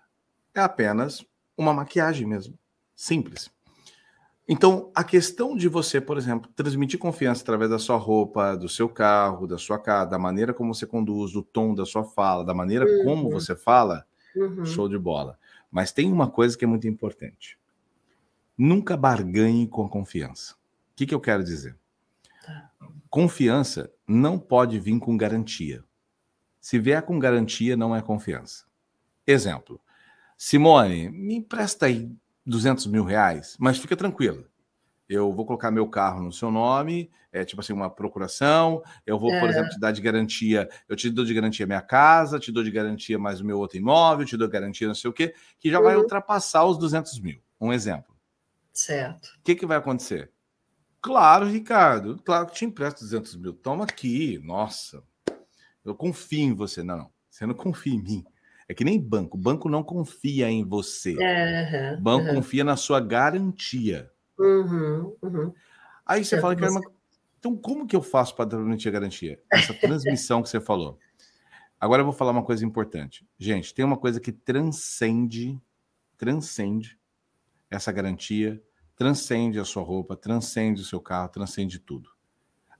É 0.55 0.61
apenas 0.61 1.27
uma 1.59 1.75
maquiagem 1.75 2.27
mesmo, 2.27 2.57
simples. 2.95 3.51
Então, 4.53 4.91
a 4.93 5.05
questão 5.05 5.55
de 5.55 5.69
você, 5.69 6.01
por 6.01 6.19
exemplo, 6.19 6.51
transmitir 6.57 6.99
confiança 6.99 7.41
através 7.41 7.71
da 7.71 7.79
sua 7.79 7.97
roupa, 7.97 8.57
do 8.57 8.69
seu 8.69 8.89
carro, 8.89 9.47
da 9.47 9.57
sua 9.57 9.79
casa, 9.79 10.11
da 10.11 10.19
maneira 10.19 10.53
como 10.53 10.75
você 10.75 10.85
conduz, 10.85 11.31
do 11.31 11.41
tom 11.41 11.73
da 11.73 11.87
sua 11.87 12.03
fala, 12.03 12.45
da 12.45 12.53
maneira 12.53 12.85
uhum. 12.85 13.05
como 13.05 13.31
você 13.31 13.55
fala, 13.55 14.05
uhum. 14.35 14.65
show 14.65 14.89
de 14.89 14.99
bola. 14.99 15.39
Mas 15.71 15.93
tem 15.93 16.13
uma 16.13 16.29
coisa 16.29 16.59
que 16.59 16.65
é 16.65 16.67
muito 16.69 16.89
importante. 16.89 17.57
Nunca 18.59 18.97
barganhe 18.97 19.69
com 19.69 19.87
a 19.87 19.89
confiança. 19.89 20.55
O 20.55 20.57
que, 20.97 21.07
que 21.07 21.15
eu 21.15 21.21
quero 21.21 21.45
dizer? 21.45 21.79
Tá. 22.45 22.73
Confiança 23.09 23.89
não 24.05 24.37
pode 24.37 24.81
vir 24.81 24.99
com 24.99 25.17
garantia. 25.17 25.85
Se 26.61 26.77
vier 26.77 27.03
com 27.03 27.21
garantia, 27.21 27.77
não 27.77 27.95
é 27.95 28.03
confiança. 28.03 28.65
Exemplo. 29.25 29.81
Simone, 30.37 31.09
me 31.09 31.37
empresta 31.37 31.87
aí 31.87 32.11
200 32.47 32.87
mil 32.87 33.05
reais, 33.05 33.57
mas 33.59 33.79
fica 33.79 33.97
tranquila. 33.97 34.45
Eu 35.09 35.33
vou 35.33 35.45
colocar 35.45 35.73
meu 35.73 35.89
carro 35.89 36.23
no 36.23 36.33
seu 36.33 36.53
nome, 36.53 37.11
é 37.33 37.45
tipo 37.45 37.61
assim, 37.61 37.73
uma 37.73 37.91
procuração. 37.91 38.83
Eu 39.05 39.19
vou, 39.19 39.33
é. 39.33 39.41
por 39.41 39.49
exemplo, 39.49 39.69
te 39.71 39.81
dar 39.81 39.91
de 39.91 40.01
garantia. 40.01 40.69
Eu 40.89 40.95
te 40.95 41.11
dou 41.11 41.25
de 41.25 41.35
garantia 41.35 41.67
minha 41.67 41.81
casa, 41.81 42.39
te 42.39 42.53
dou 42.53 42.63
de 42.63 42.71
garantia 42.71 43.19
mais 43.19 43.41
o 43.41 43.45
meu 43.45 43.59
outro 43.59 43.77
imóvel, 43.77 44.25
te 44.25 44.37
dou 44.37 44.49
garantia 44.49 44.87
não 44.87 44.95
sei 44.95 45.11
o 45.11 45.13
quê, 45.13 45.35
que 45.59 45.69
já 45.69 45.79
uhum. 45.79 45.85
vai 45.85 45.97
ultrapassar 45.97 46.65
os 46.65 46.79
200 46.79 47.19
mil. 47.21 47.43
Um 47.61 47.73
exemplo. 47.73 48.17
Certo. 48.73 49.27
O 49.39 49.43
que, 49.43 49.57
que 49.57 49.67
vai 49.67 49.79
acontecer? 49.79 50.31
Claro, 51.03 51.47
Ricardo, 51.47 52.21
claro 52.23 52.47
que 52.47 52.55
te 52.55 52.65
empresto 52.65 53.01
200 53.01 53.37
mil. 53.37 53.53
Toma 53.53 53.85
aqui, 53.85 54.39
nossa. 54.45 55.03
Eu 55.85 55.95
confio 55.95 56.41
em 56.41 56.55
você. 56.55 56.83
Não, 56.83 56.99
não. 56.99 57.13
Você 57.29 57.47
não 57.47 57.55
confia 57.55 57.95
em 57.95 58.03
mim. 58.03 58.25
É 58.71 58.75
que 58.75 58.85
nem 58.85 59.01
banco. 59.01 59.37
O 59.37 59.41
banco 59.41 59.69
não 59.69 59.83
confia 59.83 60.49
em 60.49 60.65
você. 60.65 61.17
Uhum, 61.17 61.99
o 61.99 62.01
banco 62.01 62.29
uhum. 62.29 62.35
confia 62.37 62.63
na 62.63 62.77
sua 62.77 63.01
garantia. 63.01 64.09
Uhum, 64.39 65.17
uhum. 65.21 65.53
Aí 66.07 66.25
você 66.25 66.37
é, 66.37 66.41
fala 66.41 66.55
que 66.55 66.63
você... 66.63 66.79
Então, 67.41 67.57
como 67.57 67.85
que 67.85 67.97
eu 67.97 68.01
faço 68.01 68.37
para 68.37 68.49
transmitir 68.49 68.89
a 68.89 68.93
garantia? 68.93 69.43
Essa 69.53 69.75
transmissão 69.75 70.41
que 70.41 70.49
você 70.49 70.61
falou. 70.61 71.01
Agora 71.81 72.03
eu 72.03 72.05
vou 72.05 72.15
falar 72.15 72.31
uma 72.31 72.45
coisa 72.45 72.65
importante. 72.65 73.27
Gente, 73.37 73.75
tem 73.75 73.85
uma 73.85 73.97
coisa 73.97 74.21
que 74.21 74.31
transcende, 74.31 75.61
transcende 76.17 76.97
essa 77.69 77.91
garantia, 77.91 78.63
transcende 78.95 79.59
a 79.59 79.65
sua 79.65 79.83
roupa, 79.83 80.15
transcende 80.15 80.81
o 80.81 80.85
seu 80.85 81.01
carro, 81.01 81.29
transcende 81.29 81.81
tudo. 81.81 82.09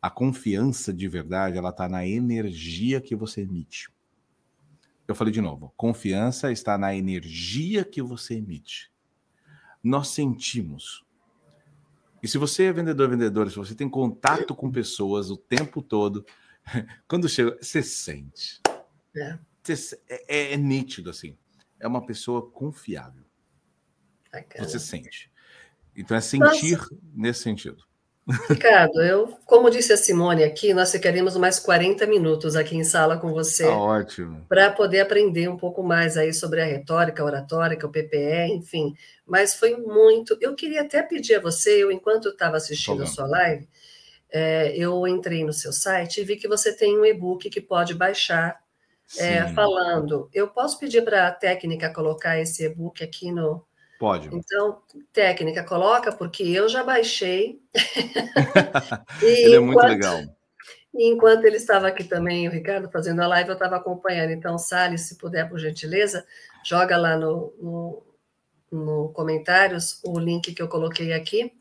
A 0.01 0.09
confiança 0.09 0.95
de 0.95 1.09
verdade, 1.09 1.59
ela 1.59 1.71
está 1.71 1.89
na 1.89 2.07
energia 2.07 3.01
que 3.01 3.17
você 3.17 3.41
emite. 3.41 3.91
Eu 5.11 5.15
falei 5.17 5.33
de 5.33 5.41
novo: 5.41 5.73
confiança 5.77 6.53
está 6.53 6.79
na 6.79 6.95
energia 6.95 7.85
que 7.85 8.01
você 8.01 8.35
emite. 8.35 8.93
Nós 9.83 10.09
sentimos. 10.09 11.05
E 12.23 12.29
se 12.29 12.39
você 12.39 12.65
é 12.65 12.73
vendedor, 12.73 13.09
vendedora, 13.09 13.51
se 13.51 13.57
você 13.57 13.75
tem 13.75 13.89
contato 13.89 14.55
com 14.55 14.71
pessoas 14.71 15.29
o 15.31 15.37
tempo 15.37 15.83
todo, 15.83 16.25
quando 17.09 17.29
chega, 17.29 17.59
você 17.61 17.83
sente. 17.83 18.61
É. 19.17 19.37
Você, 19.65 20.01
é, 20.09 20.37
é, 20.37 20.53
é 20.53 20.57
nítido 20.57 21.11
assim. 21.11 21.37
É 21.81 21.89
uma 21.89 22.07
pessoa 22.07 22.49
confiável. 22.49 23.25
você 24.59 24.79
sente. 24.79 25.29
Então 25.97 26.17
é 26.17 26.21
sentir 26.21 26.77
Nossa. 26.77 26.97
nesse 27.13 27.43
sentido. 27.43 27.85
Ricardo, 28.49 29.03
eu, 29.03 29.29
como 29.47 29.71
disse 29.71 29.93
a 29.93 29.97
Simone 29.97 30.45
aqui, 30.45 30.73
nós 30.73 30.93
ficaremos 30.93 31.37
mais 31.37 31.59
40 31.59 32.07
minutos 32.07 32.57
aqui 32.57 32.77
em 32.77 32.85
sala 32.85 33.19
com 33.19 33.33
você. 33.33 33.65
Tá 33.65 33.77
ótimo. 33.77 34.45
Para 34.49 34.71
poder 34.71 35.01
aprender 35.01 35.49
um 35.49 35.57
pouco 35.57 35.83
mais 35.83 36.17
aí 36.17 36.33
sobre 36.33 36.61
a 36.61 36.65
retórica, 36.65 37.23
a 37.23 37.27
oratórica, 37.27 37.87
o 37.87 37.91
PPE, 37.91 38.53
enfim. 38.53 38.95
Mas 39.27 39.55
foi 39.55 39.77
muito. 39.77 40.37
Eu 40.41 40.55
queria 40.55 40.83
até 40.83 41.03
pedir 41.03 41.37
a 41.37 41.41
você, 41.41 41.83
eu, 41.83 41.91
enquanto 41.91 42.29
estava 42.29 42.57
assistindo 42.57 43.03
a 43.03 43.07
sua 43.07 43.27
live, 43.27 43.69
é, 44.33 44.77
eu 44.77 45.07
entrei 45.07 45.45
no 45.45 45.53
seu 45.53 45.73
site 45.73 46.21
e 46.21 46.25
vi 46.25 46.37
que 46.37 46.49
você 46.49 46.73
tem 46.73 46.99
um 46.99 47.05
e-book 47.05 47.51
que 47.51 47.61
pode 47.61 47.95
baixar 47.95 48.61
é, 49.19 49.49
falando. 49.49 50.29
Eu 50.33 50.49
posso 50.49 50.79
pedir 50.79 51.03
para 51.03 51.27
a 51.27 51.33
técnica 51.33 51.93
colocar 51.93 52.39
esse 52.39 52.65
e-book 52.65 53.03
aqui 53.03 53.33
no. 53.33 53.65
Pode. 54.01 54.35
Então, 54.35 54.81
técnica, 55.13 55.63
coloca, 55.63 56.11
porque 56.11 56.43
eu 56.43 56.71
já 56.71 56.83
baixei. 56.83 57.61
ele 59.21 59.57
é 59.57 59.59
muito 59.59 59.79
enquanto, 59.79 59.91
legal. 59.91 60.21
Enquanto 60.95 61.45
ele 61.45 61.59
estava 61.59 61.89
aqui 61.89 62.05
também, 62.05 62.49
o 62.49 62.51
Ricardo, 62.51 62.91
fazendo 62.91 63.21
a 63.21 63.27
live, 63.27 63.51
eu 63.51 63.53
estava 63.53 63.77
acompanhando. 63.77 64.31
Então, 64.31 64.57
Salles, 64.57 65.03
se 65.03 65.19
puder, 65.19 65.47
por 65.51 65.59
gentileza, 65.59 66.25
joga 66.65 66.97
lá 66.97 67.15
no, 67.15 67.53
no, 67.61 68.03
no 68.73 69.09
comentários 69.11 70.01
o 70.03 70.19
link 70.19 70.55
que 70.55 70.63
eu 70.63 70.69
coloquei 70.69 71.13
aqui. 71.13 71.53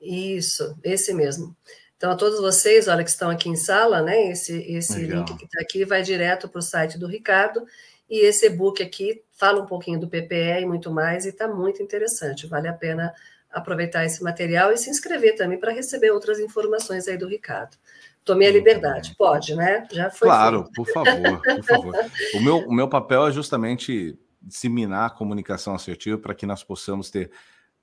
Isso, 0.00 0.76
esse 0.82 1.14
mesmo. 1.14 1.56
Então, 1.96 2.10
a 2.10 2.16
todos 2.16 2.40
vocês, 2.40 2.88
olha, 2.88 3.04
que 3.04 3.10
estão 3.10 3.30
aqui 3.30 3.48
em 3.48 3.54
sala, 3.54 4.02
né? 4.02 4.32
Esse, 4.32 4.58
esse 4.62 4.98
link 5.06 5.36
que 5.36 5.44
está 5.44 5.60
aqui 5.60 5.84
vai 5.84 6.02
direto 6.02 6.48
para 6.48 6.58
o 6.58 6.62
site 6.62 6.98
do 6.98 7.06
Ricardo. 7.06 7.64
E 8.12 8.26
esse 8.26 8.44
e-book 8.44 8.82
aqui 8.82 9.22
fala 9.32 9.62
um 9.62 9.64
pouquinho 9.64 9.98
do 9.98 10.06
PPE 10.06 10.60
e 10.60 10.66
muito 10.66 10.90
mais, 10.90 11.24
e 11.24 11.30
está 11.30 11.48
muito 11.48 11.82
interessante. 11.82 12.46
Vale 12.46 12.68
a 12.68 12.72
pena 12.74 13.10
aproveitar 13.50 14.04
esse 14.04 14.22
material 14.22 14.70
e 14.70 14.76
se 14.76 14.90
inscrever 14.90 15.34
também 15.34 15.58
para 15.58 15.72
receber 15.72 16.10
outras 16.10 16.38
informações 16.38 17.08
aí 17.08 17.16
do 17.16 17.26
Ricardo. 17.26 17.74
Tomei 18.22 18.48
a 18.48 18.52
liberdade, 18.52 19.14
pode, 19.16 19.54
né? 19.54 19.88
Já 19.90 20.10
foi. 20.10 20.28
Claro, 20.28 20.64
feito. 20.64 20.72
por 20.74 20.86
favor, 20.88 21.40
por 21.42 21.64
favor. 21.64 21.94
o, 22.36 22.40
meu, 22.42 22.58
o 22.58 22.72
meu 22.74 22.86
papel 22.86 23.28
é 23.28 23.32
justamente 23.32 24.18
disseminar 24.42 25.06
a 25.06 25.10
comunicação 25.10 25.74
assertiva 25.74 26.18
para 26.18 26.34
que 26.34 26.44
nós 26.44 26.62
possamos 26.62 27.08
ter, 27.08 27.30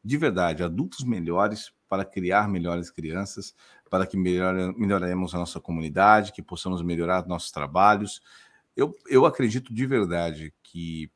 de 0.06 0.16
verdade, 0.16 0.62
adultos 0.62 1.04
melhores 1.04 1.72
para 1.88 2.06
criar 2.06 2.48
melhores 2.48 2.92
crianças, 2.92 3.56
para 3.90 4.06
que 4.06 4.16
melhore, 4.16 4.76
melhoremos 4.78 5.34
a 5.34 5.40
nossa 5.40 5.60
comunidade, 5.60 6.34
que 6.34 6.44
possamos 6.44 6.84
melhorar 6.84 7.26
nossos 7.26 7.50
trabalhos. 7.50 8.22
Eu, 8.80 8.96
eu 9.10 9.26
acredito 9.26 9.74
de 9.74 9.86
verdade 9.86 10.54
que 10.64 11.12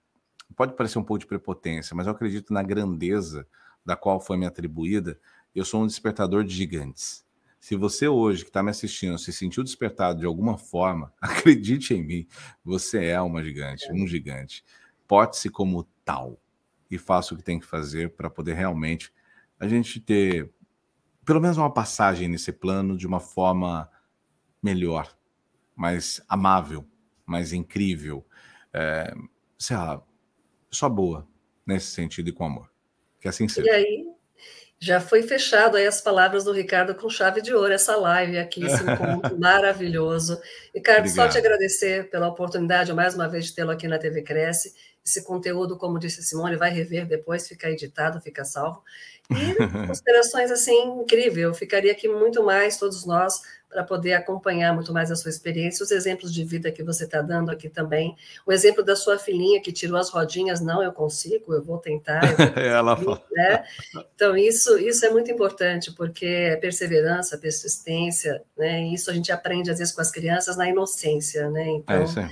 pode 0.53 0.76
parecer 0.76 0.99
um 0.99 1.03
pouco 1.03 1.20
de 1.20 1.26
prepotência, 1.26 1.95
mas 1.95 2.05
eu 2.05 2.11
acredito 2.11 2.51
na 2.51 2.61
grandeza 2.61 3.47
da 3.86 3.95
qual 3.95 4.20
foi 4.20 4.36
me 4.36 4.45
atribuída. 4.45 5.18
Eu 5.55 5.64
sou 5.64 5.82
um 5.82 5.88
despertador 5.88 6.43
de 6.43 6.53
gigantes. 6.53 7.26
Se 7.61 7.78
você 7.78 8.05
hoje 8.05 8.43
que 8.43 8.49
está 8.49 8.61
me 8.61 8.70
assistindo 8.70 9.18
se 9.18 9.32
sentiu 9.32 9.64
despertado 9.64 10.20
de 10.20 10.26
alguma 10.26 10.57
forma, 10.57 11.14
acredite 11.22 11.93
em 11.93 12.03
mim, 12.03 12.28
você 12.66 13.05
é 13.05 13.22
uma 13.22 13.41
gigante, 13.41 13.89
um 13.93 14.05
gigante. 14.05 14.66
Porte-se 15.07 15.49
como 15.49 15.88
tal 16.03 16.38
e 16.91 16.97
faça 16.97 17.34
o 17.34 17.38
que 17.38 17.43
tem 17.43 17.61
que 17.61 17.66
fazer 17.66 18.09
para 18.09 18.30
poder 18.30 18.55
realmente 18.55 19.09
a 19.57 19.70
gente 19.70 20.01
ter 20.01 20.51
pelo 21.24 21.39
menos 21.39 21.55
uma 21.57 21.74
passagem 21.74 22.28
nesse 22.28 22.51
plano 22.51 22.97
de 22.97 23.07
uma 23.07 23.22
forma 23.22 23.89
melhor, 24.61 25.16
mais 25.78 26.22
amável, 26.28 26.86
mais 27.26 27.54
incrível, 27.54 28.26
é, 28.74 29.14
sei 29.58 29.78
lá, 29.78 30.04
só 30.70 30.90
boa 30.90 31.28
nesse 31.66 31.88
sentido 31.88 32.30
e 32.30 32.34
com 32.34 32.46
amor. 32.46 32.72
Que 33.20 33.28
assim 33.28 33.48
seja. 33.48 33.68
E 33.68 33.72
aí, 33.72 34.06
já 34.84 35.00
foi 35.00 35.24
fechado 35.24 35.78
aí 35.78 35.88
as 35.88 36.02
palavras 36.02 36.44
do 36.44 36.52
Ricardo 36.52 36.94
com 36.94 37.10
chave 37.10 37.42
de 37.42 37.54
ouro, 37.54 37.72
essa 37.72 37.96
live 37.96 38.38
aqui, 38.38 38.66
esse 38.66 38.84
encontro 38.84 39.40
maravilhoso. 39.40 40.38
Ricardo, 40.76 41.08
Obrigado. 41.08 41.28
só 41.28 41.32
te 41.32 41.38
agradecer 41.38 42.10
pela 42.10 42.28
oportunidade, 42.28 42.92
mais 42.92 43.16
uma 43.16 43.30
vez, 43.30 43.46
de 43.46 43.56
tê-lo 43.56 43.72
aqui 43.72 43.88
na 43.88 43.98
TV 43.98 44.22
Cresce. 44.22 44.74
Esse 45.06 45.24
conteúdo, 45.24 45.78
como 45.78 45.99
disse 45.99 46.24
Simone, 46.24 46.56
vai 46.56 46.72
rever 46.72 47.06
depois, 47.06 47.47
fica 47.47 47.70
editado, 47.70 48.22
fica 48.22 48.45
salvo. 48.45 48.82
E 49.30 49.54
considerações 49.88 50.49
assim, 50.49 51.01
incrível. 51.01 51.49
Eu 51.49 51.54
ficaria 51.54 51.91
aqui 51.91 52.08
muito 52.08 52.41
mais, 52.41 52.78
todos 52.78 53.06
nós, 53.06 53.41
para 53.70 53.84
poder 53.84 54.14
acompanhar 54.14 54.74
muito 54.74 54.93
mais 54.93 55.12
a 55.12 55.16
sua 55.16 55.30
experiência, 55.30 55.84
os 55.84 55.91
exemplos 55.91 56.34
de 56.34 56.45
vida 56.45 56.72
que 56.72 56.84
você 56.84 57.04
está 57.04 57.22
dando 57.22 57.49
aqui 57.49 57.68
também. 57.68 58.16
O 58.45 58.54
exemplo 58.54 58.82
da 58.82 58.95
sua 58.95 59.18
filhinha 59.18 59.62
que 59.62 59.74
tirou 59.74 59.97
as 59.97 60.10
rodinhas, 60.10 60.62
não, 60.62 60.82
eu 60.82 60.93
consigo, 60.93 61.54
eu 61.54 61.62
vou 61.62 61.80
tentar. 61.80 62.24
Eu 62.24 62.38
vou 62.38 62.45
Ela 62.64 62.95
fala. 62.95 63.22
Né? 63.32 63.64
Então, 64.16 64.38
isso, 64.38 64.78
isso 64.78 65.06
é 65.06 65.10
muito 65.10 65.30
importante, 65.30 65.91
porque 65.91 66.26
é 66.26 66.56
perseverança, 66.56 67.38
persistência, 67.38 68.41
né? 68.58 68.84
E 68.84 68.93
isso 68.93 69.12
a 69.12 69.14
gente 69.14 69.32
aprende, 69.34 69.70
às 69.70 69.80
vezes, 69.80 69.93
com 69.93 70.01
as 70.01 70.12
crianças 70.12 70.56
na 70.56 70.70
inocência, 70.70 71.49
né? 71.49 71.68
Então, 71.68 71.95
é 71.95 72.04
isso 72.04 72.20
aí 72.20 72.30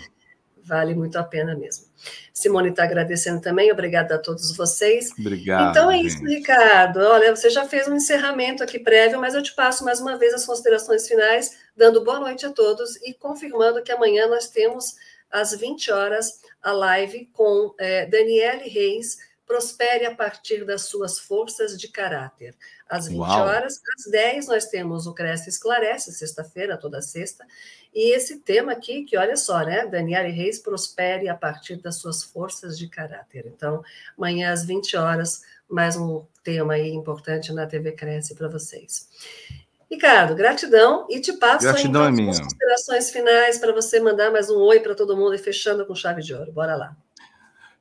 vale 0.63 0.93
muito 0.95 1.17
a 1.17 1.23
pena 1.23 1.55
mesmo. 1.55 1.85
Simone 2.33 2.69
está 2.69 2.83
agradecendo 2.83 3.41
também, 3.41 3.71
obrigada 3.71 4.15
a 4.15 4.19
todos 4.19 4.55
vocês. 4.55 5.11
Obrigado. 5.17 5.71
Então 5.71 5.91
é 5.91 5.97
isso, 6.01 6.17
gente. 6.17 6.37
Ricardo. 6.37 6.99
Olha, 6.99 7.35
você 7.35 7.49
já 7.49 7.67
fez 7.67 7.87
um 7.87 7.95
encerramento 7.95 8.63
aqui 8.63 8.79
prévio, 8.79 9.19
mas 9.19 9.33
eu 9.33 9.43
te 9.43 9.53
passo 9.53 9.83
mais 9.85 9.99
uma 9.99 10.17
vez 10.17 10.33
as 10.33 10.45
considerações 10.45 11.07
finais, 11.07 11.57
dando 11.75 12.03
boa 12.03 12.19
noite 12.19 12.45
a 12.45 12.51
todos 12.51 12.95
e 12.97 13.13
confirmando 13.13 13.83
que 13.83 13.91
amanhã 13.91 14.27
nós 14.27 14.49
temos 14.49 14.95
às 15.29 15.55
20 15.55 15.91
horas 15.91 16.41
a 16.61 16.71
live 16.71 17.29
com 17.33 17.73
é, 17.79 18.05
Daniele 18.05 18.67
Reis 18.67 19.17
prospere 19.51 20.05
a 20.05 20.15
partir 20.15 20.63
das 20.63 20.83
suas 20.83 21.19
forças 21.19 21.77
de 21.77 21.89
caráter. 21.89 22.55
Às 22.89 23.07
20 23.07 23.17
Uau. 23.19 23.41
horas, 23.41 23.81
às 23.97 24.09
10, 24.09 24.47
nós 24.47 24.65
temos 24.67 25.05
o 25.07 25.13
Cresce 25.13 25.49
Esclarece, 25.49 26.13
sexta-feira, 26.13 26.77
toda 26.77 27.01
sexta, 27.01 27.45
e 27.93 28.15
esse 28.15 28.39
tema 28.39 28.71
aqui, 28.71 29.03
que 29.03 29.17
olha 29.17 29.35
só, 29.35 29.59
né? 29.65 29.85
Daniele 29.85 30.31
Reis 30.31 30.59
prospere 30.59 31.27
a 31.27 31.35
partir 31.35 31.75
das 31.75 31.97
suas 31.97 32.23
forças 32.23 32.77
de 32.77 32.87
caráter. 32.87 33.45
Então, 33.47 33.83
amanhã 34.17 34.51
às 34.51 34.63
20 34.65 34.95
horas, 34.95 35.41
mais 35.69 35.97
um 35.97 36.25
tema 36.43 36.73
aí 36.73 36.89
importante 36.89 37.51
na 37.51 37.65
TV 37.65 37.91
Cresce 37.91 38.33
para 38.35 38.47
vocês. 38.47 39.09
Ricardo, 39.89 40.33
gratidão 40.35 41.05
e 41.09 41.19
te 41.19 41.33
passo 41.33 41.65
gratidão 41.65 42.03
aí, 42.03 42.13
então, 42.13 42.29
as 42.29 42.39
considerações 42.39 43.11
finais 43.11 43.57
para 43.57 43.73
você 43.73 43.99
mandar 43.99 44.31
mais 44.31 44.49
um 44.49 44.57
oi 44.57 44.79
para 44.79 44.95
todo 44.95 45.17
mundo 45.17 45.35
e 45.35 45.37
fechando 45.37 45.85
com 45.85 45.93
chave 45.93 46.21
de 46.21 46.33
ouro. 46.33 46.49
Bora 46.53 46.77
lá. 46.77 46.95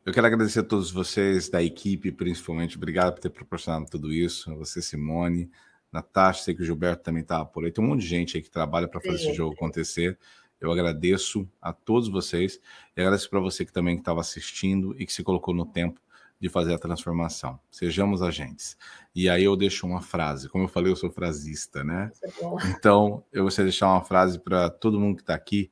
Eu 0.05 0.13
quero 0.13 0.27
agradecer 0.27 0.61
a 0.61 0.65
todos 0.65 0.91
vocês 0.91 1.49
da 1.49 1.63
equipe, 1.63 2.11
principalmente. 2.11 2.77
Obrigado 2.77 3.15
por 3.15 3.21
ter 3.21 3.31
proporcionado 3.31 3.87
tudo 3.89 4.13
isso. 4.13 4.53
Você, 4.57 4.83
Simone, 4.83 5.51
Natasha, 5.93 6.45
sei 6.45 6.55
que 6.55 6.63
o 6.63 6.65
Gilberto 6.65 7.03
também 7.03 7.23
está 7.23 7.45
por 7.45 7.65
aí. 7.65 7.73
Tem 7.73 7.85
um 7.85 7.89
monte 7.89 8.01
de 8.01 8.07
gente 8.07 8.37
aí 8.37 8.43
que 8.43 8.51
trabalha 8.51 8.89
para 8.89 9.01
fazer 9.01 9.17
esse 9.17 9.35
jogo 9.35 9.55
acontecer. 9.55 10.19
Eu 10.61 10.71
agradeço 10.71 11.49
a 11.61 11.73
todos 11.73 12.09
vocês 12.09 12.61
e 12.97 13.01
agradeço 13.01 13.29
para 13.31 13.41
você 13.41 13.65
que 13.65 13.73
também 13.73 13.97
estava 13.97 14.21
assistindo 14.21 14.95
e 15.01 15.07
que 15.07 15.13
se 15.13 15.23
colocou 15.23 15.55
no 15.55 15.65
tempo 15.65 16.01
de 16.39 16.49
fazer 16.49 16.75
a 16.75 16.79
transformação. 16.79 17.59
Sejamos 17.71 18.23
agentes. 18.23 18.77
E 19.15 19.29
aí 19.29 19.45
eu 19.45 19.57
deixo 19.57 19.87
uma 19.87 20.01
frase. 20.01 20.49
Como 20.49 20.65
eu 20.65 20.69
falei, 20.69 20.93
eu 20.93 20.97
sou 20.97 21.11
frasista, 21.11 21.83
né? 21.85 22.11
É 22.23 22.29
então, 22.77 23.25
eu 23.33 23.49
de 23.49 23.63
deixar 23.63 23.89
uma 23.89 24.03
frase 24.03 24.39
para 24.39 24.71
todo 24.71 25.01
mundo 25.01 25.17
que 25.17 25.23
está 25.23 25.35
aqui 25.35 25.71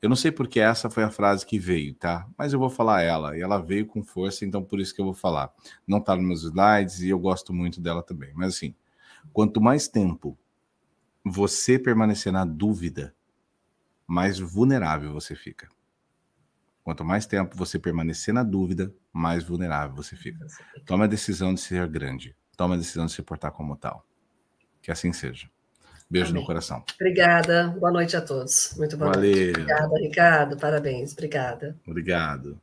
eu 0.00 0.08
não 0.08 0.16
sei 0.16 0.30
porque 0.30 0.60
essa 0.60 0.88
foi 0.88 1.02
a 1.02 1.10
frase 1.10 1.44
que 1.44 1.58
veio, 1.58 1.92
tá? 1.92 2.28
Mas 2.36 2.52
eu 2.52 2.58
vou 2.58 2.70
falar 2.70 3.02
ela. 3.02 3.36
E 3.36 3.40
ela 3.40 3.58
veio 3.58 3.84
com 3.84 4.02
força, 4.02 4.44
então 4.44 4.62
por 4.62 4.78
isso 4.78 4.94
que 4.94 5.00
eu 5.00 5.04
vou 5.04 5.14
falar. 5.14 5.52
Não 5.86 6.00
tá 6.00 6.14
nos 6.14 6.24
meus 6.24 6.42
slides 6.44 7.00
e 7.00 7.08
eu 7.08 7.18
gosto 7.18 7.52
muito 7.52 7.80
dela 7.80 8.02
também. 8.02 8.30
Mas 8.34 8.54
assim, 8.54 8.74
quanto 9.32 9.60
mais 9.60 9.88
tempo 9.88 10.38
você 11.24 11.78
permanecer 11.78 12.32
na 12.32 12.44
dúvida, 12.44 13.14
mais 14.06 14.38
vulnerável 14.38 15.12
você 15.12 15.34
fica. 15.34 15.68
Quanto 16.82 17.04
mais 17.04 17.26
tempo 17.26 17.54
você 17.56 17.78
permanecer 17.78 18.32
na 18.32 18.42
dúvida, 18.42 18.94
mais 19.12 19.44
vulnerável 19.44 19.94
você 19.94 20.16
fica. 20.16 20.46
Tome 20.86 21.04
a 21.04 21.06
decisão 21.06 21.52
de 21.52 21.60
ser 21.60 21.86
grande. 21.86 22.34
Tome 22.56 22.74
a 22.74 22.78
decisão 22.78 23.06
de 23.06 23.12
se 23.12 23.22
portar 23.22 23.52
como 23.52 23.76
tal. 23.76 24.04
Que 24.80 24.90
assim 24.90 25.12
seja. 25.12 25.50
Beijo 26.10 26.30
Amém. 26.30 26.40
no 26.40 26.46
coração. 26.46 26.82
Obrigada. 26.94 27.68
Boa 27.78 27.92
noite 27.92 28.16
a 28.16 28.22
todos. 28.22 28.74
Muito 28.78 28.96
boa 28.96 29.12
Valeu. 29.12 29.30
noite. 29.30 29.50
Obrigada, 29.50 29.98
Ricardo. 30.00 30.56
Parabéns. 30.56 31.12
Obrigada. 31.12 31.76
Obrigado. 31.86 32.58